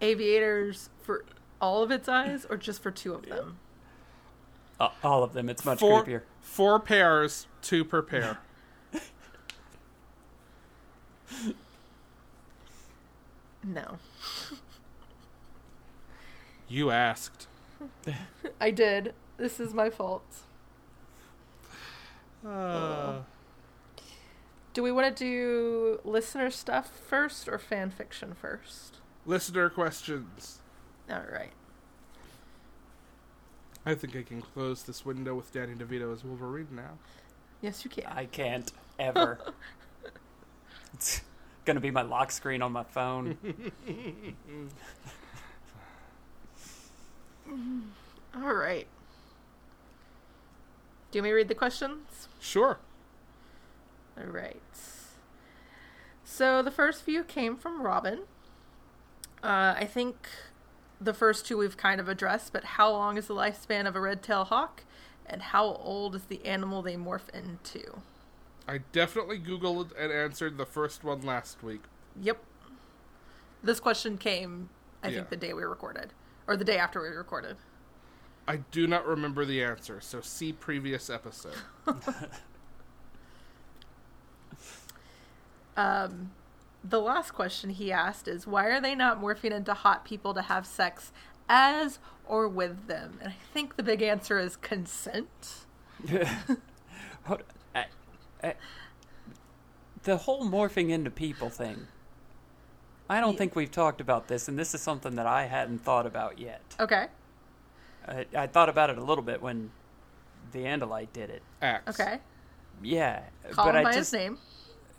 Aviators 0.02 0.90
for 1.02 1.26
all 1.62 1.84
of 1.84 1.92
its 1.92 2.08
eyes 2.08 2.46
or 2.50 2.58
just 2.58 2.82
for 2.82 2.92
two 2.92 3.14
of 3.14 3.26
them? 3.26 3.58
Uh, 4.80 4.90
all 5.04 5.24
of 5.24 5.34
them. 5.34 5.50
It's 5.50 5.64
much 5.66 5.80
four, 5.80 6.04
creepier. 6.04 6.22
four 6.42 6.80
pairs, 6.80 7.48
two 7.62 7.84
per 7.86 8.02
pair. 8.02 8.40
No. 13.64 13.98
You 16.68 16.92
asked. 16.92 17.48
I 18.60 18.72
did. 18.72 19.14
This 19.38 19.60
is 19.60 19.74
my 19.74 19.90
fault. 19.90 20.24
Uh, 22.46 23.20
Do 24.74 24.84
we 24.84 24.92
want 24.92 25.16
to 25.16 25.24
do 25.24 26.00
listener 26.04 26.50
stuff 26.50 26.90
first 26.90 27.48
or 27.48 27.58
fan 27.58 27.90
fiction 27.90 28.34
first? 28.34 28.98
listener 29.26 29.70
questions. 29.70 30.60
All 31.10 31.24
right. 31.32 31.54
I 33.86 33.96
think 33.96 34.16
I 34.16 34.24
can 34.24 34.42
close 34.42 34.84
this 34.84 35.06
window 35.06 35.36
with 35.36 35.52
Danny 35.52 35.74
DeVito 35.74 36.14
as 36.14 36.24
Wolverine 36.24 36.68
now. 36.72 36.98
Yes, 37.62 37.84
you 37.84 37.90
can. 37.90 38.06
I 38.06 38.26
can't 38.26 38.72
ever. 38.98 39.40
it's 40.94 41.22
gonna 41.66 41.80
be 41.80 41.92
my 41.92 42.02
lock 42.02 42.32
screen 42.32 42.62
on 42.62 42.72
my 42.72 42.84
phone. 42.84 43.38
All 48.36 48.54
right. 48.54 48.88
Do 51.12 51.18
you 51.18 51.22
want 51.22 51.26
me 51.26 51.30
to 51.30 51.36
read 51.36 51.48
the 51.48 51.56
questions? 51.56 52.28
Sure. 52.40 52.80
All 54.18 54.26
right. 54.26 54.62
So 56.24 56.64
the 56.64 56.72
first 56.72 57.04
few 57.04 57.24
came 57.24 57.56
from 57.56 57.84
Robin. 57.84 58.22
Uh, 59.44 59.76
I 59.78 59.86
think 59.86 60.28
the 61.04 61.14
first 61.14 61.46
two 61.46 61.58
we've 61.58 61.78
kind 61.78 62.00
of 62.00 62.08
addressed, 62.10 62.54
but 62.54 62.64
how 62.64 62.92
long 62.92 63.18
is 63.18 63.28
the 63.28 63.34
lifespan 63.36 63.88
of 63.88 63.96
a 63.96 64.02
red-tailed 64.02 64.48
hawk, 64.48 64.84
and 65.26 65.42
how 65.42 65.66
old 65.76 66.16
is 66.16 66.24
the 66.24 66.44
animal 66.46 66.82
they 66.82 66.96
morph 66.96 67.30
into? 67.34 68.02
I 68.68 68.80
definitely 68.92 69.40
Googled 69.40 69.92
and 69.98 70.12
answered 70.12 70.58
the 70.58 70.66
first 70.66 71.04
one 71.04 71.22
last 71.22 71.62
week. 71.64 71.82
Yep. 72.22 72.38
This 73.62 73.80
question 73.80 74.18
came, 74.18 74.70
I 75.02 75.08
Yeah. 75.10 75.16
think, 75.18 75.30
the 75.30 75.38
day 75.38 75.54
we 75.54 75.64
recorded, 75.64 76.14
or 76.48 76.56
the 76.58 76.66
day 76.66 76.78
after 76.78 77.02
we 77.02 77.10
recorded. 77.10 77.58
I 78.48 78.58
do 78.58 78.88
not 78.88 79.06
remember 79.08 79.46
the 79.46 79.64
answer, 79.64 80.02
so 80.02 80.22
see 80.22 80.52
previous 80.54 81.10
episode. 81.10 81.56
Um, 85.76 86.30
the 86.84 87.00
last 87.00 87.32
question 87.32 87.70
he 87.70 87.92
asked 87.92 88.28
is 88.28 88.46
why 88.46 88.66
are 88.68 88.82
they 88.82 88.96
not 88.96 89.22
morphing 89.22 89.52
into 89.52 89.74
hot 89.74 90.04
people 90.06 90.34
to 90.34 90.42
have 90.44 90.66
sex 90.66 91.12
as 91.48 92.00
or 92.28 92.48
with 92.48 92.88
them? 92.88 93.20
And 93.22 93.30
I 93.32 93.36
think 93.54 93.76
the 93.78 93.84
big 93.84 94.02
answer 94.02 94.38
is 94.40 94.56
consent. 94.58 95.66
Hold- 97.24 97.44
I- 97.74 97.86
I- 98.44 98.56
the 100.04 100.18
whole 100.18 100.46
morphing 100.50 100.90
into 100.90 101.10
people 101.10 101.50
thing. 101.50 101.88
I 103.10 103.20
don't 103.22 103.34
Yeah. 103.34 103.38
think 103.38 103.56
we've 103.56 103.72
talked 103.72 104.02
about 104.02 104.28
this, 104.28 104.48
and 104.50 104.58
this 104.60 104.74
is 104.74 104.82
something 104.82 105.16
that 105.16 105.26
I 105.28 105.46
hadn't 105.46 105.80
thought 105.80 106.06
about 106.06 106.40
yet. 106.40 106.62
Okay. 106.80 107.08
I, 108.08 108.26
I 108.36 108.48
thought 108.48 108.68
about 108.70 108.90
it 108.90 108.98
a 108.98 109.04
little 109.04 109.24
bit 109.24 109.42
when 109.42 109.72
the 110.52 110.60
Andalite 110.66 111.14
did 111.14 111.30
it. 111.30 111.42
Ax. 111.62 112.00
Okay. 112.00 112.20
Yeah, 112.82 113.22
Call 113.52 113.66
but 113.66 113.76
him 113.76 113.80
I 113.80 113.84
by 113.84 113.94
just 113.94 114.12
his 114.12 114.20
name. 114.20 114.38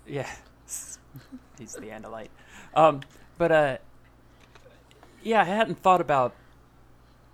yeah, 0.06 0.30
he's 1.58 1.74
the 1.74 1.88
Andalite. 1.88 2.28
Um, 2.74 3.00
but 3.38 3.52
uh, 3.52 3.78
yeah, 5.22 5.42
I 5.42 5.44
hadn't 5.44 5.82
thought 5.82 6.00
about 6.00 6.34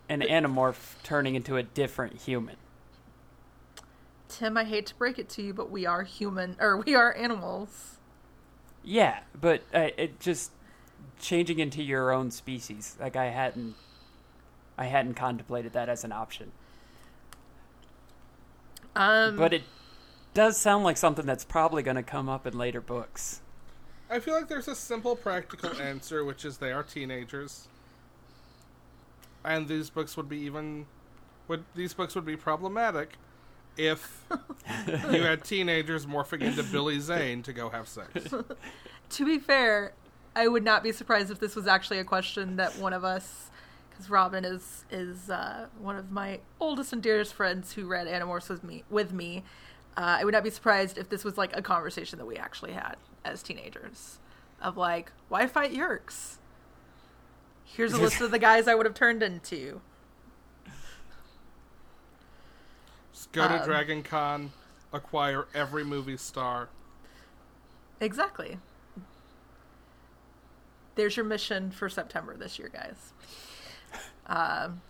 an 0.08 0.20
animorph 0.20 0.96
turning 1.02 1.34
into 1.34 1.56
a 1.56 1.62
different 1.62 2.22
human. 2.22 2.56
Tim, 4.28 4.56
I 4.56 4.64
hate 4.64 4.86
to 4.86 4.94
break 4.94 5.18
it 5.18 5.28
to 5.30 5.42
you, 5.42 5.52
but 5.52 5.70
we 5.70 5.86
are 5.86 6.04
human, 6.04 6.56
or 6.60 6.76
we 6.76 6.94
are 6.94 7.14
animals. 7.14 7.96
Yeah, 8.82 9.20
but 9.38 9.62
uh, 9.74 9.88
it 9.96 10.20
just 10.20 10.52
changing 11.18 11.58
into 11.58 11.82
your 11.82 12.12
own 12.12 12.30
species. 12.30 12.96
Like 12.98 13.16
I 13.16 13.26
hadn't, 13.26 13.74
I 14.78 14.86
hadn't 14.86 15.14
contemplated 15.14 15.72
that 15.72 15.88
as 15.88 16.04
an 16.04 16.12
option. 16.12 16.52
Um, 18.96 19.36
But 19.36 19.52
it 19.52 19.62
does 20.32 20.56
sound 20.56 20.84
like 20.84 20.96
something 20.96 21.26
that's 21.26 21.44
probably 21.44 21.82
going 21.82 21.96
to 21.96 22.02
come 22.02 22.28
up 22.28 22.46
in 22.46 22.56
later 22.56 22.80
books. 22.80 23.40
I 24.10 24.18
feel 24.18 24.34
like 24.34 24.48
there's 24.48 24.66
a 24.66 24.74
simple, 24.74 25.14
practical 25.14 25.70
answer, 25.80 26.24
which 26.24 26.44
is 26.44 26.58
they 26.58 26.72
are 26.72 26.82
teenagers, 26.82 27.68
and 29.44 29.68
these 29.68 29.88
books 29.88 30.16
would 30.16 30.28
be 30.28 30.38
even, 30.38 30.86
would 31.46 31.62
these 31.76 31.94
books 31.94 32.16
would 32.16 32.24
be 32.24 32.36
problematic 32.36 33.10
if 33.76 34.26
you 35.12 35.22
had 35.22 35.44
teenagers 35.44 36.06
morphing 36.06 36.42
into 36.42 36.64
Billy 36.64 36.98
Zane 36.98 37.44
to 37.44 37.52
go 37.52 37.68
have 37.68 37.86
sex. 37.86 38.34
to 39.10 39.24
be 39.24 39.38
fair, 39.38 39.92
I 40.34 40.48
would 40.48 40.64
not 40.64 40.82
be 40.82 40.90
surprised 40.90 41.30
if 41.30 41.38
this 41.38 41.54
was 41.54 41.68
actually 41.68 42.00
a 42.00 42.04
question 42.04 42.56
that 42.56 42.76
one 42.78 42.92
of 42.92 43.04
us, 43.04 43.48
because 43.90 44.10
Robin 44.10 44.44
is 44.44 44.84
is 44.90 45.30
uh, 45.30 45.66
one 45.78 45.94
of 45.94 46.10
my 46.10 46.40
oldest 46.58 46.92
and 46.92 47.00
dearest 47.00 47.32
friends 47.32 47.74
who 47.74 47.86
read 47.86 48.08
Animorphs 48.08 48.48
with 48.48 48.64
me. 48.64 48.82
With 48.90 49.12
me, 49.12 49.44
uh, 49.96 50.18
I 50.18 50.24
would 50.24 50.34
not 50.34 50.42
be 50.42 50.50
surprised 50.50 50.98
if 50.98 51.08
this 51.08 51.22
was 51.22 51.38
like 51.38 51.56
a 51.56 51.62
conversation 51.62 52.18
that 52.18 52.26
we 52.26 52.36
actually 52.36 52.72
had 52.72 52.96
as 53.24 53.42
teenagers, 53.42 54.18
of 54.60 54.76
like, 54.76 55.12
why 55.28 55.46
fight 55.46 55.72
Yeerks? 55.72 56.36
Here's 57.64 57.92
a 57.92 57.98
list 58.00 58.20
of 58.20 58.30
the 58.30 58.38
guys 58.38 58.66
I 58.68 58.74
would 58.74 58.86
have 58.86 58.94
turned 58.94 59.22
into. 59.22 59.80
Just 63.12 63.32
go 63.32 63.46
to 63.46 63.60
Um, 63.60 63.64
Dragon 63.66 64.02
Con, 64.02 64.52
acquire 64.92 65.46
every 65.54 65.84
movie 65.84 66.16
star. 66.16 66.68
Exactly. 68.00 68.58
There's 70.94 71.16
your 71.16 71.26
mission 71.26 71.70
for 71.70 71.88
September 71.88 72.36
this 72.36 72.58
year, 72.58 72.68
guys. 72.72 73.12
Um, 74.26 74.80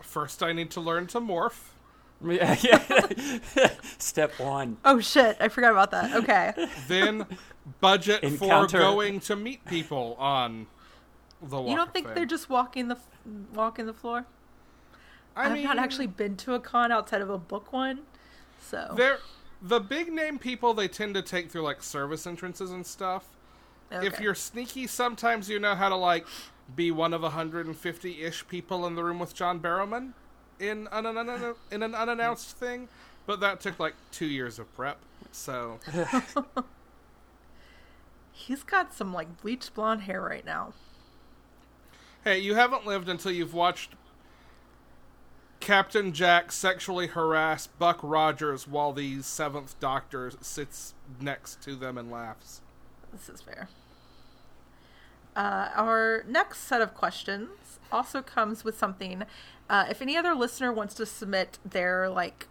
First, 0.00 0.42
I 0.42 0.52
need 0.52 0.70
to 0.72 0.80
learn 0.80 1.06
to 1.08 1.20
morph. 1.20 1.60
Yeah, 2.24 2.56
yeah. 2.62 3.70
Step 3.98 4.38
one. 4.38 4.78
oh 4.84 4.98
shit, 5.00 5.36
I 5.40 5.48
forgot 5.48 5.72
about 5.72 5.90
that. 5.90 6.14
Okay. 6.16 6.54
Then, 6.88 7.26
budget 7.80 8.28
for 8.38 8.66
going 8.66 9.20
to 9.20 9.36
meet 9.36 9.64
people 9.64 10.16
on 10.18 10.66
the 11.42 11.60
Walk 11.60 11.70
You 11.70 11.76
don't 11.76 11.92
think 11.92 12.06
Fame. 12.06 12.14
they're 12.14 12.26
just 12.26 12.48
walking 12.50 12.88
the 12.88 12.98
walking 13.54 13.86
the 13.86 13.94
floor? 13.94 14.26
I 15.36 15.46
I've 15.46 15.52
mean, 15.52 15.64
not 15.64 15.78
actually 15.78 16.06
been 16.06 16.36
to 16.38 16.54
a 16.54 16.60
con 16.60 16.92
outside 16.92 17.20
of 17.20 17.30
a 17.30 17.38
book 17.38 17.72
one, 17.72 18.00
so 18.60 18.94
They're 18.96 19.18
the 19.60 19.80
big 19.80 20.12
name 20.12 20.38
people. 20.38 20.74
They 20.74 20.88
tend 20.88 21.14
to 21.14 21.22
take 21.22 21.50
through 21.50 21.62
like 21.62 21.82
service 21.82 22.26
entrances 22.26 22.70
and 22.70 22.86
stuff. 22.86 23.28
If 23.90 24.18
you're 24.18 24.34
sneaky, 24.34 24.88
sometimes 24.88 25.48
you 25.48 25.60
know 25.60 25.76
how 25.76 25.88
to 25.88 25.94
like 25.94 26.26
be 26.74 26.90
one 26.90 27.12
of 27.14 27.22
150 27.22 28.22
ish 28.22 28.46
people 28.48 28.86
in 28.86 28.96
the 28.96 29.04
room 29.04 29.18
with 29.20 29.34
John 29.34 29.60
Barrowman 29.60 30.12
in 30.58 30.88
an, 30.90 31.06
an, 31.06 31.16
an, 31.16 31.54
in 31.70 31.82
an 31.82 31.94
unannounced 31.94 32.56
thing. 32.56 32.88
But 33.26 33.40
that 33.40 33.60
took 33.60 33.78
like 33.78 33.94
two 34.10 34.26
years 34.26 34.58
of 34.58 34.74
prep. 34.74 34.98
So 35.30 35.78
he's 38.34 38.62
got 38.62 38.92
some 38.92 39.12
like 39.12 39.40
bleached 39.40 39.72
blonde 39.74 40.02
hair 40.02 40.20
right 40.20 40.44
now. 40.44 40.74
hey, 42.24 42.38
you 42.38 42.54
haven't 42.54 42.84
lived 42.86 43.08
until 43.08 43.30
you've 43.32 43.54
watched 43.54 43.92
Captain 45.60 46.12
Jack 46.12 46.52
sexually 46.52 47.06
harass 47.06 47.66
Buck 47.66 48.00
Rogers 48.02 48.68
while 48.68 48.92
the 48.92 49.22
Seventh 49.22 49.78
Doctor 49.80 50.32
sits 50.40 50.94
next 51.20 51.62
to 51.62 51.74
them 51.74 51.96
and 51.96 52.10
laughs. 52.10 52.60
This 53.12 53.28
is 53.28 53.40
fair. 53.40 53.68
Uh, 55.36 55.70
our 55.74 56.24
next 56.28 56.60
set 56.60 56.80
of 56.80 56.94
questions 56.94 57.48
also 57.90 58.20
comes 58.20 58.64
with 58.64 58.76
something. 58.76 59.24
Uh, 59.70 59.86
if 59.88 60.02
any 60.02 60.16
other 60.16 60.34
listener 60.34 60.72
wants 60.72 60.94
to 60.94 61.06
submit 61.06 61.58
their 61.64 62.08
like 62.08 62.46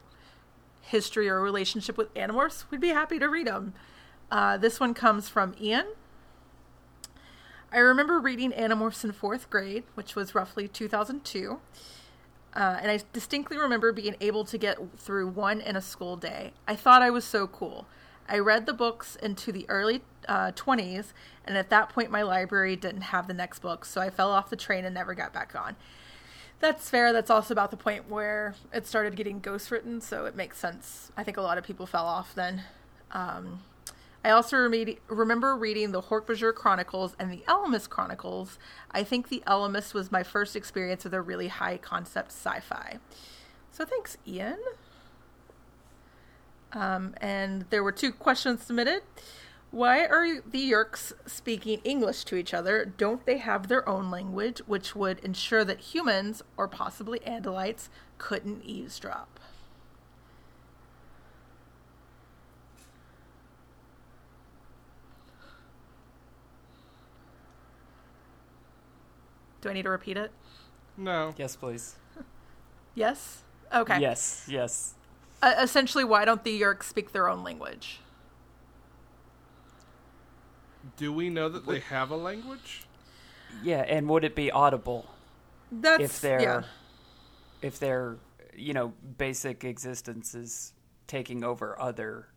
history 0.81 1.29
or 1.29 1.41
relationship 1.41 1.97
with 1.97 2.13
Animorphs, 2.13 2.65
we'd 2.71 2.81
be 2.81 2.89
happy 2.89 3.19
to 3.19 3.27
read 3.27 3.47
them. 3.47 3.73
Uh, 4.31 4.57
this 4.57 4.79
one 4.79 4.93
comes 4.93 5.29
from 5.29 5.55
Ian. 5.59 5.85
I 7.71 7.79
remember 7.79 8.19
reading 8.19 8.51
Animorphs 8.51 9.03
in 9.03 9.11
fourth 9.11 9.49
grade, 9.49 9.83
which 9.95 10.15
was 10.15 10.35
roughly 10.35 10.67
2002. 10.67 11.59
Uh, 12.55 12.77
and 12.79 12.91
I 12.91 12.99
distinctly 13.13 13.57
remember 13.57 13.91
being 13.91 14.15
able 14.21 14.45
to 14.45 14.57
get 14.57 14.77
through 14.97 15.27
one 15.29 15.59
in 15.59 15.75
a 15.75 15.81
school 15.81 16.15
day. 16.15 16.53
I 16.67 16.75
thought 16.75 17.01
I 17.01 17.09
was 17.09 17.25
so 17.25 17.47
cool. 17.47 17.87
I 18.29 18.37
read 18.39 18.67
the 18.67 18.73
books 18.73 19.15
into 19.15 19.51
the 19.51 19.67
early 19.69 20.01
uh, 20.27 20.51
20s, 20.51 21.13
and 21.45 21.57
at 21.57 21.69
that 21.71 21.89
point, 21.89 22.11
my 22.11 22.21
library 22.21 22.75
didn't 22.75 23.01
have 23.01 23.27
the 23.27 23.33
next 23.33 23.59
book, 23.59 23.85
so 23.85 24.01
I 24.01 24.09
fell 24.09 24.31
off 24.31 24.49
the 24.49 24.55
train 24.55 24.85
and 24.85 24.93
never 24.93 25.13
got 25.13 25.33
back 25.33 25.55
on. 25.55 25.75
That's 26.59 26.89
fair. 26.89 27.11
That's 27.11 27.29
also 27.29 27.53
about 27.53 27.71
the 27.71 27.77
point 27.77 28.09
where 28.09 28.55
it 28.71 28.87
started 28.87 29.15
getting 29.15 29.39
ghost 29.39 29.69
written, 29.71 29.99
so 29.99 30.25
it 30.25 30.35
makes 30.35 30.57
sense. 30.57 31.11
I 31.17 31.23
think 31.23 31.37
a 31.37 31.41
lot 31.41 31.57
of 31.57 31.63
people 31.63 31.85
fell 31.85 32.05
off 32.05 32.33
then. 32.35 32.61
Um, 33.11 33.61
I 34.23 34.29
also 34.29 34.55
reme- 34.55 34.99
remember 35.07 35.55
reading 35.55 35.91
the 35.91 36.03
Hork-Bajir 36.03 36.55
Chronicles 36.55 37.15
and 37.19 37.31
the 37.31 37.43
Ellimist 37.47 37.89
Chronicles. 37.89 38.57
I 38.91 39.03
think 39.03 39.29
the 39.29 39.43
Ellimist 39.45 39.93
was 39.93 40.11
my 40.11 40.23
first 40.23 40.55
experience 40.55 41.03
with 41.03 41.13
a 41.13 41.21
really 41.21 41.49
high 41.49 41.77
concept 41.77 42.31
sci 42.31 42.59
fi. 42.61 42.99
So 43.71 43.85
thanks, 43.85 44.17
Ian. 44.25 44.59
Um, 46.71 47.15
and 47.17 47.65
there 47.69 47.83
were 47.83 47.91
two 47.91 48.11
questions 48.11 48.63
submitted. 48.63 49.03
Why 49.71 50.05
are 50.05 50.39
the 50.41 50.71
Yeerks 50.71 51.13
speaking 51.25 51.81
English 51.83 52.25
to 52.25 52.35
each 52.35 52.53
other? 52.53 52.85
Don't 52.85 53.25
they 53.25 53.39
have 53.39 53.67
their 53.67 53.87
own 53.89 54.11
language, 54.11 54.59
which 54.67 54.95
would 54.95 55.19
ensure 55.19 55.65
that 55.65 55.79
humans, 55.79 56.43
or 56.57 56.67
possibly 56.67 57.19
Andalites, 57.21 57.89
couldn't 58.19 58.63
eavesdrop? 58.63 59.39
Do 69.63 69.69
I 69.69 69.73
need 69.73 69.83
to 69.83 69.89
repeat 69.89 70.17
it? 70.17 70.29
No. 70.97 71.33
Yes, 71.37 71.55
please. 71.55 71.95
Yes? 72.95 73.43
Okay. 73.73 73.99
Yes, 73.99 74.45
yes. 74.47 74.93
Uh, 75.41 75.55
essentially, 75.61 76.03
why 76.03 76.25
don't 76.25 76.43
the 76.43 76.61
Yeerks 76.61 76.83
speak 76.83 77.13
their 77.13 77.29
own 77.29 77.43
language? 77.43 78.01
Do 80.97 81.13
we 81.13 81.29
know 81.29 81.47
that 81.47 81.65
they 81.65 81.79
have 81.79 82.11
a 82.11 82.17
language? 82.17 82.83
Yeah, 83.63 83.81
and 83.87 84.09
would 84.09 84.25
it 84.25 84.35
be 84.35 84.51
audible 84.51 85.09
That's 85.71 86.03
if 86.03 86.21
their 86.21 86.41
yeah. 86.41 86.63
if 87.61 87.79
their 87.79 88.17
you 88.53 88.73
know 88.73 88.93
basic 89.17 89.63
existence 89.63 90.35
is 90.35 90.73
taking 91.07 91.43
over 91.43 91.79
other? 91.79 92.27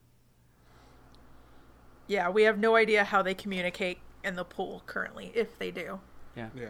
Yeah, 2.06 2.30
we 2.30 2.44
have 2.44 2.58
no 2.58 2.76
idea 2.76 3.02
how 3.02 3.20
they 3.22 3.34
communicate 3.34 3.98
in 4.22 4.36
the 4.36 4.44
pool 4.44 4.84
currently, 4.86 5.32
if 5.34 5.58
they 5.58 5.72
do. 5.72 5.98
Yeah. 6.36 6.50
Yeah. 6.54 6.68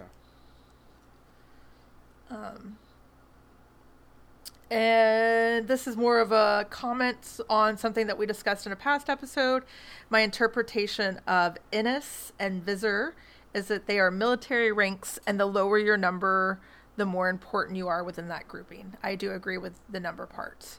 And 4.68 5.68
this 5.68 5.86
is 5.86 5.96
more 5.96 6.18
of 6.18 6.32
a 6.32 6.66
comment 6.70 7.38
on 7.48 7.76
something 7.78 8.08
that 8.08 8.18
we 8.18 8.26
discussed 8.26 8.66
in 8.66 8.72
a 8.72 8.76
past 8.76 9.08
episode. 9.08 9.62
My 10.10 10.20
interpretation 10.20 11.20
of 11.26 11.56
Iniss 11.72 12.32
and 12.38 12.64
Visser 12.64 13.14
is 13.54 13.68
that 13.68 13.86
they 13.86 14.00
are 14.00 14.10
military 14.10 14.72
ranks, 14.72 15.18
and 15.26 15.38
the 15.38 15.46
lower 15.46 15.78
your 15.78 15.96
number, 15.96 16.60
the 16.96 17.06
more 17.06 17.28
important 17.28 17.76
you 17.76 17.86
are 17.88 18.02
within 18.02 18.28
that 18.28 18.48
grouping. 18.48 18.94
I 19.02 19.14
do 19.14 19.32
agree 19.32 19.56
with 19.56 19.74
the 19.88 20.00
number 20.00 20.26
part. 20.26 20.78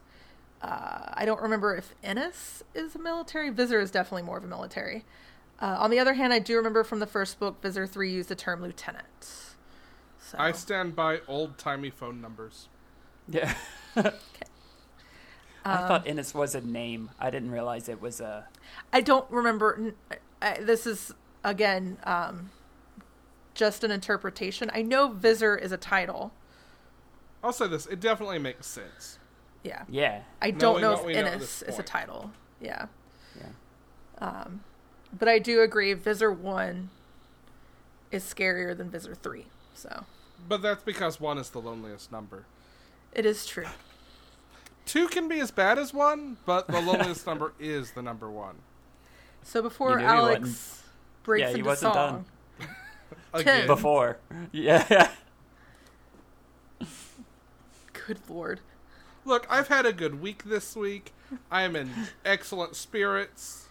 Uh, 0.62 1.10
I 1.14 1.26
don't 1.26 1.42
remember 1.42 1.76
if 1.76 1.96
Iniss 2.04 2.64
is 2.76 2.94
a 2.96 3.00
military. 3.00 3.50
Visser 3.50 3.80
is 3.80 3.90
definitely 3.90 4.24
more 4.24 4.38
of 4.38 4.44
a 4.44 4.48
military. 4.48 5.06
Uh, 5.60 5.78
on 5.80 5.92
the 5.92 6.00
other 6.00 6.14
hand, 6.14 6.34
I 6.34 6.40
do 6.40 6.58
remember 6.58 6.84
from 6.84 7.00
the 7.00 7.08
first 7.08 7.40
book, 7.40 7.62
Visser 7.62 7.88
3 7.88 8.12
used 8.12 8.30
the 8.30 8.36
term 8.36 8.62
lieutenant. 8.62 9.47
So. 10.32 10.38
I 10.38 10.52
stand 10.52 10.94
by 10.96 11.22
old 11.28 11.58
timey 11.58 11.90
phone 11.90 12.20
numbers. 12.20 12.68
Yeah. 13.30 13.54
I 13.96 14.12
thought 15.88 16.06
Iniss 16.06 16.34
was 16.34 16.54
a 16.56 16.62
name. 16.62 17.10
I 17.20 17.30
didn't 17.30 17.52
realize 17.52 17.88
it 17.90 18.02
was 18.02 18.20
a. 18.22 18.48
I 18.92 19.02
don't 19.02 19.30
remember. 19.32 19.76
n- 20.12 20.20
I, 20.42 20.60
this 20.60 20.86
is 20.86 21.14
again 21.44 21.98
um, 22.04 22.52
just 23.54 23.84
an 23.84 23.92
interpretation. 23.92 24.70
I 24.74 24.82
know 24.82 25.10
Visser 25.10 25.56
is 25.56 25.72
a 25.72 25.78
title. 25.78 26.32
I'll 27.44 27.54
say 27.54 27.68
this: 27.68 27.86
it 27.86 28.00
definitely 28.00 28.40
makes 28.40 28.68
sense. 28.68 29.20
Yeah, 29.64 29.84
Yeah. 29.90 30.22
I 30.42 30.52
don't 30.52 30.80
Knowing 30.80 30.82
know 30.82 30.94
if 30.94 31.06
we 31.06 31.14
know 31.14 31.20
at 31.22 31.38
Iniss 31.38 31.40
this 31.40 31.62
is 31.64 31.80
a 31.80 31.84
title. 31.84 32.32
Yeah, 32.62 32.88
Yeah. 34.20 34.44
but 35.18 35.28
I 35.28 35.40
do 35.40 35.62
agree. 35.62 35.94
Visser 35.94 36.32
one 36.32 36.90
is 38.12 38.24
scarier 38.24 38.76
than 38.78 38.90
Visser 38.90 39.16
three. 39.16 39.48
So 39.74 40.06
But 40.48 40.62
that's 40.62 40.84
because 40.84 41.20
one 41.20 41.38
is 41.38 41.50
the 41.50 41.60
loneliest 41.60 42.12
number. 42.12 42.46
it 43.14 43.26
is 43.26 43.46
true. 43.46 43.66
Two 44.86 45.08
can 45.10 45.28
be 45.28 45.40
as 45.42 45.52
bad 45.52 45.78
as 45.78 45.94
one, 45.94 46.38
but 46.46 46.68
the 46.68 46.80
loneliest 46.82 47.26
number 47.28 47.54
is 47.60 47.92
the 47.92 48.02
number 48.02 48.30
one. 48.30 48.56
So 49.44 49.62
before 49.62 49.94
You 49.94 50.00
he 50.00 50.06
Alex 50.06 50.84
breaks 51.24 51.42
Yeah, 51.42 51.48
he 51.50 51.54
into 51.56 51.66
wasn't 51.70 51.94
song, 51.94 52.26
Again, 53.34 53.68
Before. 53.68 54.18
Yeah. 54.52 55.12
good 57.94 58.20
lord, 58.30 58.62
look, 59.26 59.46
I've 59.50 59.68
had 59.68 59.86
a 59.86 59.94
good 59.94 60.22
week 60.22 60.44
this 60.46 60.76
week. 60.76 61.14
I 61.52 61.64
am 61.64 61.76
in 61.76 61.90
excellent 62.24 62.76
spirits. 62.76 63.67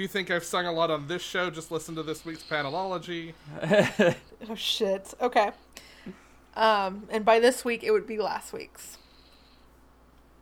If 0.00 0.04
you 0.04 0.08
think 0.08 0.30
I've 0.30 0.44
sung 0.44 0.64
a 0.64 0.72
lot 0.72 0.90
on 0.90 1.08
this 1.08 1.20
show, 1.20 1.50
just 1.50 1.70
listen 1.70 1.94
to 1.96 2.02
this 2.02 2.24
week's 2.24 2.42
panelology. 2.42 3.34
oh 4.48 4.54
shit. 4.54 5.12
Okay. 5.20 5.50
Um, 6.56 7.06
and 7.10 7.22
by 7.22 7.38
this 7.38 7.66
week, 7.66 7.84
it 7.84 7.90
would 7.90 8.06
be 8.06 8.16
last 8.16 8.54
week's. 8.54 8.96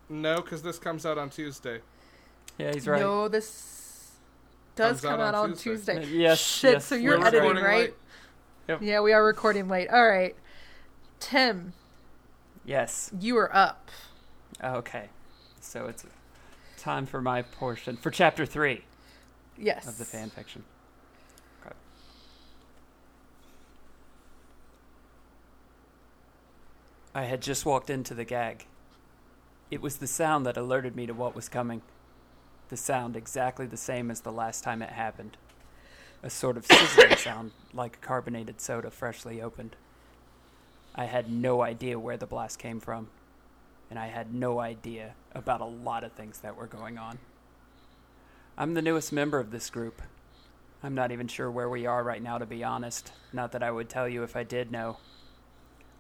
No, 0.09 0.37
because 0.37 0.63
this 0.63 0.79
comes 0.79 1.05
out 1.05 1.19
on 1.19 1.29
Tuesday. 1.29 1.81
Yeah, 2.57 2.73
he's 2.73 2.87
right. 2.87 3.01
No, 3.01 3.27
this 3.27 4.13
does 4.77 5.01
Comes 5.01 5.01
come 5.01 5.15
out 5.15 5.35
out 5.35 5.35
on 5.35 5.51
on 5.51 5.57
Tuesday. 5.57 5.99
Tuesday. 5.99 6.17
Yes, 6.17 6.39
Shit, 6.39 6.73
yes, 6.75 6.85
so 6.85 6.95
you're 6.95 7.19
we're 7.19 7.27
editing, 7.27 7.49
recording 7.49 7.65
right? 7.65 7.95
Yep. 8.69 8.79
Yeah, 8.81 9.01
we 9.01 9.13
are 9.13 9.25
recording 9.25 9.69
late. 9.69 9.89
All 9.89 10.09
right. 10.09 10.37
Tim, 11.19 11.73
Yes. 12.65 13.11
you 13.19 13.37
are 13.37 13.53
up. 13.53 13.91
Okay. 14.63 15.09
So 15.61 15.87
it's 15.87 16.07
time 16.77 17.07
for 17.07 17.21
my 17.21 17.43
portion 17.43 17.97
for 17.97 18.13
chapter 18.13 18.47
three 18.47 18.85
Yes. 19.59 19.87
of 19.87 19.99
the 19.99 20.05
fan 20.05 20.31
fiction. 20.31 20.65
Okay. 21.61 21.75
I 27.15 27.25
had 27.25 27.43
just 27.43 27.67
walked 27.67 27.91
into 27.91 28.15
the 28.15 28.25
gag. 28.25 28.67
It 29.71 29.83
was 29.83 29.97
the 29.97 30.07
sound 30.07 30.47
that 30.47 30.57
alerted 30.57 30.97
me 30.97 31.07
to 31.07 31.13
what 31.13 31.35
was 31.35 31.49
coming. 31.49 31.83
The 32.69 32.77
sound 32.77 33.17
exactly 33.17 33.67
the 33.67 33.77
same 33.77 34.11
as 34.11 34.21
the 34.21 34.33
last 34.33 34.63
time 34.63 34.83
it 34.83 34.91
happened. 34.91 35.37
A 36.23 36.31
sort 36.31 36.57
of 36.57 36.67
sizzling 36.67 37.17
sound 37.17 37.53
like 37.73 38.01
carbonated 38.01 38.61
soda 38.61 38.91
freshly 38.91 39.43
opened. 39.43 39.77
I 40.95 41.05
had 41.05 41.31
no 41.31 41.63
idea 41.63 41.99
where 41.99 42.17
the 42.17 42.27
blast 42.27 42.59
came 42.59 42.81
from, 42.81 43.09
and 43.91 43.99
I 43.99 44.07
had 44.09 44.35
no 44.35 44.59
idea 44.59 45.15
about 45.33 45.61
a 45.61 45.67
lot 45.67 46.03
of 46.03 46.13
things 46.13 46.39
that 46.39 46.57
were 46.57 46.67
going 46.67 46.99
on. 46.99 47.19
I'm 48.61 48.75
the 48.75 48.83
newest 48.83 49.13
member 49.13 49.39
of 49.39 49.53
this 49.53 49.71
group. 49.71 50.03
I'm 50.83 50.93
not 50.93 51.13
even 51.13 51.29
sure 51.29 51.49
where 51.49 51.69
we 51.69 51.87
are 51.87 52.03
right 52.03 52.21
now, 52.21 52.39
to 52.39 52.45
be 52.45 52.65
honest. 52.65 53.13
Not 53.33 53.53
that 53.53 53.63
I 53.63 53.71
would 53.71 53.89
tell 53.89 54.09
you 54.09 54.25
if 54.25 54.35
I 54.35 54.43
did 54.43 54.73
know. 54.73 54.97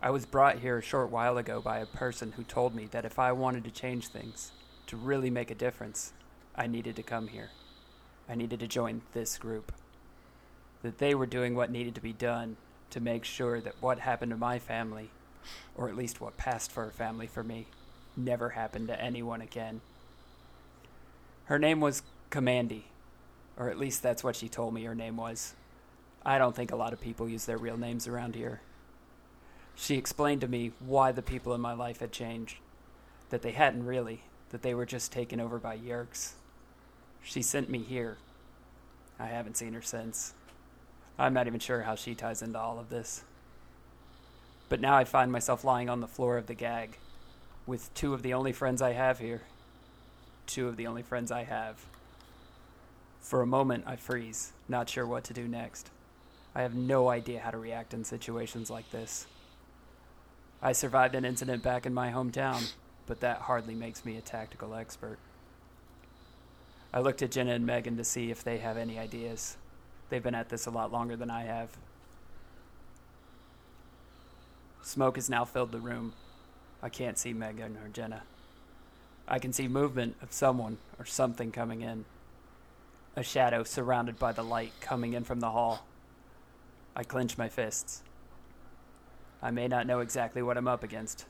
I 0.02 0.10
was 0.10 0.26
brought 0.26 0.58
here 0.58 0.76
a 0.76 0.82
short 0.82 1.08
while 1.08 1.38
ago 1.38 1.60
by 1.60 1.78
a 1.78 1.86
person 1.86 2.32
who 2.32 2.42
told 2.42 2.74
me 2.74 2.86
that 2.86 3.04
if 3.04 3.16
I 3.16 3.30
wanted 3.30 3.62
to 3.62 3.70
change 3.70 4.08
things, 4.08 4.50
to 4.88 4.96
really 4.96 5.30
make 5.30 5.52
a 5.52 5.54
difference, 5.54 6.12
I 6.56 6.66
needed 6.66 6.96
to 6.96 7.02
come 7.04 7.28
here. 7.28 7.50
I 8.28 8.34
needed 8.34 8.58
to 8.58 8.66
join 8.66 9.02
this 9.12 9.38
group. 9.38 9.70
That 10.82 10.98
they 10.98 11.14
were 11.14 11.26
doing 11.26 11.54
what 11.54 11.70
needed 11.70 11.94
to 11.94 12.00
be 12.00 12.12
done 12.12 12.56
to 12.90 12.98
make 12.98 13.24
sure 13.24 13.60
that 13.60 13.80
what 13.80 14.00
happened 14.00 14.32
to 14.32 14.36
my 14.36 14.58
family, 14.58 15.10
or 15.76 15.88
at 15.88 15.96
least 15.96 16.20
what 16.20 16.36
passed 16.36 16.72
for 16.72 16.88
a 16.88 16.92
family 16.92 17.28
for 17.28 17.44
me, 17.44 17.68
never 18.16 18.48
happened 18.48 18.88
to 18.88 19.00
anyone 19.00 19.42
again. 19.42 19.80
Her 21.44 21.60
name 21.60 21.80
was 21.80 22.02
Commandy, 22.30 22.84
or 23.56 23.70
at 23.70 23.78
least 23.78 24.02
that's 24.02 24.22
what 24.22 24.36
she 24.36 24.48
told 24.48 24.74
me 24.74 24.84
her 24.84 24.94
name 24.94 25.16
was. 25.16 25.54
I 26.24 26.38
don't 26.38 26.54
think 26.54 26.72
a 26.72 26.76
lot 26.76 26.92
of 26.92 27.00
people 27.00 27.28
use 27.28 27.46
their 27.46 27.56
real 27.56 27.78
names 27.78 28.06
around 28.06 28.34
here. 28.34 28.60
She 29.74 29.96
explained 29.96 30.40
to 30.42 30.48
me 30.48 30.72
why 30.80 31.12
the 31.12 31.22
people 31.22 31.54
in 31.54 31.60
my 31.60 31.72
life 31.72 32.00
had 32.00 32.12
changed. 32.12 32.58
That 33.30 33.42
they 33.42 33.52
hadn't 33.52 33.86
really, 33.86 34.22
that 34.50 34.62
they 34.62 34.74
were 34.74 34.86
just 34.86 35.12
taken 35.12 35.40
over 35.40 35.58
by 35.58 35.78
Yeerks. 35.78 36.32
She 37.22 37.42
sent 37.42 37.70
me 37.70 37.78
here. 37.78 38.16
I 39.18 39.26
haven't 39.26 39.56
seen 39.56 39.72
her 39.74 39.82
since. 39.82 40.34
I'm 41.18 41.34
not 41.34 41.46
even 41.46 41.60
sure 41.60 41.82
how 41.82 41.94
she 41.94 42.14
ties 42.14 42.42
into 42.42 42.58
all 42.58 42.78
of 42.78 42.90
this. 42.90 43.22
But 44.68 44.80
now 44.80 44.96
I 44.96 45.04
find 45.04 45.32
myself 45.32 45.64
lying 45.64 45.88
on 45.88 46.00
the 46.00 46.06
floor 46.06 46.36
of 46.36 46.46
the 46.46 46.54
gag, 46.54 46.98
with 47.66 47.92
two 47.94 48.14
of 48.14 48.22
the 48.22 48.34
only 48.34 48.52
friends 48.52 48.82
I 48.82 48.92
have 48.92 49.18
here. 49.18 49.42
Two 50.46 50.68
of 50.68 50.76
the 50.76 50.86
only 50.86 51.02
friends 51.02 51.30
I 51.30 51.44
have. 51.44 51.84
For 53.20 53.42
a 53.42 53.46
moment, 53.46 53.84
I 53.86 53.96
freeze, 53.96 54.52
not 54.68 54.88
sure 54.88 55.06
what 55.06 55.24
to 55.24 55.34
do 55.34 55.46
next. 55.46 55.90
I 56.54 56.62
have 56.62 56.74
no 56.74 57.08
idea 57.08 57.40
how 57.40 57.50
to 57.50 57.58
react 57.58 57.94
in 57.94 58.04
situations 58.04 58.70
like 58.70 58.90
this. 58.90 59.26
I 60.60 60.72
survived 60.72 61.14
an 61.14 61.24
incident 61.24 61.62
back 61.62 61.86
in 61.86 61.94
my 61.94 62.10
hometown, 62.10 62.72
but 63.06 63.20
that 63.20 63.42
hardly 63.42 63.74
makes 63.74 64.04
me 64.04 64.16
a 64.16 64.20
tactical 64.20 64.74
expert. 64.74 65.18
I 66.92 67.00
looked 67.00 67.22
at 67.22 67.30
Jenna 67.30 67.52
and 67.52 67.66
Megan 67.66 67.96
to 67.96 68.04
see 68.04 68.30
if 68.30 68.42
they 68.42 68.58
have 68.58 68.76
any 68.76 68.98
ideas. 68.98 69.56
They've 70.08 70.22
been 70.22 70.34
at 70.34 70.48
this 70.48 70.66
a 70.66 70.70
lot 70.70 70.90
longer 70.90 71.16
than 71.16 71.30
I 71.30 71.42
have. 71.42 71.76
Smoke 74.82 75.16
has 75.16 75.28
now 75.28 75.44
filled 75.44 75.70
the 75.70 75.80
room. 75.80 76.14
I 76.82 76.88
can't 76.88 77.18
see 77.18 77.34
Megan 77.34 77.76
or 77.76 77.88
Jenna. 77.88 78.22
I 79.26 79.38
can 79.38 79.52
see 79.52 79.68
movement 79.68 80.16
of 80.22 80.32
someone 80.32 80.78
or 80.98 81.04
something 81.04 81.52
coming 81.52 81.82
in. 81.82 82.06
A 83.18 83.22
shadow 83.24 83.64
surrounded 83.64 84.16
by 84.16 84.30
the 84.30 84.44
light 84.44 84.70
coming 84.80 85.12
in 85.12 85.24
from 85.24 85.40
the 85.40 85.50
hall. 85.50 85.84
I 86.94 87.02
clench 87.02 87.36
my 87.36 87.48
fists. 87.48 88.04
I 89.42 89.50
may 89.50 89.66
not 89.66 89.88
know 89.88 89.98
exactly 89.98 90.40
what 90.40 90.56
I'm 90.56 90.68
up 90.68 90.84
against, 90.84 91.26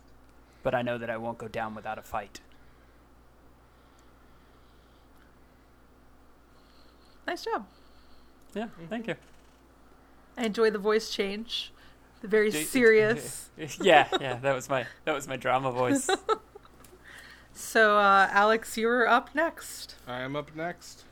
but 0.63 0.75
I 0.75 0.83
know 0.83 0.99
that 0.99 1.09
I 1.09 1.17
won't 1.17 1.39
go 1.39 1.49
down 1.49 1.75
without 1.75 1.97
a 1.97 2.03
fight. 2.03 2.41
Nice 7.27 7.47
job. 7.47 7.65
Yeah, 8.55 8.69
thank 8.91 9.07
you. 9.07 9.15
I 10.37 10.45
enjoy 10.45 10.69
the 10.69 10.79
voice 10.79 11.09
change. 11.09 11.73
The 12.21 12.29
very 12.29 12.51
Do- 12.51 12.65
serious. 12.65 13.49
yeah, 13.81 14.09
yeah, 14.21 14.35
that 14.35 14.55
was 14.55 14.69
my 14.69 14.85
that 15.07 15.15
was 15.15 15.27
my 15.27 15.39
drama 15.39 15.73
voice. 15.73 16.11
So, 17.61 17.99
uh, 17.99 18.29
Alex, 18.31 18.79
you're 18.79 19.09
up 19.09 19.35
next. 19.35 19.97
I 20.07 20.21
am 20.21 20.37
up 20.37 20.55
next. 20.55 21.03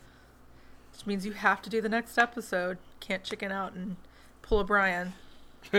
Which 1.07 1.13
means 1.13 1.25
you 1.25 1.35
have 1.35 1.63
to 1.63 1.71
do 1.71 1.81
the 1.81 1.89
next 1.89 2.19
episode. 2.19 2.79
Can't 2.99 3.23
chicken 3.23 3.53
out 3.53 3.75
and 3.75 3.95
pull 4.43 4.59
a 4.59 4.65
Brian. 4.65 5.13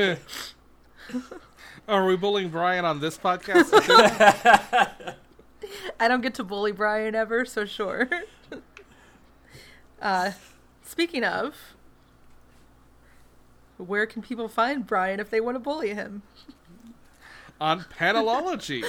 Are 1.86 2.06
we 2.06 2.16
bullying 2.16 2.48
Brian 2.48 2.86
on 2.86 3.02
this 3.02 3.18
podcast? 3.18 3.74
I 6.00 6.08
don't 6.08 6.22
get 6.22 6.34
to 6.36 6.46
bully 6.46 6.72
Brian 6.72 7.14
ever, 7.14 7.44
so 7.44 7.66
sure. 7.66 8.08
uh, 10.02 10.32
speaking 10.86 11.26
of, 11.26 11.76
where 13.76 14.06
can 14.06 14.22
people 14.22 14.48
find 14.48 14.88
Brian 14.88 15.20
if 15.20 15.30
they 15.30 15.42
want 15.42 15.56
to 15.56 15.60
bully 15.60 15.94
him? 15.94 16.22
on 17.60 17.82
Panelology, 17.82 18.86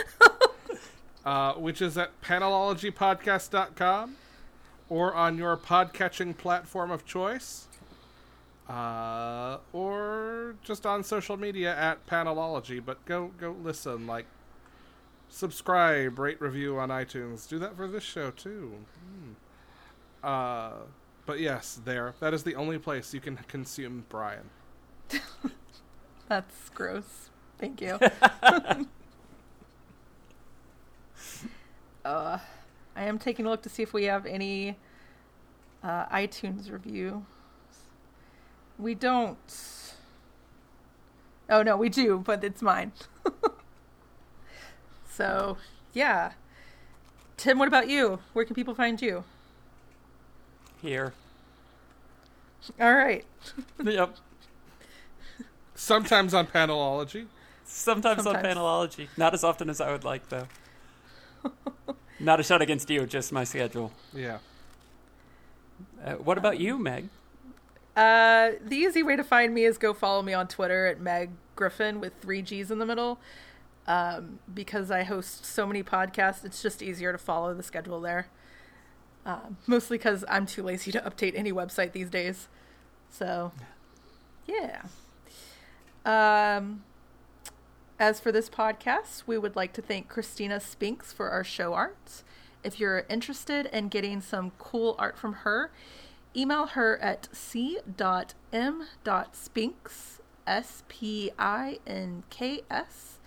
uh, 1.24 1.54
which 1.54 1.82
is 1.82 1.98
at 1.98 2.22
panelologypodcast.com 2.22 4.14
or 4.88 5.14
on 5.14 5.38
your 5.38 5.56
podcatching 5.56 6.36
platform 6.36 6.90
of 6.90 7.04
choice, 7.04 7.66
uh, 8.68 9.58
or 9.72 10.56
just 10.62 10.86
on 10.86 11.02
social 11.02 11.36
media 11.36 11.76
at 11.76 12.06
Panelology. 12.06 12.84
But 12.84 13.04
go 13.04 13.32
go 13.38 13.56
listen, 13.62 14.06
like 14.06 14.26
subscribe, 15.28 16.18
rate, 16.18 16.40
review 16.40 16.78
on 16.78 16.88
iTunes. 16.88 17.48
Do 17.48 17.58
that 17.58 17.76
for 17.76 17.86
this 17.86 18.02
show 18.04 18.30
too. 18.30 18.72
Hmm. 19.00 19.32
Uh, 20.22 20.72
but 21.26 21.40
yes, 21.40 21.80
there. 21.84 22.14
That 22.20 22.32
is 22.34 22.42
the 22.42 22.54
only 22.54 22.78
place 22.78 23.12
you 23.12 23.20
can 23.20 23.36
consume 23.48 24.06
Brian. 24.08 24.50
That's 26.28 26.70
gross. 26.70 27.30
Thank 27.58 27.80
you. 27.80 27.98
uh, 32.04 32.38
I 32.98 33.04
am 33.04 33.20
taking 33.20 33.46
a 33.46 33.48
look 33.48 33.62
to 33.62 33.68
see 33.68 33.84
if 33.84 33.92
we 33.92 34.04
have 34.04 34.26
any 34.26 34.76
uh, 35.84 36.06
iTunes 36.06 36.70
review. 36.72 37.24
We 38.76 38.96
don't. 38.96 39.38
Oh 41.48 41.62
no, 41.62 41.76
we 41.76 41.88
do, 41.88 42.18
but 42.26 42.42
it's 42.42 42.60
mine. 42.60 42.90
so, 45.08 45.58
yeah. 45.92 46.32
Tim, 47.36 47.60
what 47.60 47.68
about 47.68 47.88
you? 47.88 48.18
Where 48.32 48.44
can 48.44 48.56
people 48.56 48.74
find 48.74 49.00
you? 49.00 49.22
Here. 50.82 51.14
All 52.80 52.94
right. 52.94 53.24
Yep. 53.84 54.16
Sometimes 55.76 56.34
on 56.34 56.48
Panelology. 56.48 57.26
Sometimes, 57.64 58.26
on 58.26 58.34
Sometimes. 58.34 58.56
Panelology. 58.56 59.06
Not 59.16 59.34
as 59.34 59.44
often 59.44 59.70
as 59.70 59.80
I 59.80 59.92
would 59.92 60.02
like, 60.02 60.28
though. 60.28 60.48
Not 62.20 62.40
a 62.40 62.42
shot 62.42 62.62
against 62.62 62.90
you, 62.90 63.06
just 63.06 63.32
my 63.32 63.44
schedule. 63.44 63.92
Yeah. 64.12 64.38
Uh, 66.04 66.14
what 66.14 66.38
about 66.38 66.58
you, 66.58 66.78
Meg? 66.78 67.08
Uh, 67.96 68.52
the 68.64 68.76
easy 68.76 69.02
way 69.02 69.16
to 69.16 69.24
find 69.24 69.54
me 69.54 69.64
is 69.64 69.78
go 69.78 69.92
follow 69.92 70.22
me 70.22 70.32
on 70.32 70.46
Twitter 70.48 70.86
at 70.86 71.00
Meg 71.00 71.30
Griffin 71.56 72.00
with 72.00 72.12
three 72.20 72.42
G's 72.42 72.70
in 72.70 72.78
the 72.78 72.86
middle. 72.86 73.18
Um, 73.86 74.38
because 74.52 74.90
I 74.90 75.02
host 75.02 75.46
so 75.46 75.66
many 75.66 75.82
podcasts, 75.82 76.44
it's 76.44 76.62
just 76.62 76.82
easier 76.82 77.10
to 77.10 77.18
follow 77.18 77.54
the 77.54 77.62
schedule 77.62 78.00
there. 78.00 78.26
Um, 79.24 79.56
mostly 79.66 79.98
because 79.98 80.24
I'm 80.28 80.46
too 80.46 80.62
lazy 80.62 80.92
to 80.92 81.00
update 81.00 81.36
any 81.36 81.52
website 81.52 81.92
these 81.92 82.10
days. 82.10 82.48
So, 83.10 83.52
yeah. 84.46 84.82
Um, 86.04 86.84
as 87.98 88.20
for 88.20 88.30
this 88.30 88.48
podcast, 88.48 89.24
we 89.26 89.36
would 89.38 89.56
like 89.56 89.72
to 89.74 89.82
thank 89.82 90.08
Christina 90.08 90.60
Spinks 90.60 91.12
for 91.12 91.30
our 91.30 91.42
show 91.44 91.74
art. 91.74 92.22
If 92.62 92.78
you're 92.78 93.04
interested 93.08 93.66
in 93.66 93.88
getting 93.88 94.20
some 94.20 94.52
cool 94.58 94.94
art 94.98 95.18
from 95.18 95.32
her, 95.44 95.70
email 96.36 96.66
her 96.66 96.98
at 96.98 97.28
c.m.spinks, 97.32 97.80
S 100.46 100.82
P 100.88 101.30
I 101.38 101.78
N 101.86 102.22
K 102.30 102.62
S, 102.70 103.18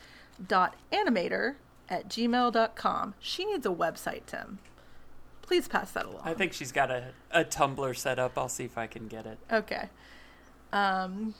dot 0.46 0.76
animator 0.92 1.56
at 1.90 2.08
gmail.com. 2.08 3.14
She 3.20 3.46
needs 3.46 3.66
a 3.66 3.70
website, 3.70 4.26
Tim. 4.26 4.60
Please 5.42 5.68
pass 5.68 5.92
that 5.92 6.06
along. 6.06 6.22
I 6.24 6.34
think 6.34 6.54
she's 6.54 6.72
got 6.72 6.90
a, 6.90 7.12
a 7.30 7.44
Tumblr 7.44 7.98
set 7.98 8.18
up. 8.18 8.38
I'll 8.38 8.48
see 8.48 8.64
if 8.64 8.78
I 8.78 8.88
can 8.88 9.08
get 9.08 9.26
it. 9.26 9.38
Okay. 9.52 9.90
Um, 10.72 11.36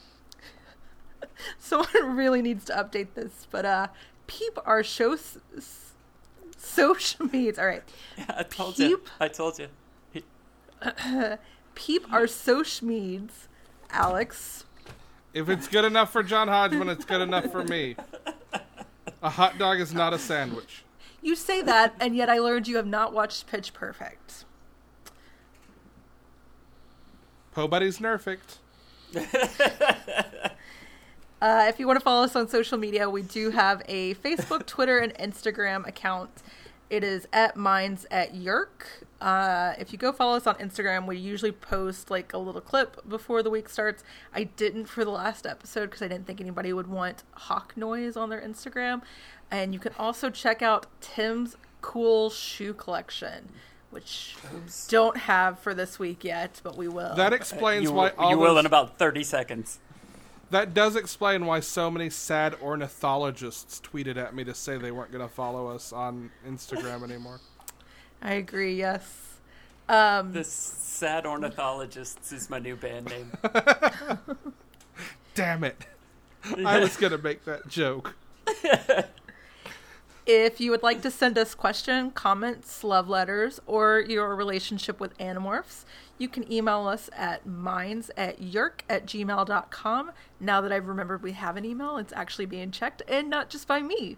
someone 1.58 2.16
really 2.16 2.42
needs 2.42 2.64
to 2.66 2.72
update 2.72 3.14
this, 3.14 3.46
but 3.50 3.64
uh, 3.64 3.88
peep 4.26 4.58
our 4.64 4.82
show 4.82 5.12
s- 5.14 5.38
s- 5.56 5.92
social 6.56 7.26
medias. 7.26 7.58
All 7.58 7.66
right, 7.66 7.82
Yeah, 8.16 8.24
I 8.36 8.42
told 8.42 8.78
you. 8.78 8.98
Peep. 8.98 9.08
I 9.20 9.28
told 9.28 9.58
you. 9.58 9.68
peep 11.74 12.12
our 12.12 12.26
social 12.26 12.86
medias. 12.86 13.48
Alex, 13.90 14.64
If 15.34 15.48
it's 15.50 15.68
good 15.68 15.84
enough 15.84 16.10
for 16.10 16.22
John 16.22 16.48
Hodgman, 16.48 16.88
it's 16.88 17.04
good 17.04 17.20
enough 17.20 17.50
for 17.52 17.62
me. 17.62 17.94
A 19.22 19.28
hot 19.30 19.58
dog 19.58 19.80
is 19.80 19.92
not 19.92 20.12
a 20.14 20.18
sandwich. 20.18 20.82
you 21.20 21.36
say 21.36 21.60
that, 21.62 21.94
and 22.00 22.16
yet 22.16 22.28
I 22.30 22.38
learned 22.38 22.66
you 22.68 22.76
have 22.76 22.86
not 22.86 23.12
watched 23.12 23.46
Pitch 23.46 23.72
Perfect. 23.74 24.44
Po 27.54 27.68
Buddy's 27.68 27.98
nerfect. 27.98 28.56
Uh, 31.42 31.66
if 31.68 31.80
you 31.80 31.88
want 31.88 31.98
to 31.98 32.04
follow 32.04 32.22
us 32.22 32.36
on 32.36 32.46
social 32.46 32.78
media, 32.78 33.10
we 33.10 33.20
do 33.20 33.50
have 33.50 33.82
a 33.88 34.14
Facebook, 34.14 34.64
Twitter, 34.64 34.98
and 34.98 35.12
Instagram 35.14 35.84
account. 35.88 36.30
It 36.88 37.02
is 37.02 37.26
at 37.32 37.56
Minds 37.56 38.06
at 38.12 38.32
Yeerk. 38.32 38.86
Uh, 39.20 39.72
if 39.76 39.90
you 39.90 39.98
go 39.98 40.12
follow 40.12 40.36
us 40.36 40.46
on 40.46 40.54
Instagram, 40.56 41.04
we 41.04 41.16
usually 41.16 41.50
post 41.50 42.12
like 42.12 42.32
a 42.32 42.38
little 42.38 42.60
clip 42.60 43.08
before 43.08 43.42
the 43.42 43.50
week 43.50 43.68
starts. 43.68 44.04
I 44.32 44.44
didn't 44.44 44.86
for 44.86 45.04
the 45.04 45.10
last 45.10 45.44
episode 45.44 45.86
because 45.86 46.00
I 46.02 46.06
didn't 46.06 46.28
think 46.28 46.40
anybody 46.40 46.72
would 46.72 46.86
want 46.86 47.24
hawk 47.32 47.76
noise 47.76 48.16
on 48.16 48.30
their 48.30 48.40
Instagram. 48.40 49.02
And 49.50 49.74
you 49.74 49.80
can 49.80 49.94
also 49.98 50.30
check 50.30 50.62
out 50.62 50.86
Tim's 51.00 51.56
cool 51.80 52.30
shoe 52.30 52.72
collection, 52.72 53.48
which 53.90 54.36
don't 54.86 55.16
have 55.16 55.58
for 55.58 55.74
this 55.74 55.98
week 55.98 56.22
yet, 56.22 56.60
but 56.62 56.76
we 56.76 56.86
will. 56.86 57.16
That 57.16 57.32
explains 57.32 57.82
you 57.82 57.92
why 57.92 58.10
all 58.16 58.30
you 58.30 58.38
will 58.38 58.54
those- 58.54 58.60
in 58.60 58.66
about 58.66 58.96
30 58.96 59.24
seconds. 59.24 59.80
That 60.52 60.74
does 60.74 60.96
explain 60.96 61.46
why 61.46 61.60
so 61.60 61.90
many 61.90 62.10
sad 62.10 62.54
ornithologists 62.60 63.80
tweeted 63.80 64.18
at 64.18 64.34
me 64.34 64.44
to 64.44 64.52
say 64.54 64.76
they 64.76 64.90
weren't 64.90 65.10
going 65.10 65.26
to 65.26 65.34
follow 65.34 65.68
us 65.68 65.94
on 65.94 66.30
Instagram 66.46 67.02
anymore. 67.10 67.40
I 68.20 68.34
agree. 68.34 68.76
Yes. 68.76 69.38
Um, 69.88 70.34
The 70.34 70.44
Sad 70.44 71.24
Ornithologists 71.24 72.32
is 72.32 72.50
my 72.50 72.58
new 72.58 72.76
band 72.76 73.06
name. 73.06 73.32
Damn 75.34 75.64
it. 75.64 75.86
I 76.44 76.80
was 76.80 76.96
going 76.98 77.12
to 77.12 77.18
make 77.18 77.46
that 77.46 77.66
joke. 77.68 78.14
If 80.24 80.60
you 80.60 80.70
would 80.70 80.84
like 80.84 81.02
to 81.02 81.10
send 81.10 81.36
us 81.36 81.54
questions, 81.54 82.12
comments, 82.14 82.84
love 82.84 83.08
letters, 83.08 83.60
or 83.66 84.00
your 84.00 84.36
relationship 84.36 85.00
with 85.00 85.16
Animorphs, 85.18 85.84
you 86.16 86.28
can 86.28 86.50
email 86.52 86.86
us 86.86 87.10
at 87.16 87.44
minds 87.44 88.10
at 88.16 88.40
yeerk 88.40 88.82
at 88.88 89.04
gmail.com. 89.06 90.12
Now 90.38 90.60
that 90.60 90.70
I've 90.70 90.86
remembered 90.86 91.22
we 91.22 91.32
have 91.32 91.56
an 91.56 91.64
email, 91.64 91.96
it's 91.96 92.12
actually 92.12 92.46
being 92.46 92.70
checked, 92.70 93.02
and 93.08 93.28
not 93.28 93.50
just 93.50 93.66
by 93.66 93.82
me. 93.82 94.16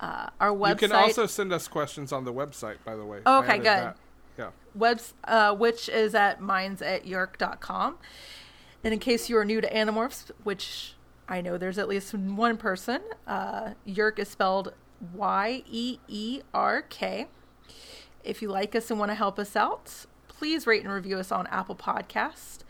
Uh, 0.00 0.28
our 0.40 0.50
website, 0.50 0.82
You 0.82 0.88
can 0.88 0.92
also 0.92 1.26
send 1.26 1.52
us 1.52 1.68
questions 1.68 2.12
on 2.12 2.24
the 2.24 2.32
website, 2.32 2.76
by 2.84 2.96
the 2.96 3.04
way. 3.04 3.20
Oh, 3.26 3.40
okay, 3.40 3.56
good. 3.58 3.66
that. 3.66 3.96
Yeah. 4.38 4.50
webs, 4.74 5.14
uh, 5.24 5.54
which 5.54 5.88
is 5.88 6.14
at 6.14 6.42
minds 6.42 6.82
at 6.82 7.06
yeerk.com. 7.06 7.96
And 8.84 8.92
in 8.92 9.00
case 9.00 9.30
you 9.30 9.38
are 9.38 9.44
new 9.44 9.62
to 9.62 9.70
Animorphs, 9.70 10.30
which 10.44 10.94
I 11.28 11.40
know 11.40 11.56
there's 11.58 11.78
at 11.78 11.88
least 11.88 12.14
one 12.14 12.56
person, 12.56 13.00
uh, 13.26 13.70
Yeerk 13.86 14.18
is 14.18 14.28
spelled 14.28 14.74
Y 15.14 15.62
E 15.70 15.98
E 16.08 16.42
R 16.54 16.82
K. 16.82 17.26
If 18.24 18.42
you 18.42 18.48
like 18.48 18.74
us 18.74 18.90
and 18.90 18.98
want 18.98 19.10
to 19.10 19.14
help 19.14 19.38
us 19.38 19.54
out, 19.56 20.06
please 20.28 20.66
rate 20.66 20.82
and 20.82 20.92
review 20.92 21.18
us 21.18 21.30
on 21.30 21.46
Apple 21.46 21.76
Podcast. 21.76 22.64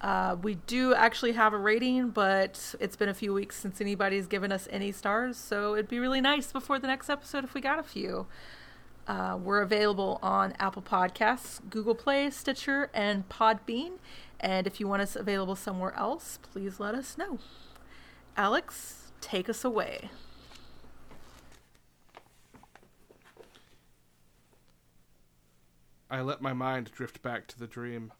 Uh, 0.00 0.36
we 0.42 0.56
do 0.66 0.94
actually 0.94 1.32
have 1.32 1.52
a 1.52 1.58
rating, 1.58 2.10
but 2.10 2.74
it's 2.80 2.96
been 2.96 3.08
a 3.08 3.14
few 3.14 3.32
weeks 3.32 3.56
since 3.56 3.80
anybody's 3.80 4.26
given 4.26 4.52
us 4.52 4.68
any 4.70 4.92
stars, 4.92 5.36
so 5.36 5.74
it'd 5.74 5.88
be 5.88 5.98
really 5.98 6.20
nice 6.20 6.52
before 6.52 6.78
the 6.78 6.86
next 6.86 7.08
episode 7.08 7.44
if 7.44 7.54
we 7.54 7.60
got 7.60 7.78
a 7.78 7.82
few. 7.82 8.26
Uh, 9.08 9.38
we're 9.40 9.62
available 9.62 10.18
on 10.22 10.52
Apple 10.58 10.82
Podcasts, 10.82 11.60
Google 11.70 11.94
Play, 11.94 12.28
Stitcher, 12.30 12.90
and 12.92 13.28
Podbean. 13.28 13.92
And 14.40 14.66
if 14.66 14.80
you 14.80 14.88
want 14.88 15.00
us 15.00 15.16
available 15.16 15.56
somewhere 15.56 15.94
else, 15.96 16.38
please 16.42 16.78
let 16.80 16.94
us 16.94 17.16
know. 17.16 17.38
Alex, 18.36 19.12
take 19.20 19.48
us 19.48 19.64
away. 19.64 20.10
I 26.10 26.20
let 26.20 26.40
my 26.40 26.52
mind 26.52 26.90
drift 26.92 27.22
back 27.22 27.46
to 27.48 27.58
the 27.58 27.66
dream. 27.66 28.12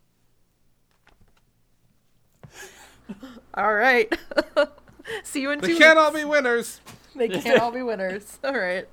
All 3.54 3.74
right. 3.74 4.12
See 5.22 5.40
you 5.40 5.50
in 5.52 5.60
They 5.60 5.68
two 5.68 5.78
can't 5.78 5.96
weeks. 5.96 6.04
all 6.06 6.12
be 6.12 6.24
winners. 6.24 6.80
They 7.16 7.28
can't 7.30 7.58
all 7.62 7.72
be 7.72 7.82
winners. 7.82 8.38
All 8.44 8.52
right. 8.52 8.86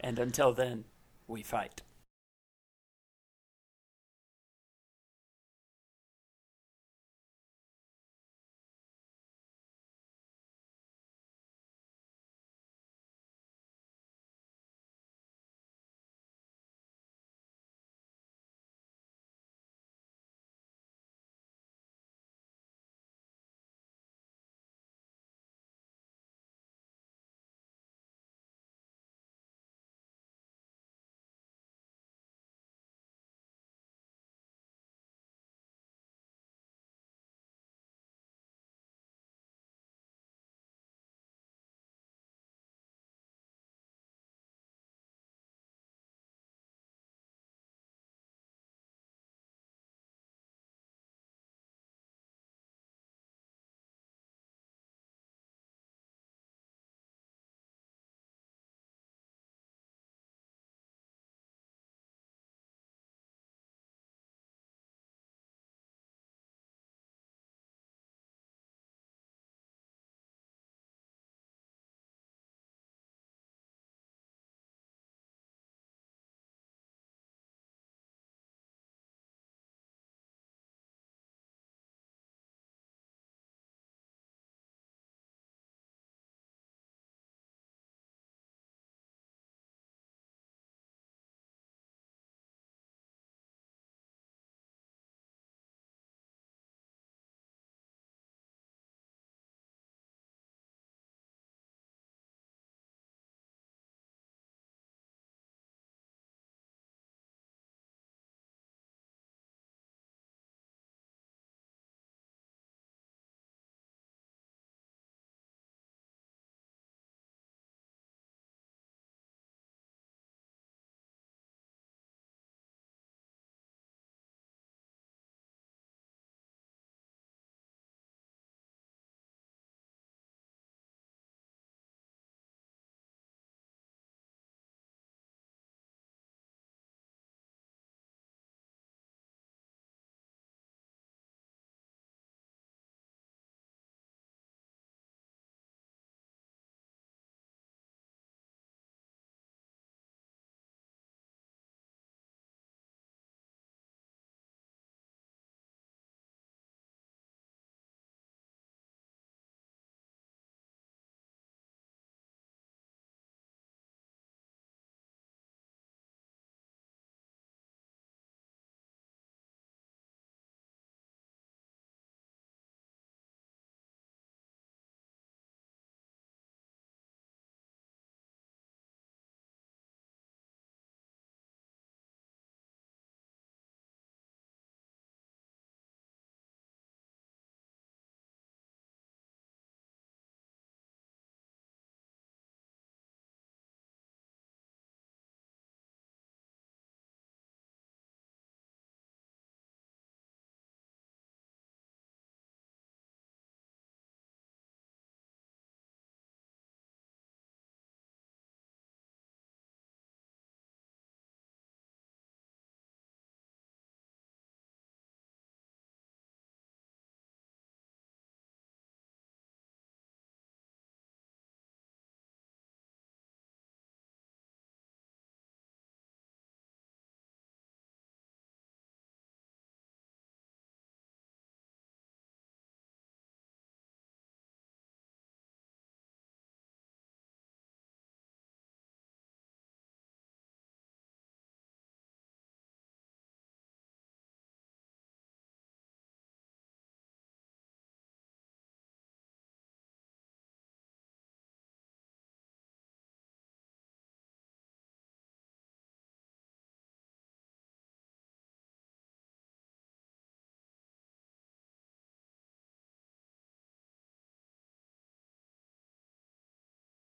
And 0.00 0.18
until 0.18 0.52
then, 0.52 0.84
we 1.26 1.42
fight. 1.42 1.80